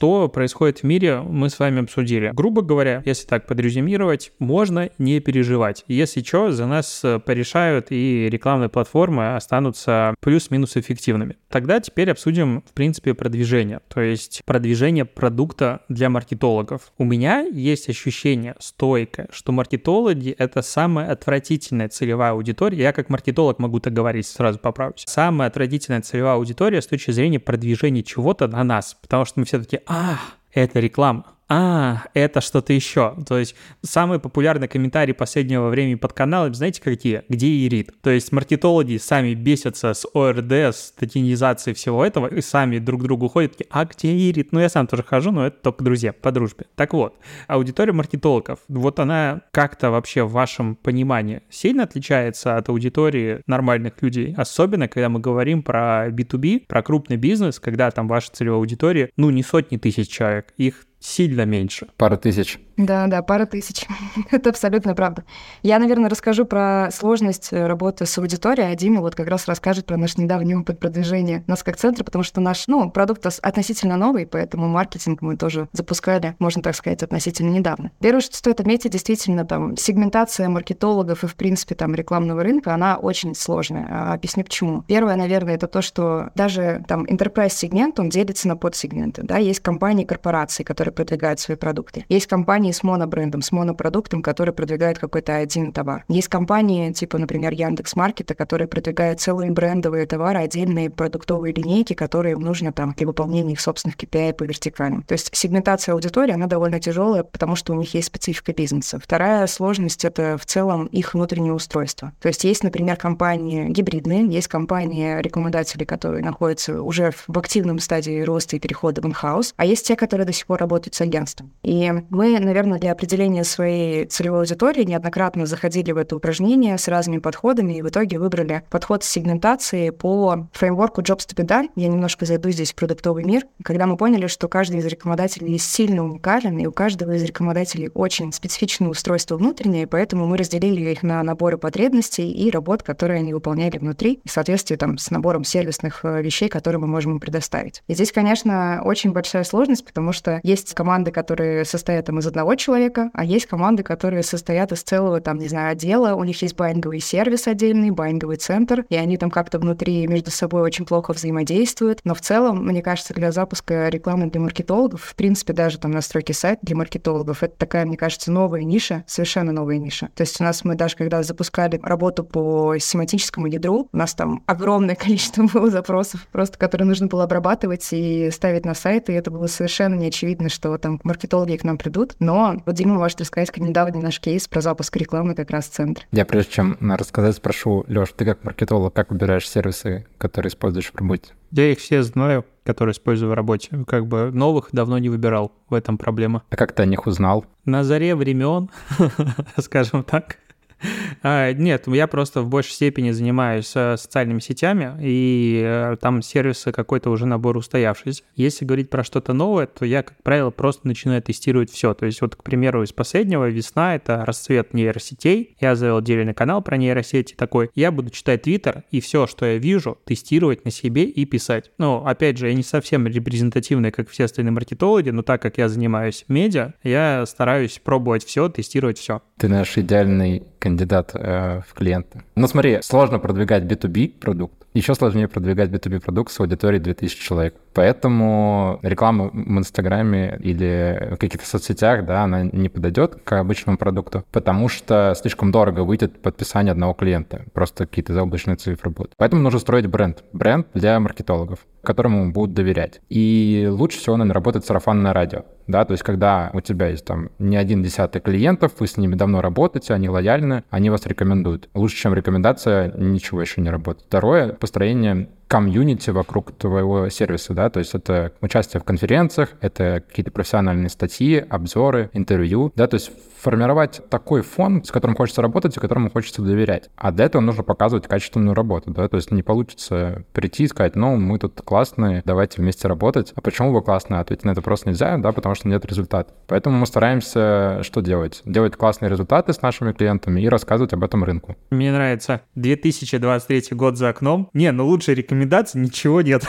Что 0.00 0.30
происходит 0.30 0.78
в 0.78 0.84
мире, 0.84 1.20
мы 1.20 1.50
с 1.50 1.58
вами 1.58 1.82
обсудили. 1.82 2.30
Грубо 2.32 2.62
говоря, 2.62 3.02
если 3.04 3.26
так 3.26 3.46
подрезюмировать, 3.46 4.32
можно 4.38 4.88
не 4.96 5.20
переживать. 5.20 5.84
Если 5.88 6.22
что, 6.22 6.50
за 6.52 6.64
нас 6.64 7.02
э, 7.04 7.18
порешают 7.18 7.88
и 7.90 8.26
рекламные 8.30 8.70
платформы 8.70 9.36
останутся 9.36 10.14
плюс-минус 10.20 10.78
эффективными. 10.78 11.36
Тогда 11.50 11.80
теперь 11.80 12.10
обсудим, 12.10 12.62
в 12.66 12.72
принципе, 12.72 13.12
продвижение. 13.12 13.80
То 13.88 14.00
есть 14.00 14.40
продвижение 14.46 15.04
продукта 15.04 15.82
для 15.90 16.08
маркетологов. 16.08 16.94
У 16.96 17.04
меня 17.04 17.42
есть 17.42 17.90
ощущение 17.90 18.54
стойкое, 18.58 19.28
что 19.30 19.52
маркетологи— 19.52 20.34
это 20.38 20.62
самая 20.62 21.10
отвратительная 21.10 21.90
целевая 21.90 22.32
аудитория. 22.32 22.78
Я 22.78 22.94
как 22.94 23.10
маркетолог 23.10 23.58
могу 23.58 23.80
так 23.80 23.92
говорить, 23.92 24.26
сразу 24.26 24.58
поправлюсь. 24.58 25.04
Самая 25.06 25.50
отвратительная 25.50 26.00
целевая 26.00 26.36
аудитория 26.36 26.80
с 26.80 26.86
точки 26.86 27.10
зрения 27.10 27.38
продвижения 27.38 28.02
чего-то 28.02 28.48
на 28.48 28.64
нас. 28.64 28.96
Потому 29.02 29.26
что 29.26 29.40
мы 29.40 29.44
все 29.44 29.58
таки 29.58 29.80
а, 29.90 30.20
это 30.52 30.78
реклама 30.78 31.26
а, 31.52 32.04
это 32.14 32.40
что-то 32.40 32.72
еще. 32.72 33.16
То 33.26 33.36
есть 33.36 33.56
самые 33.82 34.20
популярные 34.20 34.68
комментарии 34.68 35.12
последнего 35.12 35.68
времени 35.68 35.96
под 35.96 36.12
каналом, 36.12 36.54
знаете 36.54 36.80
какие? 36.80 37.24
Где 37.28 37.66
Ирит? 37.66 37.90
То 38.02 38.10
есть 38.10 38.30
маркетологи 38.30 38.98
сами 38.98 39.34
бесятся 39.34 39.92
с 39.92 40.06
ОРД, 40.14 40.52
с 40.52 40.92
токенизацией 40.92 41.74
всего 41.74 42.06
этого, 42.06 42.28
и 42.28 42.40
сами 42.40 42.78
друг 42.78 43.00
к 43.00 43.04
другу 43.04 43.28
ходят, 43.28 43.56
такие, 43.56 43.66
а 43.72 43.84
где 43.84 44.16
Ирит? 44.16 44.52
Ну, 44.52 44.60
я 44.60 44.68
сам 44.68 44.86
тоже 44.86 45.02
хожу, 45.02 45.32
но 45.32 45.48
это 45.48 45.56
только 45.60 45.82
друзья, 45.82 46.12
по 46.12 46.30
дружбе. 46.30 46.66
Так 46.76 46.92
вот, 46.92 47.16
аудитория 47.48 47.92
маркетологов, 47.92 48.60
вот 48.68 49.00
она 49.00 49.40
как-то 49.50 49.90
вообще 49.90 50.22
в 50.22 50.30
вашем 50.30 50.76
понимании 50.76 51.42
сильно 51.50 51.82
отличается 51.82 52.58
от 52.58 52.68
аудитории 52.68 53.42
нормальных 53.48 54.00
людей, 54.02 54.34
особенно 54.36 54.86
когда 54.86 55.08
мы 55.08 55.18
говорим 55.18 55.64
про 55.64 56.10
B2B, 56.10 56.66
про 56.68 56.80
крупный 56.84 57.16
бизнес, 57.16 57.58
когда 57.58 57.90
там 57.90 58.06
ваша 58.06 58.30
целевая 58.30 58.60
аудитория, 58.60 59.10
ну, 59.16 59.30
не 59.30 59.42
сотни 59.42 59.78
тысяч 59.78 60.08
человек, 60.08 60.54
их 60.56 60.84
сильно 61.00 61.44
меньше. 61.44 61.88
Пара 61.96 62.16
тысяч. 62.16 62.58
Да, 62.86 63.06
да, 63.08 63.22
пара 63.22 63.44
тысяч. 63.44 63.86
Это 64.30 64.50
абсолютно 64.50 64.94
правда. 64.94 65.24
Я, 65.62 65.78
наверное, 65.78 66.08
расскажу 66.08 66.46
про 66.46 66.88
сложность 66.90 67.52
э, 67.52 67.66
работы 67.66 68.06
с 68.06 68.16
аудиторией, 68.16 68.72
а 68.72 68.74
Дима 68.74 69.02
вот 69.02 69.14
как 69.14 69.28
раз 69.28 69.46
расскажет 69.46 69.84
про 69.84 69.98
наш 69.98 70.16
недавний 70.16 70.54
опыт 70.54 70.80
продвижения 70.80 71.44
нас 71.46 71.62
как 71.62 71.76
центра, 71.76 72.04
потому 72.04 72.24
что 72.24 72.40
наш, 72.40 72.66
ну, 72.68 72.90
продукт 72.90 73.26
относительно 73.26 73.98
новый, 73.98 74.26
поэтому 74.26 74.66
маркетинг 74.66 75.20
мы 75.20 75.36
тоже 75.36 75.68
запускали, 75.72 76.36
можно 76.38 76.62
так 76.62 76.74
сказать, 76.74 77.02
относительно 77.02 77.50
недавно. 77.50 77.90
Первое, 78.00 78.22
что 78.22 78.36
стоит 78.36 78.60
отметить, 78.60 78.92
действительно, 78.92 79.44
там, 79.44 79.76
сегментация 79.76 80.48
маркетологов 80.48 81.22
и, 81.22 81.26
в 81.26 81.34
принципе, 81.34 81.74
там, 81.74 81.94
рекламного 81.94 82.42
рынка, 82.42 82.72
она 82.72 82.96
очень 82.96 83.34
сложная. 83.34 83.86
А, 83.90 84.14
объясню 84.14 84.44
почему. 84.44 84.84
Первое, 84.88 85.16
наверное, 85.16 85.54
это 85.54 85.66
то, 85.66 85.82
что 85.82 86.30
даже 86.34 86.82
там 86.88 87.04
enterprise 87.04 87.50
сегмент, 87.50 88.00
он 88.00 88.08
делится 88.08 88.48
на 88.48 88.56
подсегменты, 88.56 89.22
да, 89.22 89.36
есть 89.36 89.60
компании, 89.60 90.04
корпорации, 90.04 90.62
которые 90.62 90.94
продвигают 90.94 91.40
свои 91.40 91.58
продукты. 91.58 92.06
Есть 92.08 92.26
компании 92.26 92.69
компании 92.70 92.72
с 92.72 92.82
монобрендом, 92.82 93.42
с 93.42 93.52
монопродуктом, 93.52 94.22
который 94.22 94.54
продвигает 94.54 94.98
какой-то 94.98 95.36
один 95.36 95.72
товар. 95.72 96.04
Есть 96.08 96.28
компании, 96.28 96.92
типа, 96.92 97.18
например, 97.18 97.52
Яндекс 97.52 97.96
Маркета, 97.96 98.34
которые 98.34 98.68
продвигают 98.68 99.20
целые 99.20 99.50
брендовые 99.50 100.06
товары, 100.06 100.38
отдельные 100.40 100.90
продуктовые 100.90 101.52
линейки, 101.52 101.94
которые 101.94 102.32
им 102.32 102.40
нужны 102.40 102.72
там 102.72 102.94
для 102.96 103.06
выполнения 103.06 103.52
их 103.52 103.60
собственных 103.60 103.96
KPI 103.96 104.34
по 104.34 104.44
вертикалям. 104.44 105.02
То 105.02 105.14
есть 105.14 105.30
сегментация 105.32 105.94
аудитории, 105.94 106.32
она 106.32 106.46
довольно 106.46 106.80
тяжелая, 106.80 107.24
потому 107.24 107.56
что 107.56 107.72
у 107.72 107.76
них 107.76 107.94
есть 107.94 108.06
специфика 108.06 108.52
бизнеса. 108.52 108.98
Вторая 109.02 109.46
сложность— 109.46 110.04
это 110.06 110.36
в 110.38 110.44
целом 110.44 110.86
их 110.86 111.14
внутреннее 111.14 111.52
устройство. 111.52 112.12
То 112.20 112.28
есть 112.28 112.44
есть, 112.44 112.62
например, 112.62 112.96
компании 112.96 113.68
гибридные, 113.68 114.26
есть 114.26 114.48
компании 114.48 115.20
рекламодатели, 115.20 115.84
которые 115.84 116.22
находятся 116.24 116.82
уже 116.82 117.12
в 117.26 117.38
активном 117.38 117.78
стадии 117.78 118.22
роста 118.22 118.56
и 118.56 118.60
перехода 118.60 119.00
в 119.00 119.06
инхаус, 119.06 119.54
а 119.56 119.64
есть 119.64 119.86
те, 119.86 119.96
которые 119.96 120.26
до 120.26 120.32
сих 120.32 120.46
пор 120.46 120.60
работают 120.60 120.94
с 120.94 121.00
агентством. 121.00 121.50
И 121.62 121.90
мы, 122.10 122.38
наверное, 122.38 122.59
наверное, 122.60 122.78
для 122.78 122.92
определения 122.92 123.44
своей 123.44 124.04
целевой 124.04 124.40
аудитории 124.40 124.84
неоднократно 124.84 125.46
заходили 125.46 125.92
в 125.92 125.96
это 125.96 126.16
упражнение 126.16 126.76
с 126.76 126.88
разными 126.88 127.18
подходами 127.18 127.74
и 127.74 127.82
в 127.82 127.88
итоге 127.88 128.18
выбрали 128.18 128.64
подход 128.68 129.02
сегментации 129.02 129.90
по 129.90 130.46
фреймворку 130.52 131.00
Jobs 131.00 131.26
to 131.26 131.34
be 131.34 131.46
done. 131.46 131.68
Я 131.74 131.88
немножко 131.88 132.26
зайду 132.26 132.50
здесь 132.50 132.72
в 132.72 132.74
продуктовый 132.74 133.24
мир. 133.24 133.44
Когда 133.64 133.86
мы 133.86 133.96
поняли, 133.96 134.26
что 134.26 134.46
каждый 134.48 134.80
из 134.80 134.86
рекламодателей 134.86 135.56
сильно 135.58 136.04
уникален, 136.04 136.58
и 136.58 136.66
у 136.66 136.72
каждого 136.72 137.12
из 137.12 137.22
рекламодателей 137.22 137.90
очень 137.94 138.30
специфичное 138.32 138.88
устройство 138.88 139.36
внутреннее, 139.36 139.86
поэтому 139.86 140.26
мы 140.26 140.36
разделили 140.36 140.90
их 140.90 141.02
на 141.02 141.22
наборы 141.22 141.56
потребностей 141.56 142.30
и 142.30 142.50
работ, 142.50 142.82
которые 142.82 143.20
они 143.20 143.32
выполняли 143.32 143.78
внутри, 143.78 144.20
в 144.26 144.30
соответствии 144.30 144.76
там, 144.76 144.98
с 144.98 145.10
набором 145.10 145.44
сервисных 145.44 146.04
э, 146.04 146.20
вещей, 146.20 146.50
которые 146.50 146.80
мы 146.80 146.86
можем 146.86 147.12
им 147.12 147.20
предоставить. 147.20 147.82
И 147.86 147.94
здесь, 147.94 148.12
конечно, 148.12 148.82
очень 148.84 149.12
большая 149.12 149.44
сложность, 149.44 149.84
потому 149.86 150.12
что 150.12 150.40
есть 150.42 150.74
команды, 150.74 151.10
которые 151.10 151.64
состоят 151.64 152.06
там, 152.06 152.18
из 152.18 152.26
одного 152.26 152.49
одного 152.50 152.56
человека, 152.56 153.10
а 153.14 153.24
есть 153.24 153.46
команды, 153.46 153.82
которые 153.82 154.22
состоят 154.22 154.72
из 154.72 154.82
целого, 154.82 155.20
там, 155.20 155.38
не 155.38 155.48
знаю, 155.48 155.72
отдела, 155.72 156.14
у 156.14 156.24
них 156.24 156.42
есть 156.42 156.56
байинговый 156.56 157.00
сервис 157.00 157.46
отдельный, 157.46 157.90
байинговый 157.90 158.36
центр, 158.36 158.84
и 158.88 158.96
они 158.96 159.16
там 159.16 159.30
как-то 159.30 159.58
внутри 159.58 160.06
между 160.06 160.30
собой 160.30 160.62
очень 160.62 160.84
плохо 160.84 161.12
взаимодействуют. 161.12 162.00
Но 162.04 162.14
в 162.14 162.20
целом, 162.20 162.64
мне 162.64 162.82
кажется, 162.82 163.14
для 163.14 163.30
запуска 163.30 163.88
рекламы 163.88 164.30
для 164.30 164.40
маркетологов, 164.40 165.02
в 165.02 165.14
принципе, 165.14 165.52
даже 165.52 165.78
там 165.78 165.92
настройки 165.92 166.32
сайта 166.32 166.58
для 166.62 166.76
маркетологов, 166.76 167.42
это 167.42 167.54
такая, 167.56 167.86
мне 167.86 167.96
кажется, 167.96 168.32
новая 168.32 168.62
ниша, 168.62 169.04
совершенно 169.06 169.52
новая 169.52 169.78
ниша. 169.78 170.08
То 170.16 170.22
есть 170.22 170.40
у 170.40 170.44
нас 170.44 170.64
мы 170.64 170.74
даже 170.74 170.96
когда 170.96 171.22
запускали 171.22 171.78
работу 171.82 172.24
по 172.24 172.76
семантическому 172.78 173.46
ядру, 173.46 173.88
у 173.92 173.96
нас 173.96 174.14
там 174.14 174.42
огромное 174.46 174.94
количество 174.96 175.44
было 175.44 175.70
запросов, 175.70 176.26
просто 176.32 176.58
которые 176.58 176.88
нужно 176.88 177.06
было 177.06 177.24
обрабатывать 177.24 177.86
и 177.92 178.30
ставить 178.32 178.64
на 178.64 178.74
сайт, 178.74 179.08
и 179.08 179.12
это 179.12 179.30
было 179.30 179.46
совершенно 179.46 179.94
неочевидно, 179.94 180.48
что 180.48 180.76
там 180.78 181.00
маркетологи 181.04 181.56
к 181.56 181.64
нам 181.64 181.78
придут, 181.78 182.16
но 182.18 182.29
вот 182.32 182.74
Дима 182.74 182.94
может 182.94 183.20
рассказать, 183.20 183.50
как 183.50 183.58
недавний 183.58 184.00
наш 184.00 184.20
кейс 184.20 184.48
про 184.48 184.60
запуск 184.60 184.96
рекламы 184.96 185.34
как 185.34 185.50
раз 185.50 185.66
в 185.66 185.72
центре. 185.72 186.06
Я 186.12 186.24
прежде 186.24 186.52
чем 186.52 186.76
рассказать, 186.80 187.36
спрошу, 187.36 187.84
Лёш, 187.88 188.12
ты 188.16 188.24
как 188.24 188.44
маркетолог, 188.44 188.92
как 188.94 189.10
выбираешь 189.10 189.48
сервисы, 189.48 190.06
которые 190.18 190.50
используешь 190.50 190.90
в 190.92 190.96
работе? 190.96 191.32
Я 191.52 191.72
их 191.72 191.78
все 191.78 192.02
знаю, 192.02 192.44
которые 192.64 192.92
использую 192.92 193.30
в 193.30 193.34
работе. 193.34 193.84
Как 193.86 194.06
бы 194.06 194.30
новых 194.30 194.68
давно 194.72 194.98
не 194.98 195.08
выбирал, 195.08 195.52
в 195.68 195.74
этом 195.74 195.98
проблема. 195.98 196.42
А 196.50 196.56
как 196.56 196.72
ты 196.72 196.82
о 196.82 196.86
них 196.86 197.06
узнал? 197.06 197.44
На 197.64 197.84
заре 197.84 198.14
времен, 198.14 198.70
скажем 199.58 200.04
так. 200.04 200.36
А, 201.22 201.52
нет, 201.52 201.86
я 201.86 202.06
просто 202.06 202.40
в 202.40 202.48
большей 202.48 202.72
степени 202.72 203.10
занимаюсь 203.10 203.72
э, 203.74 203.96
социальными 203.98 204.40
сетями, 204.40 204.96
и 205.00 205.62
э, 205.62 205.96
там 206.00 206.22
сервисы 206.22 206.72
какой-то 206.72 207.10
уже 207.10 207.26
набор 207.26 207.58
устоявшийся. 207.58 208.22
Если 208.36 208.64
говорить 208.64 208.88
про 208.88 209.04
что-то 209.04 209.34
новое, 209.34 209.66
то 209.66 209.84
я, 209.84 210.02
как 210.02 210.22
правило, 210.22 210.50
просто 210.50 210.86
начинаю 210.86 211.20
тестировать 211.20 211.70
все. 211.70 211.92
То 211.92 212.06
есть 212.06 212.22
вот, 212.22 212.36
к 212.36 212.42
примеру, 212.42 212.82
из 212.82 212.92
последнего 212.92 213.48
весна— 213.50 213.94
это 213.96 214.24
расцвет 214.24 214.72
нейросетей. 214.72 215.56
Я 215.60 215.74
завел 215.74 215.98
отдельный 215.98 216.32
канал 216.32 216.62
про 216.62 216.76
нейросети 216.76 217.34
такой. 217.34 217.70
Я 217.74 217.92
буду 217.92 218.10
читать 218.10 218.42
Твиттер, 218.42 218.84
и 218.90 219.00
все, 219.00 219.26
что 219.26 219.44
я 219.44 219.58
вижу, 219.58 219.98
тестировать 220.04 220.64
на 220.64 220.70
себе 220.70 221.04
и 221.04 221.24
писать. 221.26 221.70
Ну, 221.76 222.04
опять 222.04 222.38
же, 222.38 222.48
я 222.48 222.54
не 222.54 222.62
совсем 222.62 223.06
репрезентативный, 223.06 223.90
как 223.90 224.08
все 224.08 224.24
остальные 224.24 224.52
маркетологи, 224.52 225.10
но 225.10 225.22
так 225.22 225.42
как 225.42 225.58
я 225.58 225.68
занимаюсь 225.68 226.24
медиа, 226.28 226.72
я 226.82 227.24
стараюсь 227.26 227.78
пробовать 227.82 228.24
все, 228.24 228.48
тестировать 228.48 228.98
все. 228.98 229.20
Ты 229.36 229.48
наш 229.48 229.76
идеальный 229.76 230.44
кандидат 230.60 231.12
э, 231.14 231.62
в 231.66 231.74
клиенты. 231.74 232.22
Ну 232.36 232.46
смотри, 232.46 232.78
сложно 232.82 233.18
продвигать 233.18 233.64
B2B 233.64 234.20
продукт, 234.20 234.66
еще 234.74 234.94
сложнее 234.94 235.28
продвигать 235.28 235.70
B2B 235.70 236.00
продукт 236.00 236.32
с 236.32 236.40
аудиторией 236.40 236.82
2000 236.82 237.20
человек. 237.20 237.54
Поэтому 237.74 238.78
реклама 238.82 239.30
в 239.32 239.58
Инстаграме 239.58 240.38
или 240.42 241.12
в 241.12 241.16
каких-то 241.16 241.46
соцсетях, 241.46 242.04
да, 242.04 242.24
она 242.24 242.42
не 242.42 242.68
подойдет 242.68 243.20
к 243.24 243.38
обычному 243.38 243.78
продукту, 243.78 244.24
потому 244.32 244.68
что 244.68 245.14
слишком 245.16 245.50
дорого 245.52 245.80
выйдет 245.80 246.20
подписание 246.22 246.72
одного 246.72 246.94
клиента. 246.94 247.44
Просто 247.52 247.86
какие-то 247.86 248.12
заоблачные 248.12 248.56
цифры 248.56 248.90
будут. 248.90 249.14
Поэтому 249.16 249.42
нужно 249.42 249.58
строить 249.60 249.86
бренд. 249.86 250.24
Бренд 250.32 250.66
для 250.74 250.98
маркетологов 251.00 251.60
которому 251.82 252.30
будут 252.32 252.54
доверять. 252.54 253.00
И 253.08 253.68
лучше 253.70 253.98
всего, 253.98 254.16
наверное, 254.16 254.34
работает 254.34 254.64
сарафанное 254.64 255.12
радио. 255.12 255.44
Да, 255.66 255.84
то 255.84 255.92
есть 255.92 256.02
когда 256.02 256.50
у 256.52 256.60
тебя 256.60 256.88
есть 256.88 257.04
там 257.04 257.30
не 257.38 257.56
один 257.56 257.82
десяток 257.82 258.24
клиентов, 258.24 258.72
вы 258.80 258.86
с 258.86 258.96
ними 258.96 259.14
давно 259.14 259.40
работаете, 259.40 259.94
они 259.94 260.08
лояльны, 260.08 260.64
они 260.68 260.90
вас 260.90 261.06
рекомендуют. 261.06 261.68
Лучше, 261.74 261.96
чем 261.96 262.14
рекомендация, 262.14 262.92
ничего 262.96 263.40
еще 263.40 263.60
не 263.60 263.70
работает. 263.70 264.06
Второе, 264.06 264.48
построение 264.60 265.28
комьюнити 265.48 266.10
вокруг 266.10 266.52
твоего 266.52 267.08
сервиса, 267.08 267.54
да, 267.54 267.70
то 267.70 267.80
есть 267.80 267.94
это 267.94 268.32
участие 268.40 268.80
в 268.80 268.84
конференциях, 268.84 269.50
это 269.60 270.04
какие-то 270.06 270.30
профессиональные 270.30 270.88
статьи, 270.88 271.38
обзоры, 271.38 272.10
интервью, 272.12 272.72
да, 272.76 272.86
то 272.86 272.94
есть 272.94 273.10
формировать 273.40 274.00
такой 274.08 274.42
фон, 274.42 274.84
с 274.84 274.90
которым 274.90 275.16
хочется 275.16 275.42
работать 275.42 275.76
и 275.76 275.80
которому 275.80 276.10
хочется 276.10 276.42
доверять. 276.42 276.90
А 276.96 277.10
для 277.10 277.24
этого 277.24 277.42
нужно 277.42 277.62
показывать 277.62 278.06
качественную 278.06 278.54
работу, 278.54 278.90
да, 278.90 279.08
то 279.08 279.16
есть 279.16 279.30
не 279.30 279.42
получится 279.42 280.24
прийти 280.32 280.64
и 280.64 280.68
сказать, 280.68 280.94
ну, 280.94 281.16
мы 281.16 281.38
тут 281.38 281.60
классные, 281.64 282.22
давайте 282.24 282.62
вместе 282.62 282.86
работать. 282.86 283.32
А 283.34 283.40
почему 283.40 283.72
вы 283.72 283.82
классные? 283.82 284.20
Ответить 284.20 284.44
на 284.44 284.50
это 284.50 284.62
просто 284.62 284.90
нельзя, 284.90 285.16
да, 285.18 285.32
потому 285.32 285.54
что 285.54 285.68
нет 285.68 285.84
результата. 285.84 286.32
Поэтому 286.46 286.78
мы 286.78 286.86
стараемся 286.86 287.82
что 287.82 288.00
делать? 288.00 288.42
Делать 288.44 288.76
классные 288.76 289.10
результаты 289.10 289.52
с 289.52 289.62
нашими 289.62 289.92
клиентами 289.92 290.40
и 290.40 290.48
рассказывать 290.48 290.92
об 290.92 291.02
этом 291.02 291.24
рынку. 291.24 291.56
Мне 291.70 291.92
нравится 291.92 292.42
2023 292.54 293.68
год 293.72 293.96
за 293.96 294.10
окном. 294.10 294.48
Не, 294.52 294.70
ну 294.72 294.86
лучше 294.86 295.14
рекомендую 295.14 295.40
рекомендаций 295.40 295.80
ничего 295.80 296.22
нет. 296.22 296.44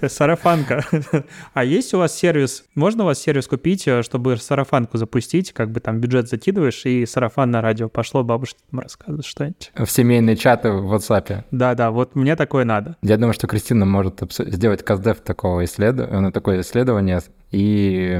Сарафанка. 0.06 0.84
А 1.52 1.64
есть 1.64 1.92
у 1.94 1.98
вас 1.98 2.16
сервис, 2.16 2.64
можно 2.74 3.04
у 3.04 3.06
вас 3.06 3.18
сервис 3.18 3.46
купить, 3.46 3.86
э, 3.86 4.02
чтобы 4.02 4.36
сарафанку 4.36 4.96
запустить, 4.96 5.25
как 5.52 5.70
бы 5.70 5.80
там 5.80 6.00
бюджет 6.00 6.28
закидываешь, 6.28 6.84
и 6.86 7.06
сарафан 7.06 7.50
на 7.50 7.60
радио 7.60 7.88
пошло, 7.88 8.22
бабушка 8.22 8.58
там 8.70 8.80
рассказывает 8.80 9.24
что-нибудь. 9.24 9.72
В 9.76 9.86
семейные 9.86 10.36
чаты 10.36 10.70
в 10.70 10.94
WhatsApp. 10.94 11.44
Да-да, 11.50 11.90
вот 11.90 12.14
мне 12.14 12.36
такое 12.36 12.64
надо. 12.64 12.96
Я 13.02 13.16
думаю, 13.16 13.32
что 13.32 13.46
Кристина 13.46 13.86
может 13.86 14.22
сделать 14.38 14.84
каздев 14.84 15.20
такого 15.20 15.64
исследования, 15.64 16.30
такое 16.30 16.60
исследование, 16.60 17.20
и 17.50 18.18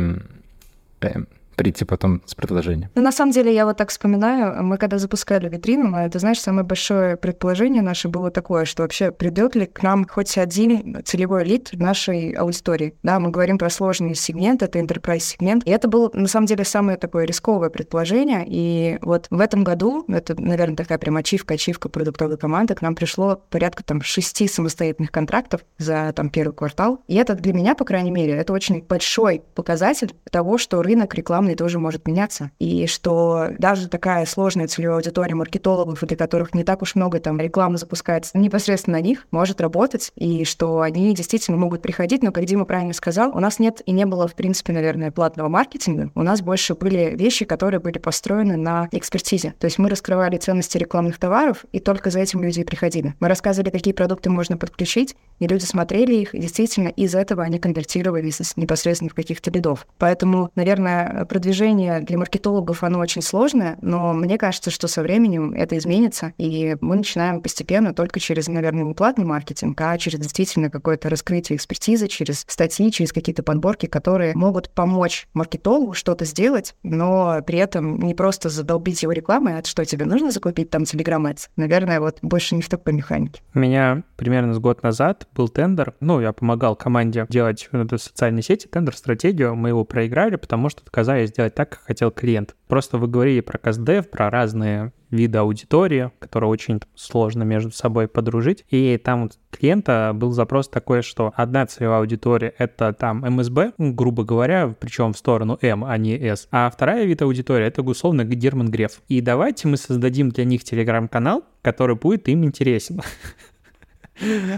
прийти 1.56 1.84
потом 1.84 2.22
с 2.26 2.34
предложением. 2.34 2.90
Ну, 2.94 3.02
на 3.02 3.12
самом 3.12 3.32
деле, 3.32 3.52
я 3.54 3.64
вот 3.66 3.76
так 3.76 3.90
вспоминаю, 3.90 4.62
мы 4.62 4.78
когда 4.78 4.98
запускали 4.98 5.48
витрину, 5.48 5.96
это, 5.96 6.18
знаешь, 6.18 6.40
самое 6.40 6.64
большое 6.64 7.16
предположение 7.16 7.82
наше 7.82 8.08
было 8.08 8.30
такое, 8.30 8.64
что 8.64 8.82
вообще 8.82 9.10
придет 9.10 9.54
ли 9.56 9.66
к 9.66 9.82
нам 9.82 10.06
хоть 10.06 10.36
один 10.38 11.02
целевой 11.04 11.44
лид 11.44 11.70
нашей 11.72 12.32
аудитории. 12.32 12.94
Да, 13.02 13.18
мы 13.18 13.30
говорим 13.30 13.58
про 13.58 13.70
сложный 13.70 14.14
сегмент, 14.14 14.62
это 14.62 14.78
enterprise 14.78 15.20
сегмент. 15.20 15.66
И 15.66 15.70
это 15.70 15.88
было, 15.88 16.10
на 16.12 16.28
самом 16.28 16.46
деле, 16.46 16.64
самое 16.64 16.98
такое 16.98 17.24
рисковое 17.24 17.70
предположение. 17.70 18.44
И 18.46 18.98
вот 19.00 19.26
в 19.30 19.40
этом 19.40 19.64
году, 19.64 20.04
это, 20.08 20.40
наверное, 20.40 20.76
такая 20.76 20.98
прям 20.98 21.16
ачивка, 21.16 21.54
ачивка 21.54 21.88
продуктовой 21.88 22.36
команды, 22.36 22.74
к 22.74 22.82
нам 22.82 22.94
пришло 22.94 23.40
порядка 23.50 23.82
там 23.82 24.02
шести 24.02 24.46
самостоятельных 24.48 25.10
контрактов 25.10 25.62
за 25.78 26.12
там 26.14 26.28
первый 26.28 26.52
квартал. 26.52 27.02
И 27.06 27.14
это 27.16 27.34
для 27.34 27.52
меня, 27.52 27.74
по 27.74 27.84
крайней 27.84 28.10
мере, 28.10 28.34
это 28.34 28.52
очень 28.52 28.82
большой 28.82 29.42
показатель 29.54 30.14
того, 30.30 30.58
что 30.58 30.82
рынок 30.82 31.14
рекламы 31.14 31.45
рекламный 31.46 31.54
тоже 31.54 31.78
может 31.78 32.06
меняться. 32.06 32.50
И 32.58 32.86
что 32.86 33.48
даже 33.58 33.88
такая 33.88 34.26
сложная 34.26 34.66
целевая 34.66 34.96
аудитория 34.96 35.34
маркетологов, 35.34 36.00
для 36.00 36.16
которых 36.16 36.54
не 36.54 36.64
так 36.64 36.82
уж 36.82 36.94
много 36.94 37.20
там 37.20 37.40
рекламы 37.40 37.78
запускается 37.78 38.36
непосредственно 38.38 38.98
на 38.98 39.02
них, 39.02 39.26
может 39.30 39.60
работать, 39.60 40.12
и 40.16 40.44
что 40.44 40.80
они 40.80 41.14
действительно 41.14 41.56
могут 41.56 41.82
приходить, 41.82 42.22
но, 42.22 42.32
как 42.32 42.44
Дима 42.44 42.64
правильно 42.64 42.92
сказал, 42.92 43.30
у 43.34 43.40
нас 43.40 43.58
нет 43.58 43.82
и 43.86 43.92
не 43.92 44.06
было, 44.06 44.26
в 44.26 44.34
принципе, 44.34 44.72
наверное, 44.72 45.10
платного 45.10 45.48
маркетинга. 45.48 46.10
У 46.14 46.22
нас 46.22 46.40
больше 46.40 46.74
были 46.74 47.14
вещи, 47.16 47.44
которые 47.44 47.80
были 47.80 47.98
построены 47.98 48.56
на 48.56 48.88
экспертизе. 48.92 49.54
То 49.58 49.66
есть 49.66 49.78
мы 49.78 49.88
раскрывали 49.88 50.36
ценности 50.38 50.78
рекламных 50.78 51.18
товаров, 51.18 51.64
и 51.72 51.78
только 51.78 52.10
за 52.10 52.20
этим 52.20 52.42
люди 52.42 52.60
и 52.60 52.64
приходили. 52.64 53.14
Мы 53.20 53.28
рассказывали, 53.28 53.70
какие 53.70 53.94
продукты 53.94 54.30
можно 54.30 54.56
подключить, 54.56 55.16
и 55.38 55.46
люди 55.46 55.64
смотрели 55.64 56.14
их, 56.14 56.34
и 56.34 56.38
действительно 56.38 56.88
из 56.88 57.14
этого 57.14 57.42
они 57.42 57.58
конвертировались 57.58 58.56
непосредственно 58.56 59.10
в 59.10 59.14
каких-то 59.14 59.50
лидов. 59.50 59.86
Поэтому, 59.98 60.50
наверное, 60.54 61.26
продвижение 61.36 62.00
для 62.00 62.16
маркетологов, 62.16 62.82
оно 62.82 62.98
очень 62.98 63.20
сложное, 63.20 63.76
но 63.82 64.14
мне 64.14 64.38
кажется, 64.38 64.70
что 64.70 64.88
со 64.88 65.02
временем 65.02 65.52
это 65.52 65.76
изменится, 65.76 66.32
и 66.38 66.78
мы 66.80 66.96
начинаем 66.96 67.42
постепенно 67.42 67.92
только 67.92 68.20
через, 68.20 68.48
наверное, 68.48 68.84
не 68.84 68.94
платный 68.94 69.26
маркетинг, 69.26 69.78
а 69.82 69.98
через 69.98 70.18
действительно 70.18 70.70
какое-то 70.70 71.10
раскрытие 71.10 71.58
экспертизы, 71.58 72.08
через 72.08 72.46
статьи, 72.48 72.90
через 72.90 73.12
какие-то 73.12 73.42
подборки, 73.42 73.84
которые 73.84 74.34
могут 74.34 74.70
помочь 74.70 75.28
маркетологу 75.34 75.92
что-то 75.92 76.24
сделать, 76.24 76.74
но 76.82 77.42
при 77.46 77.58
этом 77.58 77.98
не 77.98 78.14
просто 78.14 78.48
задолбить 78.48 79.02
его 79.02 79.12
рекламой, 79.12 79.58
а 79.58 79.62
что 79.62 79.84
тебе 79.84 80.06
нужно 80.06 80.30
закупить 80.30 80.70
там 80.70 80.84
Telegram 80.84 81.22
Ads. 81.30 81.48
Наверное, 81.56 82.00
вот 82.00 82.20
больше 82.22 82.54
не 82.54 82.62
в 82.62 82.70
такой 82.70 82.94
механике. 82.94 83.42
У 83.54 83.58
меня 83.58 84.04
примерно 84.16 84.54
с 84.54 84.58
год 84.58 84.82
назад 84.82 85.28
был 85.34 85.50
тендер, 85.50 85.92
ну, 86.00 86.18
я 86.22 86.32
помогал 86.32 86.76
команде 86.76 87.26
делать 87.28 87.68
социальные 87.98 88.42
сети, 88.42 88.66
тендер-стратегию, 88.68 89.54
мы 89.54 89.68
его 89.68 89.84
проиграли, 89.84 90.36
потому 90.36 90.70
что 90.70 90.80
отказались 90.80 91.25
сделать 91.26 91.54
так, 91.54 91.70
как 91.70 91.80
хотел 91.82 92.10
клиент. 92.10 92.56
Просто 92.68 92.98
вы 92.98 93.06
говорили 93.06 93.40
про 93.40 93.58
CastDev, 93.58 94.04
про 94.04 94.30
разные 94.30 94.92
виды 95.10 95.38
аудитории, 95.38 96.10
которые 96.18 96.50
очень 96.50 96.80
сложно 96.94 97.44
между 97.44 97.70
собой 97.70 98.08
подружить. 98.08 98.64
И 98.70 98.98
там 99.02 99.24
у 99.24 99.30
клиента 99.50 100.12
был 100.14 100.32
запрос 100.32 100.68
такой, 100.68 101.02
что 101.02 101.32
одна 101.36 101.66
целевая 101.66 102.00
аудитория— 102.00 102.52
это 102.58 102.92
там 102.92 103.20
МСБ, 103.20 103.74
грубо 103.78 104.24
говоря, 104.24 104.74
причем 104.78 105.12
в 105.12 105.18
сторону 105.18 105.58
М, 105.62 105.84
а 105.84 105.96
не 105.96 106.16
С. 106.16 106.48
А 106.50 106.70
вторая 106.70 107.04
вид 107.04 107.22
аудитории— 107.22 107.66
это, 107.68 107.82
условно, 107.82 108.24
Герман 108.24 108.70
Греф. 108.70 109.00
И 109.08 109.20
давайте 109.20 109.68
мы 109.68 109.76
создадим 109.76 110.30
для 110.30 110.44
них 110.44 110.64
телеграм-канал, 110.64 111.44
который 111.62 111.96
будет 111.96 112.28
им 112.28 112.44
интересен. 112.44 113.00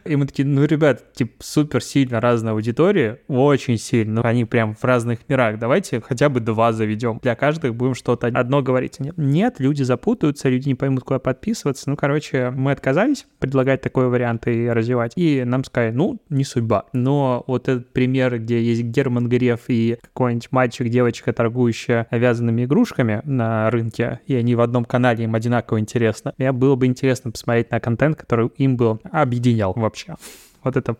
И 0.04 0.16
мы 0.16 0.26
такие, 0.26 0.46
ну, 0.46 0.64
ребят, 0.64 1.12
типа, 1.12 1.32
супер 1.40 1.82
сильно 1.82 2.20
разная 2.20 2.52
аудитория, 2.52 3.20
очень 3.28 3.78
сильно, 3.78 4.22
они 4.22 4.44
прям 4.44 4.74
в 4.74 4.84
разных 4.84 5.20
мирах, 5.28 5.58
давайте 5.58 6.00
хотя 6.00 6.28
бы 6.28 6.40
два 6.40 6.72
заведем. 6.72 7.18
Для 7.22 7.34
каждых 7.34 7.74
будем 7.74 7.94
что-то 7.94 8.28
одно 8.28 8.62
говорить. 8.62 9.00
Нет, 9.00 9.14
нет, 9.16 9.56
люди 9.58 9.82
запутаются, 9.82 10.48
люди 10.48 10.68
не 10.68 10.74
поймут, 10.74 11.04
куда 11.04 11.18
подписываться. 11.18 11.90
Ну, 11.90 11.96
короче, 11.96 12.50
мы 12.50 12.72
отказались 12.72 13.26
предлагать 13.38 13.80
такой 13.80 14.08
вариант 14.08 14.46
и 14.46 14.68
развивать. 14.68 15.12
И 15.16 15.42
нам 15.44 15.64
сказали, 15.64 15.92
ну, 15.92 16.20
не 16.28 16.44
судьба. 16.44 16.84
Но 16.92 17.44
вот 17.46 17.68
этот 17.68 17.92
пример, 17.92 18.38
где 18.38 18.62
есть 18.62 18.82
Герман 18.82 19.28
Греф 19.28 19.64
и 19.68 19.98
какой-нибудь 20.00 20.48
мальчик, 20.52 20.88
девочка, 20.88 21.32
торгующая 21.32 22.06
вязаными 22.10 22.64
игрушками 22.64 23.22
на 23.24 23.70
рынке, 23.70 24.20
и 24.26 24.34
они 24.34 24.54
в 24.54 24.60
одном 24.60 24.84
канале, 24.84 25.24
им 25.24 25.34
одинаково 25.34 25.80
интересно. 25.80 26.34
Мне 26.38 26.52
было 26.52 26.76
бы 26.76 26.86
интересно 26.86 27.30
посмотреть 27.30 27.70
на 27.70 27.80
контент, 27.80 28.16
который 28.16 28.50
им 28.56 28.76
был 28.76 29.00
объединен 29.10 29.47
объединял 29.48 29.72
вообще. 29.74 30.16
Вот 30.62 30.76
это 30.76 30.96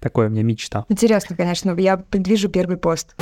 такое 0.00 0.28
мне 0.28 0.42
мечта. 0.42 0.84
Интересно, 0.88 1.36
конечно. 1.36 1.74
Я 1.78 1.96
предвижу 1.96 2.48
первый 2.48 2.76
пост. 2.76 3.16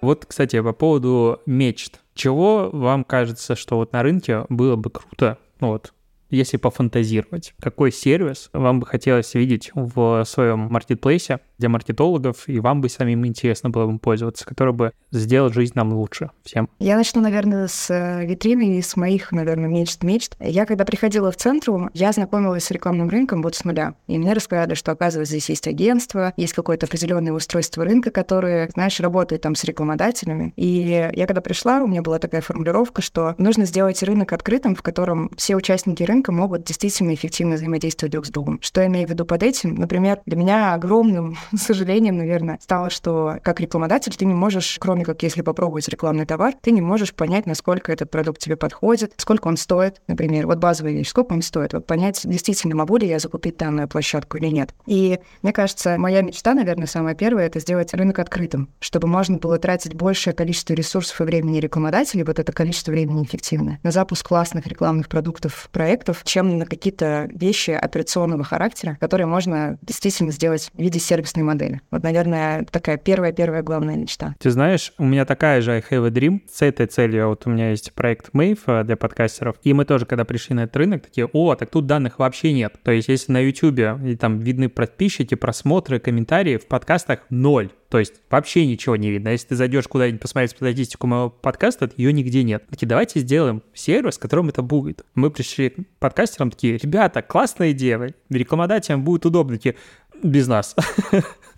Вот, 0.00 0.26
кстати, 0.26 0.60
по 0.60 0.72
поводу 0.72 1.40
мечт. 1.46 2.00
Чего 2.14 2.70
вам 2.72 3.04
кажется, 3.04 3.54
что 3.54 3.76
вот 3.76 3.92
на 3.92 4.02
рынке 4.02 4.44
было 4.48 4.76
бы 4.76 4.90
круто, 4.90 5.38
ну 5.60 5.68
вот, 5.68 5.94
если 6.36 6.56
пофантазировать, 6.56 7.54
какой 7.60 7.92
сервис 7.92 8.50
вам 8.52 8.80
бы 8.80 8.86
хотелось 8.86 9.34
видеть 9.34 9.70
в 9.74 10.24
своем 10.24 10.60
маркетплейсе 10.70 11.40
для 11.58 11.68
маркетологов, 11.68 12.48
и 12.48 12.58
вам 12.58 12.80
бы 12.80 12.88
самим 12.88 13.26
интересно 13.26 13.70
было 13.70 13.86
бы 13.86 13.98
пользоваться, 13.98 14.44
который 14.44 14.72
бы 14.72 14.92
сделал 15.10 15.52
жизнь 15.52 15.72
нам 15.74 15.92
лучше 15.92 16.30
всем? 16.44 16.68
Я 16.78 16.96
начну, 16.96 17.20
наверное, 17.20 17.68
с 17.68 17.90
э, 17.90 18.26
витрины 18.26 18.78
и 18.78 18.82
с 18.82 18.96
моих, 18.96 19.32
наверное, 19.32 19.68
мечт-мечт. 19.68 20.36
Я, 20.40 20.66
когда 20.66 20.84
приходила 20.84 21.30
в 21.30 21.36
центру, 21.36 21.90
я 21.94 22.12
знакомилась 22.12 22.64
с 22.64 22.70
рекламным 22.70 23.08
рынком 23.08 23.42
вот 23.42 23.54
с 23.54 23.64
нуля. 23.64 23.94
И 24.06 24.18
мне 24.18 24.32
рассказали, 24.32 24.74
что, 24.74 24.92
оказывается, 24.92 25.34
здесь 25.34 25.50
есть 25.50 25.68
агентство, 25.68 26.32
есть 26.36 26.52
какое-то 26.52 26.86
определенное 26.86 27.32
устройство 27.32 27.84
рынка, 27.84 28.10
которое, 28.10 28.70
знаешь, 28.74 28.98
работает 29.00 29.42
там 29.42 29.54
с 29.54 29.64
рекламодателями. 29.64 30.52
И 30.56 31.10
я, 31.12 31.26
когда 31.26 31.40
пришла, 31.40 31.82
у 31.82 31.86
меня 31.86 32.02
была 32.02 32.18
такая 32.18 32.40
формулировка, 32.40 33.02
что 33.02 33.34
нужно 33.38 33.64
сделать 33.64 34.02
рынок 34.02 34.32
открытым, 34.32 34.74
в 34.74 34.82
котором 34.82 35.30
все 35.36 35.56
участники 35.56 36.02
рынка 36.02 36.21
рынка 36.22 36.30
могут 36.30 36.64
действительно 36.64 37.14
эффективно 37.14 37.56
взаимодействовать 37.56 38.12
друг 38.12 38.26
с 38.26 38.30
другом. 38.30 38.60
Что 38.62 38.80
я 38.80 38.86
имею 38.86 39.08
в 39.08 39.10
виду 39.10 39.24
под 39.24 39.42
этим? 39.42 39.74
Например, 39.74 40.20
для 40.24 40.36
меня 40.36 40.74
огромным 40.74 41.36
сожалением, 41.56 42.16
наверное, 42.16 42.58
стало, 42.62 42.90
что 42.90 43.38
как 43.42 43.58
рекламодатель 43.58 44.14
ты 44.14 44.24
не 44.24 44.34
можешь, 44.34 44.78
кроме 44.80 45.04
как 45.04 45.22
если 45.24 45.42
попробовать 45.42 45.88
рекламный 45.88 46.24
товар, 46.24 46.54
ты 46.60 46.70
не 46.70 46.80
можешь 46.80 47.12
понять, 47.12 47.46
насколько 47.46 47.90
этот 47.90 48.10
продукт 48.10 48.40
тебе 48.40 48.56
подходит, 48.56 49.14
сколько 49.16 49.48
он 49.48 49.56
стоит, 49.56 50.00
например, 50.06 50.46
вот 50.46 50.58
базовая 50.58 50.92
вещь, 50.92 51.08
сколько 51.08 51.32
он 51.32 51.42
стоит, 51.42 51.72
вот 51.72 51.86
понять, 51.86 52.20
действительно 52.24 52.76
могу 52.76 52.98
ли 52.98 53.08
я 53.08 53.18
закупить 53.18 53.56
данную 53.56 53.88
площадку 53.88 54.36
или 54.36 54.46
нет. 54.46 54.74
И 54.86 55.18
мне 55.42 55.52
кажется, 55.52 55.96
моя 55.98 56.22
мечта, 56.22 56.54
наверное, 56.54 56.86
самая 56.86 57.16
первая, 57.16 57.46
это 57.46 57.58
сделать 57.58 57.92
рынок 57.94 58.20
открытым, 58.20 58.68
чтобы 58.78 59.08
можно 59.08 59.38
было 59.38 59.58
тратить 59.58 59.94
большее 59.94 60.34
количество 60.34 60.74
ресурсов 60.74 61.20
и 61.20 61.24
времени 61.24 61.58
рекламодателей, 61.58 62.22
вот 62.22 62.38
это 62.38 62.52
количество 62.52 62.92
времени 62.92 63.24
эффективное, 63.24 63.80
на 63.82 63.90
запуск 63.90 64.28
классных 64.28 64.68
рекламных 64.68 65.08
продуктов, 65.08 65.68
проектов, 65.72 66.11
проектов, 66.12 66.24
чем 66.24 66.58
на 66.58 66.66
какие-то 66.66 67.28
вещи 67.32 67.70
операционного 67.70 68.44
характера, 68.44 68.96
которые 69.00 69.26
можно 69.26 69.78
действительно 69.82 70.32
сделать 70.32 70.70
в 70.74 70.78
виде 70.78 70.98
сервисной 70.98 71.44
модели. 71.44 71.80
Вот, 71.90 72.02
наверное, 72.02 72.64
такая 72.70 72.96
первая-первая 72.96 73.62
главная 73.62 73.96
мечта. 73.96 74.34
Ты 74.38 74.50
знаешь, 74.50 74.92
у 74.98 75.04
меня 75.04 75.24
такая 75.24 75.60
же 75.60 75.72
I 75.72 75.80
have 75.80 76.06
a 76.06 76.10
dream. 76.10 76.40
С 76.50 76.62
этой 76.62 76.86
целью 76.86 77.28
вот 77.28 77.46
у 77.46 77.50
меня 77.50 77.70
есть 77.70 77.92
проект 77.92 78.30
Mave 78.34 78.60
э, 78.66 78.84
для 78.84 78.96
подкастеров. 78.96 79.56
И 79.62 79.72
мы 79.72 79.84
тоже, 79.84 80.06
когда 80.06 80.24
пришли 80.24 80.54
на 80.54 80.64
этот 80.64 80.76
рынок, 80.76 81.02
такие, 81.02 81.28
о, 81.32 81.54
так 81.54 81.70
тут 81.70 81.86
данных 81.86 82.18
вообще 82.18 82.52
нет. 82.52 82.74
То 82.82 82.92
есть 82.92 83.08
если 83.08 83.32
на 83.32 83.40
YouTube 83.40 84.02
и 84.04 84.16
там 84.16 84.38
видны 84.38 84.68
подписчики, 84.68 85.34
просмотры, 85.34 85.98
комментарии, 85.98 86.56
в 86.56 86.66
подкастах 86.66 87.20
ноль. 87.30 87.70
То 87.92 87.98
есть 87.98 88.22
вообще 88.30 88.66
ничего 88.66 88.96
не 88.96 89.10
видно. 89.10 89.28
Если 89.28 89.48
ты 89.48 89.54
зайдешь 89.54 89.86
куда-нибудь 89.86 90.22
посмотреть 90.22 90.52
статистику 90.52 91.06
моего 91.06 91.28
подкаста, 91.28 91.90
ее 91.98 92.10
нигде 92.14 92.42
нет. 92.42 92.64
Такие, 92.70 92.88
давайте 92.88 93.20
сделаем 93.20 93.62
сервис, 93.74 94.16
которым 94.16 94.48
это 94.48 94.62
будет. 94.62 95.04
Мы 95.14 95.30
пришли 95.30 95.68
к 95.68 95.76
подкастерам 95.98 96.50
такие, 96.50 96.78
ребята, 96.78 97.20
классная 97.20 97.72
идея, 97.72 98.14
рекламодателям 98.30 99.04
будет 99.04 99.26
удобно. 99.26 99.58
Такие, 99.58 99.76
без 100.22 100.48
нас. 100.48 100.74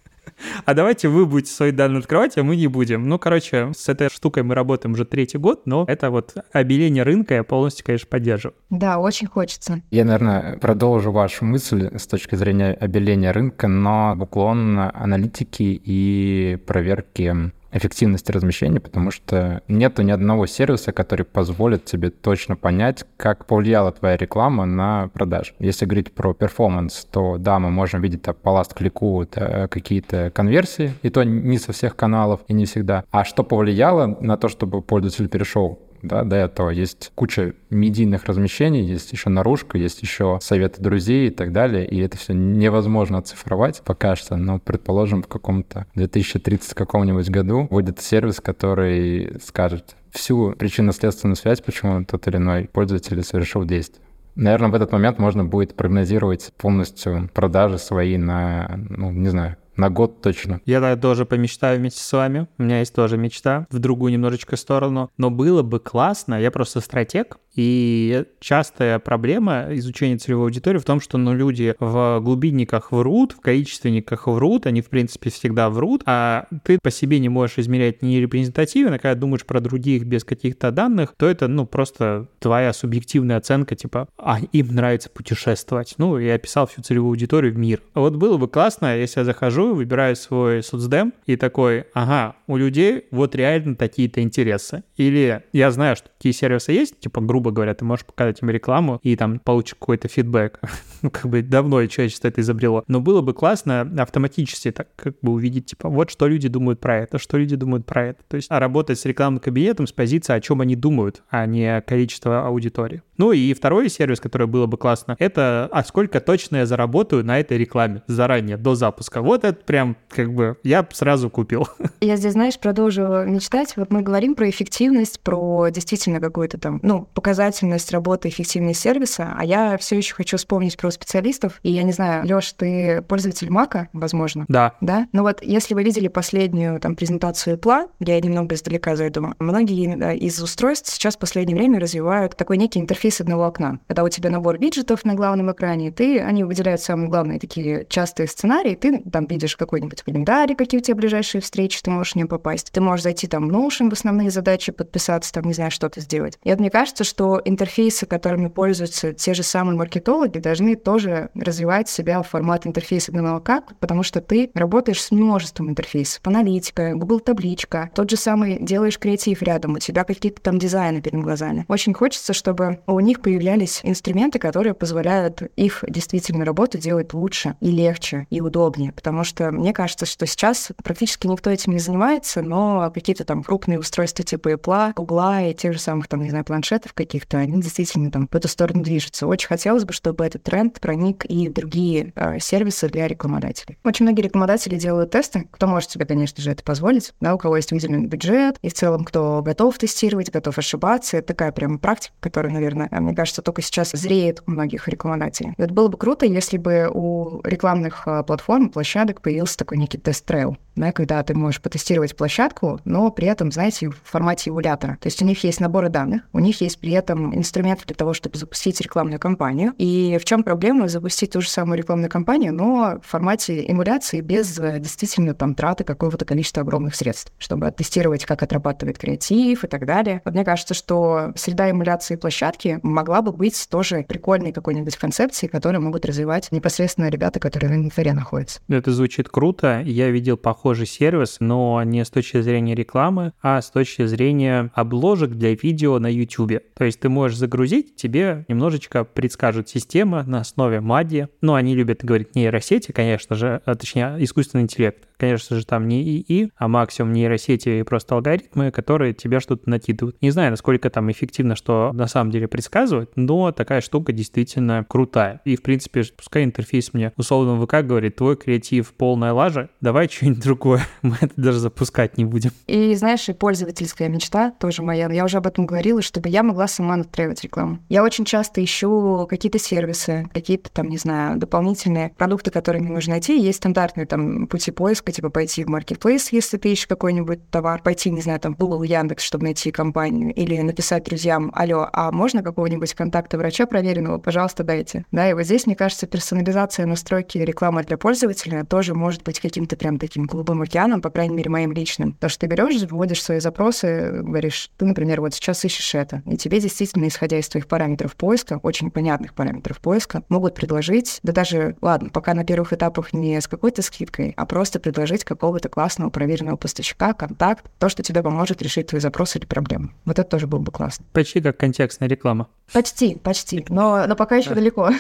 а 0.65 0.75
давайте 0.75 1.09
вы 1.09 1.27
будете 1.27 1.53
свои 1.53 1.71
данные 1.71 2.01
открывать, 2.01 2.37
а 2.37 2.43
мы 2.43 2.57
не 2.57 2.67
будем. 2.67 3.09
Ну, 3.09 3.19
короче, 3.19 3.73
с 3.77 3.89
этой 3.89 4.09
штукой 4.09 4.43
мы 4.43 4.55
работаем 4.55 4.95
уже 4.95 5.05
третий 5.05 5.39
год, 5.39 5.63
но 5.67 5.85
это 5.89 6.11
вот 6.11 6.35
обеление 6.53 7.03
рынка 7.03 7.35
я 7.35 7.45
полностью, 7.45 7.85
конечно, 7.85 8.09
поддерживаю. 8.09 8.57
Да, 8.71 8.99
очень 8.99 9.27
хочется. 9.27 9.83
Я, 9.91 10.05
наверное, 10.05 10.59
продолжу 10.59 11.13
вашу 11.13 11.45
мысль 11.45 11.91
с 11.97 12.07
точки 12.07 12.35
зрения 12.35 12.73
обеления 12.73 13.33
рынка, 13.33 13.69
но 13.69 14.15
в 14.17 14.23
уклон 14.23 14.79
аналитики 14.79 15.81
и 15.85 16.59
проверки 16.67 17.53
эффективности 17.75 18.31
размещения, 18.31 18.81
потому 18.81 19.11
что 19.11 19.61
нету 19.69 20.03
ни 20.03 20.13
одного 20.13 20.47
сервиса, 20.47 20.93
который 20.93 21.27
позволит 21.27 21.85
тебе 21.85 22.11
точно 22.11 22.57
понять, 22.57 23.05
как 23.17 23.47
повлияла 23.47 23.91
твоя 23.93 24.17
реклама 24.17 24.65
на 24.65 25.09
продажи. 25.09 25.55
Если 25.59 25.85
говорить 25.85 26.15
про 26.15 26.33
перформанс, 26.35 27.07
то 27.11 27.37
да, 27.37 27.59
мы 27.59 27.71
можем 27.71 28.01
видеть 28.01 28.23
по 28.23 28.51
ласт-клику 28.51 29.27
какие-то 29.69 30.31
конверсии, 30.31 30.93
и 31.03 31.11
то 31.11 31.25
не 31.25 31.59
со 31.59 31.73
всех 31.73 31.97
каналов 31.97 32.41
и 32.49 32.55
не 32.55 32.65
всегда. 32.65 33.05
А 33.11 33.25
что 33.25 33.43
повлияло 33.43 34.17
на 34.21 34.37
то, 34.37 34.49
чтобы 34.49 34.81
пользователь 34.81 35.29
перешел 35.29 35.81
да, 36.05 36.25
до 36.25 36.37
этого. 36.37 36.71
Есть 36.71 37.13
куча 37.15 37.55
медийных 37.71 38.27
размещений, 38.27 38.83
есть 38.83 39.13
еще 39.13 39.31
наружка, 39.31 39.79
есть 39.79 40.03
еще 40.03 40.39
советы 40.41 40.83
друзей 40.83 41.29
и 41.29 41.31
так 41.31 41.53
далее, 41.53 41.87
и 41.87 41.99
это 42.01 42.17
все 42.17 42.33
невозможно 42.35 43.19
оцифровать 43.19 43.83
пока 43.85 44.17
что, 44.17 44.37
но, 44.37 44.59
предположим, 44.59 45.23
в 45.23 45.29
каком-то 45.29 45.87
2030 45.95 46.75
каком-нибудь 46.75 47.31
году 47.31 47.69
будет 47.71 48.01
сервис, 48.01 48.41
который 48.41 49.41
скажет 49.45 49.97
всю 50.11 50.53
причинно-следственную 50.53 51.37
связь, 51.37 51.61
почему 51.61 52.05
тот 52.05 52.27
или 52.29 52.37
иной 52.37 52.69
пользователь 52.73 53.23
совершил 53.23 53.65
действие. 53.65 54.05
Наверное, 54.37 54.71
в 54.71 54.75
этот 54.75 54.91
момент 54.93 55.19
можно 55.19 55.45
будет 55.45 55.77
прогнозировать 55.77 56.53
полностью 56.57 57.31
продажи 57.33 57.79
свои 57.79 58.17
на, 58.17 58.81
ну, 58.89 59.13
не 59.13 59.29
знаю, 59.29 59.57
на 59.77 59.91
год 59.91 60.21
точно. 60.23 60.61
Я 60.65 60.97
тоже 60.97 61.25
помечтаю 61.25 61.79
вместе 61.79 62.03
с 62.03 62.13
вами. 62.13 62.47
У 62.59 62.63
меня 62.63 62.81
есть 62.81 62.95
тоже 62.95 63.17
мечта 63.17 63.67
в 63.71 63.79
другую 63.79 64.13
немножечко 64.13 64.57
сторону. 64.57 65.11
Но 65.17 65.31
было 65.31 65.63
бы 65.63 65.81
классно, 65.81 66.41
я 66.41 66.51
просто 66.51 66.81
стратег, 66.81 67.39
и 67.55 68.25
частая 68.41 68.99
проблема 68.99 69.69
изучения 69.71 70.19
целевой 70.19 70.47
аудитории 70.47 70.79
в 70.79 70.85
том, 70.85 71.01
что 71.01 71.19
ну, 71.19 71.35
люди 71.35 71.75
в 71.79 72.21
глубинниках 72.21 72.91
врут, 72.91 73.33
в 73.33 73.41
количественниках 73.41 74.27
врут, 74.27 74.67
они, 74.67 74.83
в 74.83 74.89
принципе, 74.89 75.31
всегда 75.31 75.71
врут, 75.71 76.03
а 76.07 76.47
ты 76.65 76.79
по 76.83 76.91
себе 76.91 77.21
не 77.21 77.29
можешь 77.29 77.59
измерять 77.59 78.03
не 78.03 78.21
репрезентативно, 78.21 78.99
когда 78.99 79.15
думаешь 79.15 79.47
про 79.47 79.61
других 79.61 80.05
без 80.05 80.25
каких-то 80.25 80.71
данных, 80.73 81.15
то 81.17 81.27
это, 81.27 81.47
ну, 81.47 81.67
просто 81.67 82.27
твоя 82.41 82.73
субъективная 82.73 83.37
оценка, 83.37 83.77
типа, 83.77 84.09
а, 84.19 84.39
им 84.41 84.75
нравится 84.75 85.09
путешествовать. 85.11 85.95
Ну, 85.99 86.19
я 86.19 86.35
описал 86.35 86.67
всю 86.67 86.83
целевую 86.83 87.11
аудиторию 87.11 87.53
в 87.53 87.59
мир. 87.59 87.83
Вот 87.95 88.17
было 88.17 88.37
бы 88.37 88.49
классно, 88.49 88.97
если 88.97 89.21
я 89.21 89.25
захожу, 89.25 89.64
выбираю 89.73 90.17
свой 90.17 90.63
соцдем 90.63 91.15
и 91.27 91.37
такой, 91.37 91.87
ага, 91.95 92.37
у 92.47 92.57
людей 92.57 93.07
вот 93.11 93.35
реально 93.35 93.77
такие-то 93.77 94.21
интересы. 94.21 94.85
Или 94.97 95.45
я 95.53 95.71
знаю, 95.71 95.97
что 95.97 96.09
такие 96.11 96.35
сервисы 96.35 96.73
есть, 96.73 97.01
типа, 97.01 97.21
грубо 97.21 97.51
говоря, 97.51 97.75
ты 97.75 97.85
можешь 97.85 98.05
показать 98.05 98.43
им 98.43 98.51
рекламу 98.51 98.99
и 99.03 99.17
там 99.17 99.39
получишь 99.39 99.75
какой-то 99.75 100.09
фидбэк. 100.09 100.61
ну, 101.03 101.11
как 101.11 101.27
бы 101.27 101.43
давно 101.43 101.85
человечество 101.87 102.29
это 102.29 102.41
изобрело. 102.41 102.85
Но 102.89 103.01
было 103.01 103.21
бы 103.21 103.33
классно 103.33 103.91
автоматически 103.99 104.71
так 104.71 104.89
как 104.97 105.15
бы 105.23 105.33
увидеть, 105.33 105.67
типа, 105.67 105.89
вот 105.89 106.11
что 106.11 106.27
люди 106.27 106.49
думают 106.49 106.81
про 106.81 106.99
это, 106.99 107.19
что 107.19 107.39
люди 107.39 107.57
думают 107.57 107.87
про 107.87 108.09
это. 108.09 108.23
То 108.29 108.37
есть 108.37 108.49
а 108.51 108.59
работать 108.59 108.99
с 108.99 109.05
рекламным 109.05 109.41
кабинетом 109.41 109.87
с 109.87 109.93
позиции, 109.93 110.35
о 110.35 110.41
чем 110.41 110.61
они 110.61 110.77
думают, 110.77 111.23
а 111.31 111.47
не 111.47 111.81
количество 111.83 112.47
аудитории. 112.47 113.03
Ну 113.17 113.33
и 113.33 113.55
второй 113.55 113.89
сервис, 113.89 114.21
который 114.21 114.47
было 114.47 114.67
бы 114.67 114.77
классно, 114.77 115.17
это 115.19 115.69
а 115.71 115.85
сколько 115.85 116.21
точно 116.21 116.57
я 116.59 116.67
заработаю 116.67 117.25
на 117.25 117.39
этой 117.39 117.59
рекламе 117.59 118.03
заранее, 118.07 118.57
до 118.57 118.75
запуска. 118.75 119.23
Вот 119.23 119.45
это 119.45 119.54
прям 119.55 119.97
как 120.09 120.33
бы 120.33 120.57
я 120.63 120.87
сразу 120.93 121.31
купил. 121.31 121.69
Я 122.01 122.17
здесь, 122.17 122.33
знаешь, 122.33 122.59
продолжу 122.59 123.03
мечтать. 123.25 123.77
Вот 123.77 123.93
мы 123.93 124.03
говорим 124.03 124.35
про 124.35 124.49
эффективность, 124.49 125.21
про 125.21 125.69
действительно 125.71 126.21
какую-то 126.21 126.59
там, 126.59 126.81
ну, 126.83 127.09
показательность 127.15 127.91
работы, 127.93 128.29
эффективность 128.29 128.81
сервиса, 128.81 129.35
а 129.37 129.45
я 129.45 129.77
все 129.79 129.97
еще 129.97 130.15
хочу 130.15 130.37
вспомнить 130.37 130.77
про 130.77 130.91
специалистов. 130.91 131.61
И 131.63 131.71
я 131.71 131.83
не 131.83 131.93
знаю, 131.93 132.27
Леш, 132.27 132.53
ты 132.53 133.03
пользователь 133.03 133.51
Мака, 133.51 133.89
возможно? 133.93 134.45
Да. 134.49 134.75
Да? 134.81 135.09
Ну 135.13 135.23
вот, 135.23 135.43
если 135.43 135.75
вы 135.75 135.83
видели 135.83 136.09
последнюю 136.09 136.81
там 136.81 136.97
презентацию 136.97 137.57
Apple, 137.57 137.89
я 138.01 138.21
немного 138.21 138.55
издалека 138.55 138.97
зайду, 138.97 139.35
многие 139.39 140.17
из 140.17 140.43
устройств 140.43 140.93
сейчас 140.93 141.17
в 141.17 141.19
последнее 141.19 141.57
время 141.57 141.81
развивают 141.81 142.37
такой 142.37 142.57
некий 142.57 142.81
интерфейс 142.81 143.21
одного 143.21 143.45
окна. 143.45 143.79
Когда 143.87 144.05
у 144.05 144.09
тебя 144.09 144.31
набор 144.31 144.59
виджетов 144.59 145.05
на 145.05 145.15
главном 145.15 145.53
экране, 145.53 145.91
ты, 145.91 146.21
они 146.21 146.45
выделяют 146.45 146.81
самые 146.81 147.09
главные 147.09 147.39
такие 147.39 147.87
частые 147.89 148.29
сценарии, 148.29 148.75
ты 148.75 149.03
там 149.11 149.27
видишь 149.27 149.44
какой-нибудь 149.53 150.03
календарь, 150.03 150.55
какие 150.55 150.81
у 150.81 150.83
тебя 150.83 150.97
ближайшие 150.97 151.41
встречи, 151.41 151.81
ты 151.83 151.91
можешь 151.91 152.13
в 152.13 152.17
нее 152.17 152.27
попасть. 152.27 152.71
Ты 152.73 152.81
можешь 152.81 153.05
зайти 153.05 153.27
там 153.27 153.49
в 153.49 153.53
Notion 153.53 153.91
в 153.91 153.93
основные 153.93 154.31
задачи, 154.31 154.73
подписаться, 154.73 155.33
там, 155.33 155.45
не 155.45 155.53
знаю, 155.53 155.71
что-то 155.71 156.01
сделать. 156.01 156.39
И 156.43 156.51
вот 156.51 156.61
мне 156.61 156.71
кажется, 156.71 157.05
что 157.05 157.41
интерфейсы, 157.45 158.07
которыми 158.07 158.49
пользуются 158.49 159.13
те 159.13 159.35
же 159.35 159.43
самые 159.43 159.77
маркетологи, 159.77 160.39
должны 160.39 160.77
тоже 160.77 161.31
развивать 161.35 161.89
себя 161.89 162.23
в 162.23 162.29
формат 162.29 162.67
интерфейса 162.67 163.13
НЛК, 163.13 163.65
потому 163.81 164.03
что 164.03 164.21
ты 164.21 164.51
работаешь 164.55 165.03
с 165.03 165.11
множеством 165.11 165.71
интерфейсов. 165.71 166.21
Аналитика, 166.25 166.95
Google 166.95 167.21
табличка, 167.21 167.91
тот 167.95 168.11
же 168.11 168.17
самый 168.17 168.59
делаешь 168.61 168.99
креатив 168.99 169.43
рядом, 169.43 169.75
у 169.75 169.79
тебя 169.79 170.05
какие-то 170.05 170.41
там 170.41 170.59
дизайны 170.59 171.01
перед 171.01 171.21
глазами. 171.21 171.65
Очень 171.69 171.95
хочется, 171.95 172.33
чтобы 172.33 172.81
у 172.87 173.01
них 173.01 173.21
появлялись 173.21 173.81
инструменты, 173.83 174.39
которые 174.39 174.75
позволяют 174.75 175.43
их 175.57 175.85
действительно 175.89 176.45
работу 176.45 176.79
делать 176.79 177.15
лучше 177.15 177.57
и 177.61 177.71
легче 177.71 178.27
и 178.31 178.41
удобнее, 178.41 178.93
потому 178.93 179.25
что 179.25 179.34
мне 179.41 179.73
кажется, 179.73 180.07
что 180.07 180.27
сейчас 180.27 180.71
практически 180.83 181.27
никто 181.27 181.51
этим 181.51 181.73
не 181.73 181.79
занимается, 181.79 182.43
но 182.43 182.91
какие-то 182.93 183.25
там 183.25 183.43
крупные 183.43 183.79
устройства 183.79 184.25
типа 184.25 184.53
Apple, 184.53 184.93
Google 184.95 185.51
и 185.51 185.55
тех 185.55 185.73
же 185.73 185.79
самых 185.79 186.09
там, 186.09 186.23
не 186.23 186.31
знаю, 186.31 186.45
планшетов 186.45 186.93
каких-то, 186.93 187.39
они 187.39 187.61
действительно 187.61 188.11
там 188.11 188.29
в 188.31 188.35
эту 188.35 188.49
сторону 188.49 188.83
движутся. 188.83 189.27
Очень 189.27 189.49
хотелось 189.49 189.85
бы, 189.85 189.93
чтобы 189.93 190.25
этот 190.25 190.43
тренд 190.43 190.81
проник 190.81 191.25
и 191.29 191.49
в 191.49 191.53
другие 191.53 192.13
э, 192.15 192.39
сервисы 192.39 192.89
для 192.89 193.09
рекламодателей. 193.09 193.79
Очень 193.85 194.07
многие 194.07 194.23
рекламодатели 194.23 194.77
делают 194.77 195.11
тесты. 195.11 195.49
Кто 195.51 195.67
может 195.67 195.91
себе, 195.91 196.05
конечно 196.05 196.43
же, 196.43 196.51
это 196.51 196.63
позволить, 196.63 197.13
да, 197.21 197.35
у 197.35 197.39
кого 197.39 197.57
есть 197.57 197.73
выделенный 197.73 198.07
бюджет, 198.07 198.59
и 198.63 198.69
в 198.69 198.75
целом, 198.75 199.05
кто 199.05 199.43
готов 199.43 199.79
тестировать, 199.79 200.31
готов 200.31 200.59
ошибаться. 200.59 201.19
Это 201.19 201.29
такая 201.29 201.53
прям 201.53 201.79
практика, 201.79 202.15
которая, 202.21 202.53
наверное, 202.53 202.89
мне 202.91 203.15
кажется, 203.15 203.43
только 203.43 203.63
сейчас 203.63 203.91
зреет 203.93 204.43
у 204.47 204.51
многих 204.51 204.89
рекламодателей. 204.89 205.55
И 205.57 205.63
вот 205.63 205.71
было 205.71 205.89
бы 205.89 205.99
круто, 205.99 206.27
если 206.27 206.59
бы 206.59 206.91
у 206.93 207.41
рекламных 207.45 208.07
э, 208.07 208.23
платформ, 208.25 208.71
площадок 208.71 209.21
появился 209.25 209.57
такой 209.57 209.79
некий 209.79 209.99
тест-трейл, 209.99 210.57
да, 210.77 210.93
когда 210.93 211.23
ты 211.23 211.35
можешь 211.35 211.61
потестировать 211.61 212.17
площадку, 212.17 212.81
но 212.85 213.11
при 213.11 213.27
этом, 213.27 213.53
знаете, 213.53 213.91
в 213.91 213.97
формате 214.05 214.51
эмулятора. 214.51 214.99
То 215.01 215.07
есть 215.07 215.23
у 215.23 215.25
них 215.25 215.45
есть 215.45 215.61
наборы 215.61 215.89
данных, 215.89 216.23
у 216.33 216.39
них 216.39 216.61
есть 216.61 216.79
при 216.79 216.93
этом 216.93 217.35
инструменты 217.35 217.85
для 217.87 217.95
того, 217.95 218.15
чтобы 218.15 218.39
запустить 218.39 218.81
рекламную 218.81 219.21
кампанию. 219.21 219.73
И 219.79 220.19
в 220.21 220.25
чем 220.25 220.43
проблема 220.43 220.89
запустить 220.89 221.33
ту 221.33 221.41
же 221.41 221.49
самую 221.49 221.79
рекламную 221.79 222.11
кампанию, 222.11 222.53
но 222.53 223.01
в 223.03 223.07
формате 223.07 223.65
эмуляции 223.71 224.21
без 224.21 224.59
э, 224.59 224.79
действительно 224.79 225.35
там 225.35 225.55
траты 225.55 225.85
какого-то 225.85 226.25
количества 226.25 226.63
огромных 226.63 226.95
средств, 226.95 227.33
чтобы 227.39 227.67
оттестировать, 227.67 228.25
как 228.25 228.43
отрабатывает 228.43 228.99
креатив 228.99 229.65
и 229.65 229.67
так 229.67 229.87
далее. 229.87 230.23
Вот 230.25 230.35
мне 230.35 230.45
кажется, 230.45 230.75
что 230.75 231.33
среда 231.37 231.71
эмуляции 231.71 232.17
площадки 232.17 232.81
могла 232.83 233.23
бы 233.23 233.33
быть 233.33 233.67
тоже 233.71 234.05
прикольной 234.07 234.53
какой-нибудь 234.53 234.97
концепцией, 234.97 235.51
которую 235.51 235.83
могут 235.83 236.05
развивать 236.05 236.51
непосредственно 236.53 237.09
ребята, 237.09 237.41
которые 237.41 237.71
на 237.71 237.75
инвентаре 237.77 238.13
находятся. 238.13 238.61
Это 238.69 238.93
звучит 238.93 239.29
круто. 239.29 239.83
Я 239.85 240.11
видел 240.11 240.37
похожий 240.65 240.87
сервис, 240.87 241.37
но 241.41 241.83
не 241.85 242.07
с 242.07 242.09
точки 242.09 242.41
зрения 242.41 242.75
рекламы, 242.75 243.35
а 243.43 243.61
с 243.61 243.71
точки 243.71 244.07
зрения 244.07 244.71
обложек 244.73 245.33
для 245.33 245.55
видео 245.55 245.99
на 245.99 246.07
YouTube. 246.07 246.59
То 246.75 246.85
есть 246.85 247.01
ты 247.01 247.11
можешь 247.11 247.37
загрузить, 247.37 247.97
тебе 247.97 248.47
немножечко 248.49 249.05
предскажет 249.05 249.69
система 249.69 250.23
на 250.23 250.41
основе 250.41 250.79
MADI. 250.79 251.29
Ну, 251.43 251.53
они 251.53 251.75
любят 251.75 252.03
говорить 252.03 252.35
нейросети, 252.35 252.93
конечно 252.93 253.37
же, 253.37 253.61
а 253.67 253.75
точнее 253.75 254.17
искусственный 254.21 254.63
интеллект 254.63 255.07
конечно 255.17 255.57
же, 255.57 255.65
там 255.65 255.89
не 255.89 256.03
ИИ, 256.03 256.51
а 256.57 256.69
максимум 256.69 257.13
нейросети 257.13 257.81
и 257.81 257.83
просто 257.83 258.15
алгоритмы, 258.15 258.71
которые 258.71 259.15
тебя 259.15 259.41
что-то 259.41 259.69
накидывают. 259.69 260.21
Не 260.21 260.31
знаю, 260.31 260.51
насколько 260.51 260.91
там 260.91 261.11
эффективно, 261.11 261.57
что 261.57 261.93
на 261.93 262.07
самом 262.07 262.31
деле 262.31 262.49
предсказывать, 262.49 263.11
но 263.17 263.53
такая 263.53 263.81
штука 263.81 264.13
действительно 264.13 264.85
крутая. 264.89 265.41
И, 265.45 265.57
в 265.57 265.63
принципе, 265.63 266.05
пускай 266.17 266.45
интерфейс 266.45 266.93
мне 266.93 267.13
условно 267.17 267.65
ВК 267.65 267.87
говорит, 267.87 268.17
твой 268.17 268.37
креатив 268.37 268.93
полная 268.95 269.33
лажа, 269.33 269.71
давай 269.81 270.09
что-нибудь 270.09 270.43
другое, 270.43 270.87
мы 271.03 271.17
это 271.21 271.33
даже 271.37 271.59
запускать 271.59 272.19
не 272.19 272.25
будем. 272.25 272.51
И, 272.67 272.95
знаешь, 272.95 273.29
и 273.29 273.33
пользовательская 273.33 274.09
мечта 274.09 274.53
тоже 274.53 274.83
моя, 274.83 275.11
я 275.11 275.25
уже 275.25 275.39
об 275.39 275.47
этом 275.47 275.67
говорила, 275.67 276.03
чтобы 276.03 276.29
я 276.29 276.43
могла 276.43 276.67
сама 276.67 276.97
настраивать 276.97 277.43
рекламу. 277.43 277.79
Я 277.89 278.03
очень 278.03 278.25
часто 278.25 278.63
ищу 278.63 279.27
какие-то 279.29 279.59
сервисы, 279.59 280.29
какие-то 280.33 280.71
там, 280.71 280.89
не 280.89 280.99
знаю, 280.99 281.39
дополнительные 281.39 282.11
продукты, 282.17 282.51
которые 282.51 282.83
мне 282.83 282.93
нужно 282.93 283.13
найти. 283.13 283.39
Есть 283.39 283.59
стандартные 283.59 284.07
там 284.07 284.47
пути 284.47 284.71
поиска, 284.71 285.04
типа 285.13 285.31
пойти 285.31 285.65
в 285.65 285.69
Marketplace, 285.69 286.29
если 286.31 286.57
ты 286.57 286.73
ищешь 286.73 286.87
какой-нибудь 286.87 287.51
товар, 287.51 287.83
пойти, 287.83 288.11
не 288.11 288.21
знаю, 288.21 288.41
там 288.41 288.55
в 288.55 288.59
Google, 288.59 288.83
Яндекс, 288.83 289.25
чтобы 289.25 289.45
найти 289.45 289.71
компанию, 289.71 290.33
или 290.35 290.61
написать 290.61 291.05
друзьям, 291.05 291.51
алло, 291.55 291.89
а 291.93 292.13
можно 292.13 292.43
какого-нибудь 292.43 292.95
контакта 292.95 293.39
врача 293.39 293.67
проверенного, 293.67 294.19
пожалуйста, 294.19 294.65
дайте. 294.65 295.05
Да, 295.13 295.29
и 295.29 295.35
вот 295.35 295.45
здесь, 295.45 295.67
мне 295.67 295.77
кажется, 295.77 296.07
персонализация 296.07 296.87
настройки 296.87 297.39
рекламы 297.39 297.85
для 297.85 297.97
пользователя 297.97 298.65
тоже 298.65 298.95
может 298.95 299.23
быть 299.23 299.41
каким-то 299.41 299.77
прям 299.77 299.99
таким 299.99 300.25
голубым 300.25 300.63
океаном, 300.63 301.01
по 301.01 301.11
крайней 301.11 301.35
мере, 301.35 301.51
моим 301.51 301.73
личным. 301.73 302.15
То, 302.15 302.29
что 302.29 302.41
ты 302.41 302.47
берешь, 302.47 302.83
вводишь 302.91 303.23
свои 303.23 303.41
запросы, 303.41 304.21
говоришь, 304.23 304.71
ты, 304.77 304.85
например, 304.85 305.21
вот 305.21 305.35
сейчас 305.35 305.65
ищешь 305.65 305.95
это, 305.95 306.23
и 306.27 306.37
тебе 306.37 306.61
действительно, 306.61 307.09
исходя 307.09 307.39
из 307.39 307.49
твоих 307.49 307.67
параметров 307.67 308.17
поиска, 308.17 308.59
очень 308.63 308.91
понятных 308.91 309.35
параметров 309.35 309.81
поиска, 309.81 310.23
могут 310.29 310.55
предложить, 310.55 311.21
да 311.23 311.33
даже, 311.33 311.77
ладно, 311.81 312.11
пока 312.11 312.35
на 312.35 312.45
первых 312.45 312.73
этапах 312.73 313.13
не 313.13 313.41
с 313.41 313.49
какой-то 313.49 313.83
скидкой, 313.83 314.33
а 314.37 314.47
просто 314.47 314.81
предложить 314.81 314.94
предложить 314.95 315.25
какого-то 315.25 315.69
классного 315.69 316.11
проверенного 316.11 316.57
поставщика, 316.57 317.13
контакт, 317.13 317.67
то, 317.79 317.89
что 317.89 318.03
тебе 318.03 318.23
поможет 318.23 318.63
решить 318.63 318.87
твой 318.87 319.01
запрос 319.01 319.37
или 319.37 319.45
проблему. 319.45 319.91
Вот 320.05 320.19
это 320.19 320.29
тоже 320.29 320.47
было 320.47 320.61
бы 320.61 320.71
классно. 320.71 321.05
Почти 321.13 321.41
как 321.41 321.57
контекстная 321.57 322.09
реклама. 322.09 322.49
Почти, 322.73 323.17
почти, 323.17 323.65
но, 323.69 324.07
но 324.07 324.17
пока 324.17 324.37
еще 324.37 324.51
да. 324.51 324.55
далеко. 324.55 324.91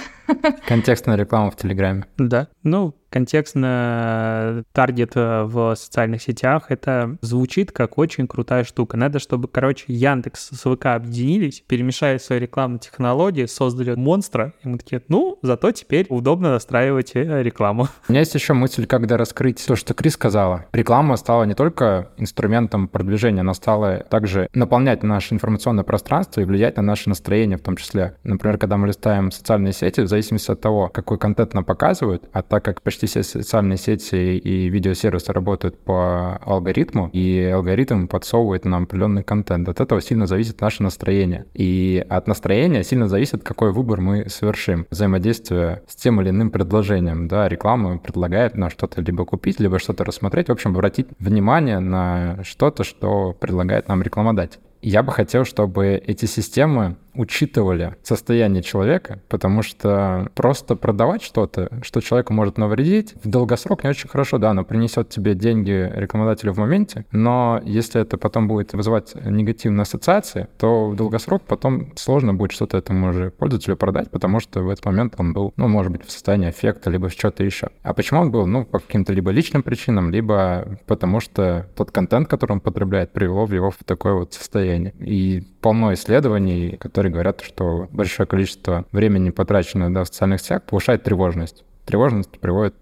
Контекстная 0.66 1.16
реклама 1.16 1.50
в 1.50 1.56
Телеграме. 1.56 2.06
Да, 2.18 2.48
ну, 2.62 2.94
контекстно 3.14 4.64
таргет 4.72 5.12
э, 5.14 5.44
в 5.44 5.76
социальных 5.76 6.20
сетях, 6.20 6.64
это 6.70 7.16
звучит 7.20 7.70
как 7.70 7.96
очень 7.96 8.26
крутая 8.26 8.64
штука. 8.64 8.96
Надо, 8.96 9.20
чтобы, 9.20 9.46
короче, 9.46 9.84
Яндекс 9.86 10.48
с 10.48 10.68
ВК 10.68 10.86
объединились, 10.86 11.62
перемешали 11.64 12.18
свои 12.18 12.40
рекламные 12.40 12.80
технологии, 12.80 13.46
создали 13.46 13.94
монстра, 13.94 14.52
и 14.64 14.68
мы 14.68 14.78
такие, 14.78 15.00
ну, 15.06 15.38
зато 15.42 15.70
теперь 15.70 16.06
удобно 16.08 16.50
настраивать 16.50 17.12
э, 17.14 17.40
рекламу. 17.40 17.86
У 18.08 18.12
меня 18.12 18.18
есть 18.18 18.34
еще 18.34 18.52
мысль, 18.52 18.84
когда 18.84 19.16
раскрыть 19.16 19.64
то, 19.64 19.76
что 19.76 19.94
Крис 19.94 20.14
сказала. 20.14 20.66
Реклама 20.72 21.16
стала 21.16 21.44
не 21.44 21.54
только 21.54 22.08
инструментом 22.16 22.88
продвижения, 22.88 23.42
она 23.42 23.54
стала 23.54 23.98
также 23.98 24.48
наполнять 24.54 25.04
наше 25.04 25.34
информационное 25.34 25.84
пространство 25.84 26.40
и 26.40 26.44
влиять 26.44 26.76
на 26.78 26.82
наше 26.82 27.08
настроение 27.08 27.58
в 27.58 27.62
том 27.62 27.76
числе. 27.76 28.16
Например, 28.24 28.58
когда 28.58 28.76
мы 28.76 28.88
листаем 28.88 29.30
социальные 29.30 29.72
сети, 29.72 30.00
в 30.00 30.08
зависимости 30.08 30.50
от 30.50 30.60
того, 30.60 30.88
какой 30.88 31.16
контент 31.16 31.54
нам 31.54 31.64
показывают, 31.64 32.28
а 32.32 32.42
так 32.42 32.64
как 32.64 32.82
почти 32.82 33.03
почти 33.04 33.22
все 33.22 33.22
социальные 33.22 33.76
сети 33.78 34.38
и 34.38 34.68
видеосервисы 34.68 35.32
работают 35.32 35.78
по 35.78 36.36
алгоритму, 36.44 37.10
и 37.12 37.50
алгоритм 37.54 38.06
подсовывает 38.06 38.64
нам 38.64 38.84
определенный 38.84 39.22
контент. 39.22 39.68
От 39.68 39.80
этого 39.80 40.00
сильно 40.00 40.26
зависит 40.26 40.60
наше 40.60 40.82
настроение. 40.82 41.46
И 41.54 42.04
от 42.08 42.26
настроения 42.26 42.84
сильно 42.84 43.08
зависит, 43.08 43.42
какой 43.42 43.72
выбор 43.72 44.00
мы 44.00 44.28
совершим. 44.28 44.86
Взаимодействие 44.90 45.82
с 45.86 45.96
тем 45.96 46.20
или 46.20 46.30
иным 46.30 46.50
предложением. 46.50 47.28
Да, 47.28 47.48
реклама 47.48 47.98
предлагает 47.98 48.56
нам 48.56 48.70
что-то 48.70 49.00
либо 49.00 49.24
купить, 49.24 49.60
либо 49.60 49.78
что-то 49.78 50.04
рассмотреть. 50.04 50.48
В 50.48 50.52
общем, 50.52 50.70
обратить 50.70 51.08
внимание 51.18 51.78
на 51.78 52.38
что-то, 52.42 52.84
что 52.84 53.32
предлагает 53.38 53.88
нам 53.88 54.02
рекламодатель. 54.02 54.60
Я 54.82 55.02
бы 55.02 55.12
хотел, 55.12 55.44
чтобы 55.44 56.02
эти 56.06 56.26
системы 56.26 56.96
учитывали 57.14 57.96
состояние 58.02 58.62
человека, 58.62 59.20
потому 59.28 59.62
что 59.62 60.30
просто 60.34 60.76
продавать 60.76 61.22
что-то, 61.22 61.70
что 61.82 62.00
человеку 62.00 62.32
может 62.32 62.58
навредить, 62.58 63.14
в 63.22 63.28
долгосрок 63.28 63.84
не 63.84 63.90
очень 63.90 64.08
хорошо, 64.08 64.38
да, 64.38 64.50
оно 64.50 64.64
принесет 64.64 65.08
тебе 65.08 65.34
деньги 65.34 65.90
рекламодателю 65.94 66.52
в 66.52 66.58
моменте, 66.58 67.06
но 67.12 67.60
если 67.64 68.00
это 68.00 68.18
потом 68.18 68.48
будет 68.48 68.72
вызывать 68.72 69.14
негативные 69.14 69.82
ассоциации, 69.82 70.48
то 70.58 70.90
в 70.90 70.96
долгосрок 70.96 71.42
потом 71.42 71.92
сложно 71.96 72.34
будет 72.34 72.52
что-то 72.52 72.76
этому 72.76 73.12
же 73.12 73.30
пользователю 73.30 73.76
продать, 73.76 74.10
потому 74.10 74.40
что 74.40 74.60
в 74.62 74.68
этот 74.68 74.84
момент 74.84 75.14
он 75.18 75.32
был, 75.32 75.52
ну, 75.56 75.68
может 75.68 75.92
быть, 75.92 76.04
в 76.04 76.10
состоянии 76.10 76.50
эффекта, 76.50 76.90
либо 76.90 77.08
что-то 77.08 77.44
еще. 77.44 77.68
А 77.82 77.94
почему 77.94 78.20
он 78.20 78.30
был? 78.30 78.46
Ну, 78.46 78.64
по 78.64 78.78
каким-то 78.78 79.12
либо 79.12 79.30
личным 79.30 79.62
причинам, 79.62 80.10
либо 80.10 80.78
потому 80.86 81.20
что 81.20 81.66
тот 81.76 81.90
контент, 81.90 82.28
который 82.28 82.52
он 82.52 82.60
потребляет, 82.60 83.12
привело 83.12 83.46
его 83.46 83.70
в 83.70 83.78
такое 83.84 84.14
вот 84.14 84.34
состояние. 84.34 84.92
И 84.98 85.44
полно 85.64 85.94
исследований, 85.94 86.76
которые 86.78 87.10
говорят, 87.10 87.40
что 87.40 87.88
большое 87.90 88.26
количество 88.26 88.84
времени, 88.92 89.30
потраченного 89.30 89.90
да, 89.90 90.04
в 90.04 90.08
социальных 90.08 90.42
сетях, 90.42 90.62
повышает 90.64 91.04
тревожность. 91.04 91.64
Тревожность 91.86 92.38
приводит 92.38 92.74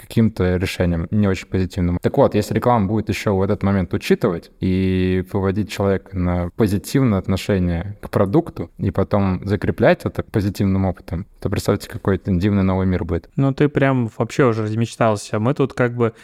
каким-то 0.00 0.56
решением 0.56 1.06
не 1.10 1.28
очень 1.28 1.46
позитивным. 1.46 1.98
Так 2.00 2.16
вот, 2.16 2.34
если 2.34 2.54
реклама 2.54 2.86
будет 2.86 3.08
еще 3.08 3.30
в 3.32 3.42
этот 3.42 3.62
момент 3.62 3.92
учитывать 3.94 4.50
и 4.60 5.24
выводить 5.32 5.70
человека 5.70 6.16
на 6.16 6.50
позитивное 6.56 7.18
отношение 7.18 7.98
к 8.00 8.10
продукту 8.10 8.70
и 8.78 8.90
потом 8.90 9.46
закреплять 9.46 10.04
это 10.04 10.22
позитивным 10.22 10.84
опытом, 10.84 11.26
то 11.40 11.48
представьте, 11.50 11.88
какой-то 11.88 12.32
дивный 12.32 12.62
новый 12.62 12.86
мир 12.86 13.04
будет. 13.04 13.30
Ну, 13.36 13.52
ты 13.52 13.68
прям 13.68 14.10
вообще 14.18 14.46
уже 14.46 14.64
размечтался. 14.64 15.38
Мы 15.38 15.54
тут 15.54 15.74
как 15.74 15.94
бы 15.94 16.14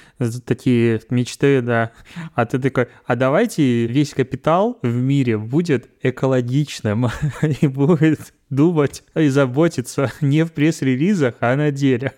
такие 0.44 1.00
мечты, 1.10 1.60
да. 1.60 1.92
А 2.34 2.46
ты 2.46 2.58
такой, 2.58 2.88
а 3.06 3.16
давайте 3.16 3.86
весь 3.86 4.14
капитал 4.14 4.78
в 4.82 4.94
мире 4.94 5.38
будет 5.38 5.88
экологичным 6.02 7.08
и 7.60 7.66
будет 7.66 8.32
думать 8.50 9.02
и 9.14 9.28
заботиться 9.28 10.12
не 10.20 10.44
в 10.44 10.52
пресс-релизах, 10.52 11.34
а 11.40 11.56
на 11.56 11.70
деле. 11.70 12.12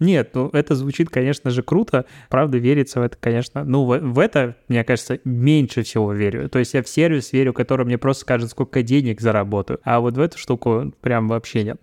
Нет, 0.00 0.30
ну 0.34 0.48
это 0.52 0.74
звучит, 0.74 1.10
конечно 1.10 1.50
же, 1.50 1.62
круто. 1.62 2.06
Правда, 2.28 2.58
верится 2.58 3.00
в 3.00 3.02
это, 3.02 3.16
конечно. 3.20 3.64
Ну, 3.64 3.84
в, 3.84 3.98
в 3.98 4.18
это, 4.18 4.56
мне 4.68 4.84
кажется, 4.84 5.20
меньше 5.24 5.82
всего 5.82 6.12
верю. 6.12 6.48
То 6.48 6.58
есть 6.58 6.74
я 6.74 6.82
в 6.82 6.88
сервис 6.88 7.32
верю, 7.32 7.52
который 7.52 7.86
мне 7.86 7.98
просто 7.98 8.22
скажет, 8.22 8.50
сколько 8.50 8.82
денег 8.82 9.20
заработаю. 9.20 9.80
А 9.84 10.00
вот 10.00 10.16
в 10.16 10.20
эту 10.20 10.38
штуку 10.38 10.92
прям 11.00 11.28
вообще 11.28 11.64
нет. 11.64 11.80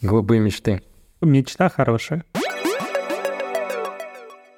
Голубые 0.00 0.40
мечты. 0.40 0.82
Мечта 1.20 1.68
хорошая. 1.68 2.24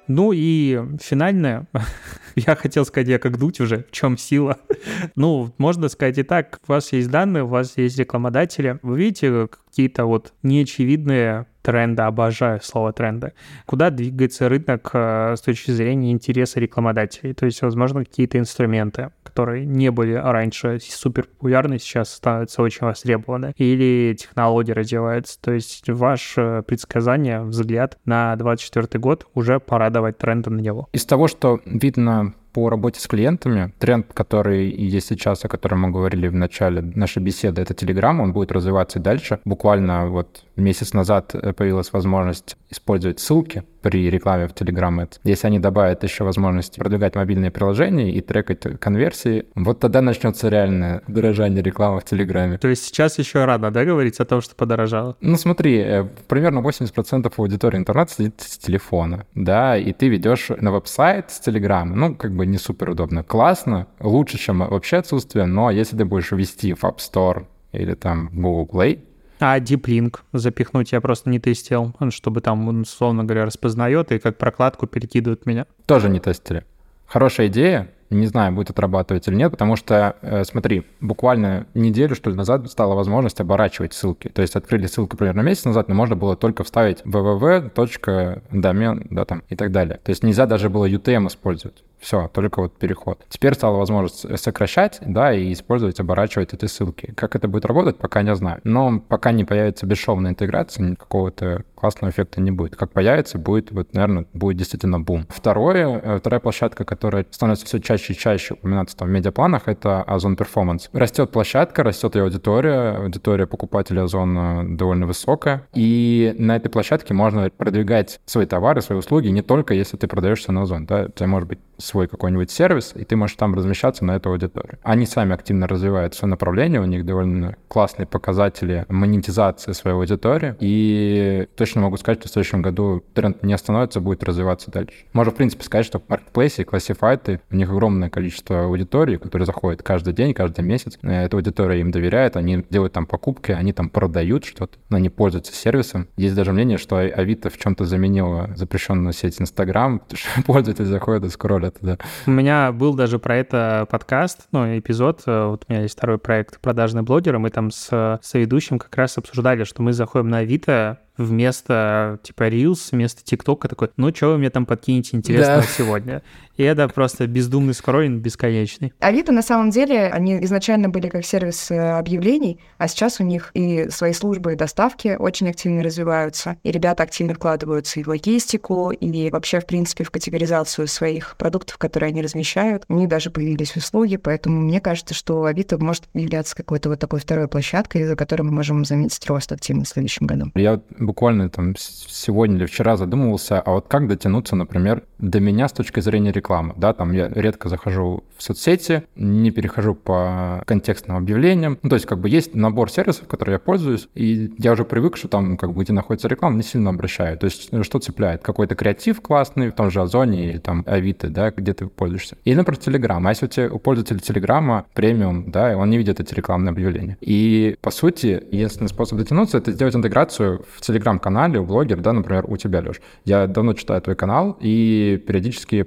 Ну 0.07 0.31
и 0.33 0.79
финальное, 1.01 1.67
я 2.47 2.55
хотел 2.55 2.85
сказать, 2.85 3.07
я 3.07 3.19
как 3.19 3.37
дуть 3.37 3.59
уже, 3.59 3.85
в 3.89 3.91
чем 3.91 4.17
сила. 4.17 4.59
ну, 5.15 5.53
можно 5.57 5.89
сказать 5.89 6.17
и 6.17 6.23
так, 6.23 6.59
у 6.67 6.71
вас 6.71 6.91
есть 6.91 7.09
данные, 7.09 7.43
у 7.43 7.47
вас 7.47 7.77
есть 7.77 7.97
рекламодатели, 7.97 8.79
вы 8.81 8.97
видите 8.97 9.47
какие-то 9.75 10.05
вот 10.05 10.31
неочевидные 10.41 11.47
тренды, 11.61 12.03
обожаю 12.03 12.61
слово 12.61 12.93
тренды. 12.93 13.33
Куда 13.65 13.89
двигается 13.89 14.47
рынок 14.47 14.91
э, 14.93 15.35
с 15.35 15.41
точки 15.41 15.71
зрения 15.71 16.13
интереса 16.13 16.61
рекламодателей? 16.61 17.33
То 17.33 17.45
есть, 17.45 17.61
возможно, 17.61 18.05
какие-то 18.05 18.39
инструменты, 18.39 19.11
которые 19.23 19.65
не 19.65 19.91
были 19.91 20.13
раньше 20.13 20.79
супер 20.81 21.25
популярны, 21.25 21.77
сейчас 21.77 22.13
становятся 22.13 22.61
очень 22.61 22.85
востребованы. 22.85 23.53
Или 23.57 24.15
технологии 24.17 24.71
развиваются. 24.71 25.41
То 25.41 25.51
есть, 25.51 25.89
ваше 25.89 26.63
предсказание, 26.65 27.41
взгляд 27.41 27.97
на 28.05 28.33
2024 28.37 29.01
год, 29.01 29.27
уже 29.33 29.59
пора 29.59 29.89
давать 29.89 30.17
тренды 30.17 30.51
на 30.51 30.61
него. 30.61 30.87
Из 30.93 31.03
того, 31.05 31.27
что 31.27 31.59
видно 31.65 32.33
по 32.55 32.69
работе 32.69 33.01
с 33.01 33.07
клиентами, 33.07 33.73
тренд, 33.79 34.13
который 34.13 34.69
есть 34.69 35.07
сейчас, 35.07 35.43
о 35.43 35.49
котором 35.49 35.81
мы 35.81 35.91
говорили 35.91 36.29
в 36.29 36.33
начале 36.33 36.81
нашей 36.81 37.21
беседы, 37.21 37.61
это 37.61 37.73
Telegram, 37.73 38.17
он 38.21 38.31
будет 38.31 38.53
развиваться 38.53 38.97
дальше. 38.99 39.41
Буквально 39.43 40.07
вот 40.07 40.45
месяц 40.55 40.93
назад 40.93 41.35
появилась 41.57 41.91
возможность 41.91 42.55
использовать 42.69 43.19
ссылки 43.19 43.63
при 43.85 44.09
рекламе 44.09 44.47
в 44.47 44.51
Telegram 44.51 45.07
Если 45.23 45.45
они 45.45 45.59
добавят 45.59 46.03
еще 46.03 46.23
возможность 46.23 46.75
продвигать 46.77 47.13
мобильные 47.13 47.51
приложения 47.51 48.11
и 48.11 48.19
трекать 48.19 48.79
конверсии, 48.79 49.45
вот 49.53 49.79
тогда 49.79 50.01
начнется 50.01 50.49
реальное 50.49 51.03
дорожание 51.07 51.61
рекламы 51.61 51.99
в 51.99 52.03
Телеграме. 52.03 52.57
То 52.57 52.67
есть 52.67 52.83
сейчас 52.83 53.19
еще 53.19 53.45
рано, 53.45 53.69
да, 53.69 53.85
говорить 53.85 54.19
о 54.19 54.25
том, 54.25 54.41
что 54.41 54.55
подорожало? 54.55 55.17
Ну 55.21 55.37
смотри, 55.37 55.77
э, 55.77 56.03
примерно 56.27 56.61
80% 56.61 57.31
аудитории 57.37 57.77
интернета 57.77 58.11
сидит 58.11 58.41
с 58.41 58.57
телефона, 58.57 59.27
да, 59.35 59.77
и 59.77 59.93
ты 59.93 60.07
ведешь 60.07 60.49
на 60.49 60.71
веб-сайт 60.71 61.29
с 61.29 61.39
Телеграма, 61.39 61.95
ну, 61.95 62.15
как 62.15 62.31
бы 62.31 62.47
не 62.47 62.57
супер 62.57 62.89
удобно. 62.89 63.21
Классно, 63.23 63.85
лучше, 63.99 64.39
чем 64.39 64.67
вообще 64.67 64.97
отсутствие, 64.97 65.45
но 65.45 65.69
если 65.69 65.95
ты 65.95 66.05
будешь 66.05 66.31
вести 66.31 66.73
в 66.73 66.83
App 66.85 66.97
Store 66.97 67.45
или 67.71 67.93
там 67.93 68.31
Google 68.33 68.67
Play, 68.79 68.99
а 69.39 69.59
диплинк 69.59 70.23
запихнуть 70.33 70.91
я 70.91 71.01
просто 71.01 71.29
не 71.29 71.39
тестил, 71.39 71.95
чтобы 72.09 72.41
там, 72.41 72.81
условно 72.81 73.23
говоря, 73.23 73.45
распознает 73.45 74.11
и 74.11 74.19
как 74.19 74.37
прокладку 74.37 74.87
перекидывает 74.87 75.45
меня. 75.45 75.65
Тоже 75.85 76.09
не 76.09 76.19
тестили. 76.19 76.65
Хорошая 77.07 77.47
идея, 77.47 77.89
не 78.09 78.27
знаю, 78.27 78.53
будет 78.53 78.69
отрабатывать 78.69 79.27
или 79.27 79.35
нет, 79.35 79.51
потому 79.51 79.75
что, 79.75 80.15
э, 80.21 80.43
смотри, 80.43 80.85
буквально 81.01 81.65
неделю, 81.73 82.15
что 82.15 82.29
ли, 82.29 82.35
назад 82.35 82.69
стала 82.69 82.93
возможность 82.95 83.41
оборачивать 83.41 83.93
ссылки. 83.93 84.29
То 84.29 84.41
есть 84.41 84.55
открыли 84.55 84.87
ссылку 84.87 85.17
примерно 85.17 85.41
месяц 85.41 85.65
назад, 85.65 85.89
но 85.89 85.95
можно 85.95 86.15
было 86.15 86.35
только 86.35 86.63
вставить 86.63 87.01
www.домен, 87.01 89.07
да, 89.09 89.25
там, 89.25 89.43
и 89.49 89.55
так 89.55 89.71
далее. 89.71 89.99
То 90.03 90.11
есть 90.11 90.23
нельзя 90.23 90.45
даже 90.45 90.69
было 90.69 90.87
UTM 90.89 91.27
использовать. 91.27 91.83
Все, 92.05 92.27
только 92.27 92.61
вот 92.61 92.77
переход. 92.77 93.25
Теперь 93.29 93.55
стала 93.55 93.77
возможность 93.77 94.39
сокращать, 94.39 94.99
да, 95.01 95.33
и 95.33 95.51
использовать, 95.51 95.99
оборачивать 95.99 96.53
эти 96.53 96.67
ссылки. 96.67 97.11
Как 97.15 97.35
это 97.35 97.47
будет 97.47 97.65
работать, 97.65 97.97
пока 97.97 98.21
не 98.21 98.35
знаю. 98.35 98.61
Но 98.63 98.99
пока 98.99 99.31
не 99.31 99.43
появится 99.43 99.87
бесшовная 99.87 100.29
интеграция, 100.29 100.95
какого-то 100.95 101.63
классного 101.85 102.09
эффекта 102.09 102.41
не 102.41 102.49
будет. 102.49 102.75
Как 102.75 102.91
появится, 102.91 103.37
будет, 103.37 103.71
вот, 103.71 103.93
наверное, 103.93 104.25
будет 104.33 104.57
действительно 104.57 104.99
бум. 104.99 105.27
Второе, 105.29 106.01
э, 106.03 106.17
вторая 106.17 106.39
площадка, 106.39 106.83
которая 106.83 107.27
становится 107.29 107.67
все 107.67 107.79
чаще 107.79 108.13
и 108.13 108.15
чаще 108.15 108.55
упоминаться 108.55 108.97
там 108.97 109.09
в 109.09 109.11
медиапланах, 109.11 109.67
это 109.67 110.01
Озон 110.01 110.33
Performance. 110.33 110.89
Растет 110.93 111.29
площадка, 111.29 111.83
растет 111.83 112.15
ее 112.15 112.23
аудитория, 112.23 112.97
аудитория 112.97 113.45
покупателей 113.45 114.01
Озона 114.01 114.65
довольно 114.67 115.05
высокая, 115.05 115.67
и 115.75 116.33
на 116.39 116.55
этой 116.55 116.69
площадке 116.69 117.13
можно 117.13 117.51
продвигать 117.51 118.19
свои 118.25 118.47
товары, 118.47 118.81
свои 118.81 118.97
услуги 118.97 119.27
не 119.27 119.43
только 119.43 119.75
если 119.75 119.95
ты 119.95 120.07
продаешься 120.07 120.51
на 120.51 120.63
Озон, 120.63 120.87
да, 120.87 121.03
это 121.03 121.27
может 121.27 121.47
быть 121.47 121.59
свой 121.77 122.07
какой-нибудь 122.07 122.49
сервис, 122.49 122.93
и 122.95 123.03
ты 123.03 123.15
можешь 123.15 123.35
там 123.35 123.53
размещаться 123.53 124.05
на 124.05 124.15
эту 124.15 124.31
аудиторию. 124.31 124.79
Они 124.81 125.05
сами 125.05 125.33
активно 125.33 125.67
развивают 125.67 126.15
свое 126.15 126.31
направление, 126.31 126.81
у 126.81 126.85
них 126.85 127.05
довольно 127.05 127.57
классные 127.67 128.07
показатели 128.07 128.85
монетизации 128.89 129.73
своей 129.73 129.97
аудитории, 129.97 130.55
и 130.59 131.47
точно 131.55 131.74
точно 131.75 131.81
могу 131.81 131.97
сказать, 131.97 132.19
что 132.19 132.29
в 132.29 132.31
следующем 132.31 132.61
году 132.61 133.03
тренд 133.13 133.43
не 133.43 133.53
остановится, 133.53 133.99
будет 133.99 134.23
развиваться 134.23 134.71
дальше. 134.71 134.95
Можно, 135.11 135.33
в 135.33 135.35
принципе, 135.35 135.63
сказать, 135.65 135.85
что 135.85 135.99
в 135.99 136.07
маркетплейсе 136.07 136.63
классифайты, 136.63 137.41
у 137.51 137.55
них 137.55 137.69
огромное 137.69 138.09
количество 138.09 138.63
аудитории, 138.63 139.17
которые 139.17 139.45
заходят 139.45 139.83
каждый 139.83 140.13
день, 140.13 140.33
каждый 140.33 140.63
месяц. 140.63 140.97
Э, 141.01 141.25
эта 141.25 141.35
аудитория 141.35 141.81
им 141.81 141.91
доверяет, 141.91 142.37
они 142.37 142.63
делают 142.69 142.93
там 142.93 143.05
покупки, 143.05 143.51
они 143.51 143.73
там 143.73 143.89
продают 143.89 144.45
что-то, 144.45 144.77
они 144.89 145.09
пользуются 145.09 145.53
сервисом. 145.53 146.07
Есть 146.15 146.35
даже 146.35 146.53
мнение, 146.53 146.77
что 146.77 146.97
Авито 146.97 147.49
в 147.49 147.57
чем-то 147.57 147.83
заменила 147.83 148.51
запрещенную 148.55 149.11
сеть 149.11 149.41
Инстаграм, 149.41 149.99
потому 150.07 150.17
что 150.17 150.43
пользователи 150.43 150.85
заходят 150.85 151.25
и 151.25 151.29
скроллят 151.29 151.77
туда. 151.79 151.97
У 152.25 152.31
меня 152.31 152.71
был 152.71 152.93
даже 152.93 153.19
про 153.19 153.35
это 153.35 153.85
подкаст, 153.91 154.47
ну, 154.53 154.77
эпизод. 154.79 155.23
Э, 155.25 155.47
вот 155.47 155.65
у 155.67 155.73
меня 155.73 155.81
есть 155.81 155.97
второй 155.97 156.19
проект 156.19 156.61
«Продажный 156.61 157.01
блогер», 157.01 157.35
и 157.35 157.39
мы 157.39 157.49
там 157.49 157.69
с 157.69 158.19
соведущим 158.23 158.79
как 158.79 158.95
раз 158.95 159.17
обсуждали, 159.17 159.65
что 159.65 159.81
мы 159.81 159.91
заходим 159.91 160.29
на 160.29 160.37
Авито, 160.37 160.99
вместо 161.17 162.19
типа 162.23 162.49
Reels, 162.49 162.89
вместо 162.91 163.23
ТикТока 163.23 163.67
такой, 163.67 163.89
ну 163.97 164.13
что 164.13 164.27
вы 164.27 164.37
мне 164.37 164.49
там 164.49 164.65
подкинете 164.65 165.17
интересного 165.17 165.61
да. 165.61 165.67
сегодня? 165.67 166.21
И 166.57 166.63
это 166.63 166.87
просто 166.87 167.27
бездумный 167.27 167.73
скроллинг 167.73 168.21
бесконечный. 168.21 168.93
Авито 168.99 169.31
на 169.31 169.41
самом 169.41 169.69
деле, 169.69 170.07
они 170.07 170.43
изначально 170.43 170.89
были 170.89 171.09
как 171.09 171.25
сервис 171.25 171.69
э, 171.69 171.97
объявлений, 171.97 172.59
а 172.77 172.87
сейчас 172.87 173.19
у 173.19 173.23
них 173.23 173.51
и 173.53 173.89
свои 173.89 174.13
службы 174.13 174.53
и 174.53 174.55
доставки 174.55 175.15
очень 175.19 175.49
активно 175.49 175.83
развиваются, 175.83 176.57
и 176.63 176.71
ребята 176.71 177.03
активно 177.03 177.33
вкладываются 177.33 177.99
и 177.99 178.03
в 178.03 178.07
логистику, 178.07 178.91
и 178.91 179.29
вообще, 179.29 179.59
в 179.59 179.65
принципе, 179.65 180.03
в 180.03 180.11
категоризацию 180.11 180.87
своих 180.87 181.35
продуктов, 181.37 181.77
которые 181.77 182.09
они 182.09 182.21
размещают. 182.21 182.85
У 182.87 182.95
них 182.95 183.09
даже 183.09 183.29
появились 183.29 183.75
услуги, 183.75 184.17
поэтому 184.17 184.61
мне 184.61 184.79
кажется, 184.79 185.13
что 185.13 185.43
Авито 185.43 185.77
может 185.77 186.05
являться 186.13 186.55
какой-то 186.55 186.89
вот 186.89 186.99
такой 186.99 187.19
второй 187.19 187.47
площадкой, 187.47 188.05
за 188.05 188.15
которой 188.15 188.43
мы 188.43 188.51
можем 188.51 188.85
заметить 188.85 189.25
рост 189.27 189.51
активно 189.51 189.83
в 189.83 189.87
следующем 189.87 190.25
году. 190.25 190.51
Я 190.55 190.81
буквально 190.97 191.49
там 191.49 191.75
сегодня 191.77 192.57
или 192.57 192.65
вчера 192.65 192.95
задумывался, 192.95 193.59
а 193.59 193.71
вот 193.71 193.87
как 193.87 194.07
дотянуться, 194.07 194.55
например, 194.55 195.03
до 195.19 195.39
меня 195.39 195.67
с 195.67 195.73
точки 195.73 195.99
зрения 195.99 196.31
рекламы, 196.31 196.44
да, 196.77 196.93
там 196.93 197.11
я 197.11 197.29
редко 197.29 197.69
захожу 197.69 198.23
в 198.37 198.43
соцсети, 198.43 199.03
не 199.15 199.51
перехожу 199.51 199.95
по 199.95 200.63
контекстным 200.65 201.17
объявлениям, 201.17 201.77
ну, 201.81 201.89
то 201.89 201.95
есть 201.95 202.05
как 202.05 202.19
бы 202.19 202.29
есть 202.29 202.53
набор 202.53 202.91
сервисов, 202.91 203.27
которые 203.27 203.53
я 203.53 203.59
пользуюсь, 203.59 204.07
и 204.13 204.53
я 204.57 204.73
уже 204.73 204.83
привык, 204.83 205.17
что 205.17 205.27
там 205.27 205.57
как 205.57 205.73
бы 205.73 205.83
где 205.83 205.93
находится 205.93 206.27
реклама, 206.27 206.57
не 206.57 206.63
сильно 206.63 206.89
обращаю, 206.89 207.37
то 207.37 207.45
есть 207.45 207.69
что 207.83 207.99
цепляет, 207.99 208.41
какой-то 208.41 208.75
креатив 208.75 209.21
классный 209.21 209.69
в 209.69 209.73
том 209.73 209.89
же 209.91 210.01
Озоне 210.01 210.49
или 210.49 210.57
там 210.57 210.83
Авито, 210.85 211.29
да, 211.29 211.51
где 211.51 211.73
ты 211.73 211.87
пользуешься. 211.87 212.37
Или, 212.43 212.55
например, 212.55 212.77
Телеграм, 212.77 213.25
а 213.25 213.29
если 213.29 213.45
у, 213.45 213.49
тебя, 213.49 213.71
у 213.71 213.79
пользователя 213.79 214.19
Телеграма 214.19 214.85
премиум, 214.93 215.51
да, 215.51 215.77
он 215.77 215.89
не 215.89 215.97
видит 215.97 216.19
эти 216.19 216.33
рекламные 216.33 216.71
объявления. 216.71 217.17
И, 217.21 217.77
по 217.81 217.91
сути, 217.91 218.43
единственный 218.51 218.87
способ 218.89 219.17
дотянуться— 219.17 219.57
это 219.59 219.71
сделать 219.71 219.95
интеграцию 219.95 220.65
в 220.73 220.81
Телеграм-канале, 220.81 221.59
у 221.59 221.65
блогера, 221.65 221.99
да, 221.99 222.13
например, 222.13 222.45
у 222.47 222.57
тебя, 222.57 222.81
Леш. 222.81 223.01
Я 223.23 223.47
давно 223.47 223.73
читаю 223.73 224.01
твой 224.01 224.15
канал, 224.15 224.57
и 224.59 225.23
периодически 225.25 225.83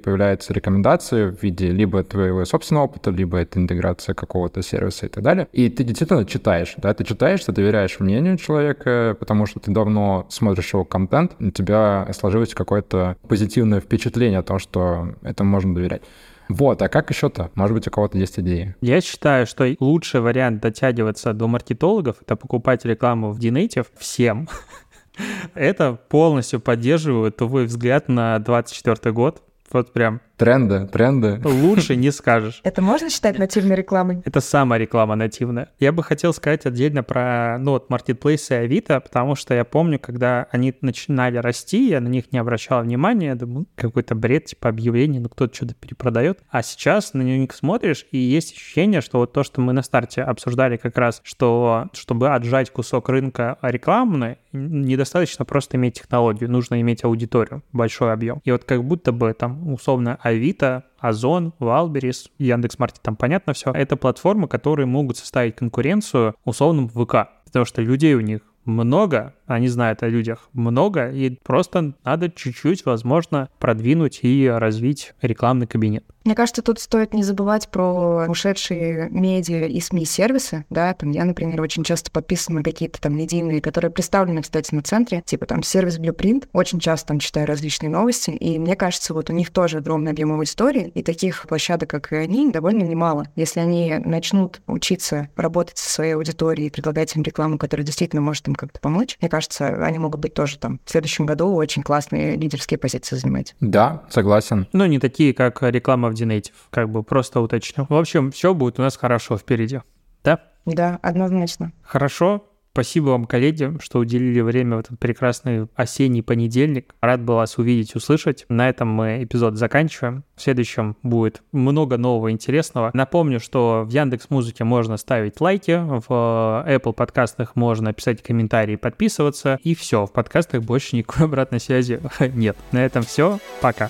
появляются 0.49 0.53
рекомендации 0.53 1.29
в 1.29 1.43
виде 1.43 1.71
либо 1.71 2.03
твоего 2.03 2.45
собственного 2.45 2.85
опыта, 2.85 3.11
либо 3.11 3.37
это 3.37 3.59
интеграция 3.59 4.15
какого-то 4.15 4.61
сервиса 4.61 5.05
и 5.05 5.09
так 5.09 5.23
далее. 5.23 5.47
И 5.53 5.69
ты 5.69 5.83
действительно 5.83 6.25
читаешь, 6.25 6.73
да, 6.77 6.93
ты 6.93 7.03
читаешь, 7.03 7.43
ты 7.43 7.51
доверяешь 7.51 7.99
мнению 7.99 8.37
человека, 8.37 9.15
потому 9.19 9.45
что 9.45 9.59
ты 9.59 9.71
давно 9.71 10.25
смотришь 10.29 10.73
его 10.73 10.85
контент, 10.85 11.31
у 11.39 11.51
тебя 11.51 12.07
сложилось 12.13 12.53
какое-то 12.53 13.15
позитивное 13.27 13.79
впечатление 13.79 14.39
о 14.39 14.43
том, 14.43 14.59
что 14.59 15.15
этому 15.23 15.51
можно 15.51 15.75
доверять. 15.75 16.01
Вот, 16.49 16.81
а 16.81 16.89
как 16.89 17.11
еще-то? 17.11 17.51
Может 17.53 17.75
быть, 17.75 17.87
у 17.87 17.91
кого-то 17.91 18.17
есть 18.17 18.39
идеи? 18.39 18.75
Я 18.81 19.01
считаю, 19.01 19.45
что 19.45 19.67
лучший 19.79 20.19
вариант 20.19 20.61
дотягиваться 20.61 21.33
до 21.33 21.47
маркетологов— 21.47 22.15
это 22.21 22.35
покупать 22.35 22.85
рекламу 22.85 23.31
в 23.31 23.39
Dnative 23.39 23.85
всем. 23.97 24.49
Это 25.53 25.99
полностью 26.09 26.59
поддерживает 26.59 27.35
твой 27.35 27.65
взгляд 27.65 28.09
на 28.09 28.39
24 28.39 29.13
год. 29.13 29.43
Вот 29.71 29.93
прям 29.93 30.21
Тренды, 30.39 30.87
тренды. 30.87 31.41
Лучше 31.43 31.97
не 31.97 32.11
скажешь. 32.11 32.61
Это 32.63 32.81
можно 32.81 33.09
считать 33.09 33.37
нативной 33.37 33.75
рекламой? 33.75 34.21
Это 34.23 34.39
самая 34.39 34.79
реклама 34.79 35.15
нативная. 35.15 35.67
Я 35.79 35.91
бы 35.91 36.01
хотел 36.01 36.33
сказать 36.33 36.65
отдельно 36.65 37.03
про, 37.03 37.57
ну, 37.59 37.71
вот, 37.71 37.89
Marketplace 37.91 38.45
и 38.51 38.53
Авито, 38.53 39.01
потому 39.01 39.35
что 39.35 39.53
я 39.53 39.65
помню, 39.65 39.99
когда 39.99 40.47
они 40.51 40.73
начинали 40.79 41.35
расти, 41.35 41.89
я 41.89 41.99
на 41.99 42.07
них 42.07 42.31
не 42.31 42.39
обращал 42.39 42.83
внимания, 42.83 43.27
я 43.27 43.35
думаю, 43.35 43.65
какой-то 43.75 44.15
бред, 44.15 44.45
типа 44.45 44.69
объявлений, 44.69 45.19
ну, 45.19 45.27
кто-то 45.27 45.53
что-то 45.53 45.75
перепродает. 45.75 46.39
А 46.49 46.63
сейчас 46.63 47.13
на 47.13 47.21
них 47.21 47.53
смотришь, 47.53 48.05
и 48.13 48.17
есть 48.17 48.53
ощущение, 48.53 49.01
что 49.01 49.17
вот 49.17 49.33
то, 49.33 49.43
что 49.43 49.59
мы 49.59 49.73
на 49.73 49.83
старте 49.83 50.21
обсуждали 50.21 50.77
как 50.77 50.97
раз, 50.97 51.19
что 51.25 51.89
чтобы 51.91 52.33
отжать 52.33 52.71
кусок 52.71 53.09
рынка 53.09 53.57
рекламный, 53.61 54.37
недостаточно 54.53 55.43
просто 55.43 55.75
иметь 55.75 55.95
технологию, 55.95 56.49
нужно 56.49 56.79
иметь 56.79 57.03
аудиторию, 57.03 57.61
большой 57.73 58.13
объем. 58.13 58.41
И 58.45 58.51
вот 58.53 58.63
как 58.63 58.85
будто 58.85 59.11
бы 59.11 59.33
там 59.33 59.73
условно 59.73 60.17
Авито, 60.29 60.85
Озон, 60.99 61.53
Валберис, 61.59 62.29
Яндекс.Маркет, 62.37 63.01
там 63.01 63.15
понятно 63.15 63.53
все. 63.53 63.71
Это 63.71 63.95
платформы, 63.97 64.47
которые 64.47 64.85
могут 64.85 65.17
составить 65.17 65.55
конкуренцию 65.55 66.35
условным 66.45 66.89
ВК, 66.89 67.29
потому 67.45 67.65
что 67.65 67.81
людей 67.81 68.15
у 68.15 68.21
них 68.21 68.41
много, 68.65 69.33
они 69.53 69.67
знают 69.67 70.03
о 70.03 70.07
людях 70.07 70.49
много, 70.53 71.09
и 71.09 71.29
просто 71.29 71.93
надо 72.03 72.29
чуть-чуть, 72.29 72.85
возможно, 72.85 73.49
продвинуть 73.59 74.19
и 74.23 74.47
развить 74.47 75.13
рекламный 75.21 75.67
кабинет. 75.67 76.05
Мне 76.25 76.35
кажется, 76.35 76.61
тут 76.61 76.79
стоит 76.79 77.13
не 77.13 77.23
забывать 77.23 77.69
про 77.69 78.27
ушедшие 78.27 79.09
медиа 79.09 79.65
и 79.65 79.79
СМИ-сервисы, 79.79 80.65
да, 80.69 80.93
там 80.93 81.11
я, 81.11 81.25
например, 81.25 81.61
очень 81.61 81.83
часто 81.83 82.11
подписана 82.11 82.59
на 82.59 82.63
какие-то 82.63 83.01
там 83.01 83.15
медийные, 83.15 83.61
которые 83.61 83.89
представлены, 83.89 84.41
кстати, 84.41 84.75
на 84.75 84.83
центре, 84.83 85.23
типа 85.25 85.45
там 85.45 85.63
сервис 85.63 85.97
Blueprint, 85.97 86.47
очень 86.53 86.79
часто 86.79 87.07
там 87.07 87.19
читаю 87.19 87.47
различные 87.47 87.89
новости, 87.89 88.31
и 88.31 88.59
мне 88.59 88.75
кажется, 88.75 89.13
вот 89.13 89.29
у 89.29 89.33
них 89.33 89.49
тоже 89.49 89.77
огромный 89.77 90.11
объем 90.11 90.43
истории, 90.43 90.91
и 90.93 91.01
таких 91.01 91.47
площадок, 91.47 91.89
как 91.89 92.11
и 92.11 92.17
они, 92.17 92.51
довольно 92.51 92.83
немало. 92.83 93.25
Если 93.35 93.59
они 93.59 93.95
начнут 93.97 94.61
учиться 94.67 95.29
работать 95.35 95.77
со 95.77 95.89
своей 95.89 96.13
аудиторией, 96.13 96.69
предлагать 96.69 97.15
им 97.15 97.23
рекламу, 97.23 97.57
которая 97.57 97.85
действительно 97.85 98.21
может 98.21 98.47
им 98.47 98.55
как-то 98.55 98.79
помочь, 98.79 99.17
мне 99.21 99.29
кажется, 99.29 99.38
они 99.59 99.99
могут 99.99 100.19
быть 100.19 100.33
тоже 100.33 100.57
там 100.57 100.79
в 100.85 100.89
следующем 100.89 101.25
году 101.25 101.53
очень 101.53 101.83
классные 101.83 102.35
лидерские 102.35 102.77
позиции 102.77 103.15
занимать. 103.15 103.55
Да, 103.59 104.03
согласен. 104.09 104.67
Ну, 104.73 104.85
не 104.85 104.99
такие, 104.99 105.33
как 105.33 105.61
реклама 105.61 106.09
в 106.09 106.13
Dinative, 106.13 106.51
как 106.69 106.89
бы 106.89 107.03
просто 107.03 107.41
уточню. 107.41 107.85
В 107.89 107.95
общем, 107.95 108.31
все 108.31 108.53
будет 108.53 108.79
у 108.79 108.81
нас 108.81 108.97
хорошо 108.97 109.37
впереди. 109.37 109.81
Да? 110.23 110.41
Да, 110.65 110.99
однозначно. 111.01 111.71
Хорошо. 111.81 112.48
Спасибо 112.79 113.09
вам, 113.09 113.25
коллеги, 113.25 113.77
что 113.81 113.99
уделили 113.99 114.39
время 114.39 114.77
в 114.77 114.79
этот 114.79 114.97
прекрасный 114.99 115.67
осенний 115.75 116.21
понедельник. 116.21 116.95
Рад 117.01 117.21
был 117.21 117.35
вас 117.35 117.57
увидеть, 117.57 117.93
услышать. 117.93 118.45
На 118.47 118.69
этом 118.69 118.87
мы 118.87 119.21
эпизод 119.21 119.57
заканчиваем. 119.57 120.23
В 120.37 120.41
следующем 120.41 120.95
будет 121.03 121.43
много 121.51 121.97
нового 121.97 122.31
интересного. 122.31 122.91
Напомню, 122.93 123.41
что 123.41 123.83
в 123.85 123.89
Яндекс 123.89 124.29
Музыке 124.29 124.63
можно 124.63 124.95
ставить 124.95 125.41
лайки, 125.41 125.77
в 125.77 126.65
Apple 126.65 126.93
подкастах 126.93 127.57
можно 127.57 127.91
писать 127.91 128.23
комментарии, 128.23 128.77
подписываться. 128.77 129.59
И 129.61 129.75
все, 129.75 130.05
в 130.05 130.13
подкастах 130.13 130.63
больше 130.63 130.95
никакой 130.95 131.25
обратной 131.25 131.59
связи 131.59 131.99
нет. 132.33 132.55
На 132.71 132.85
этом 132.85 133.03
все. 133.03 133.39
Пока. 133.59 133.89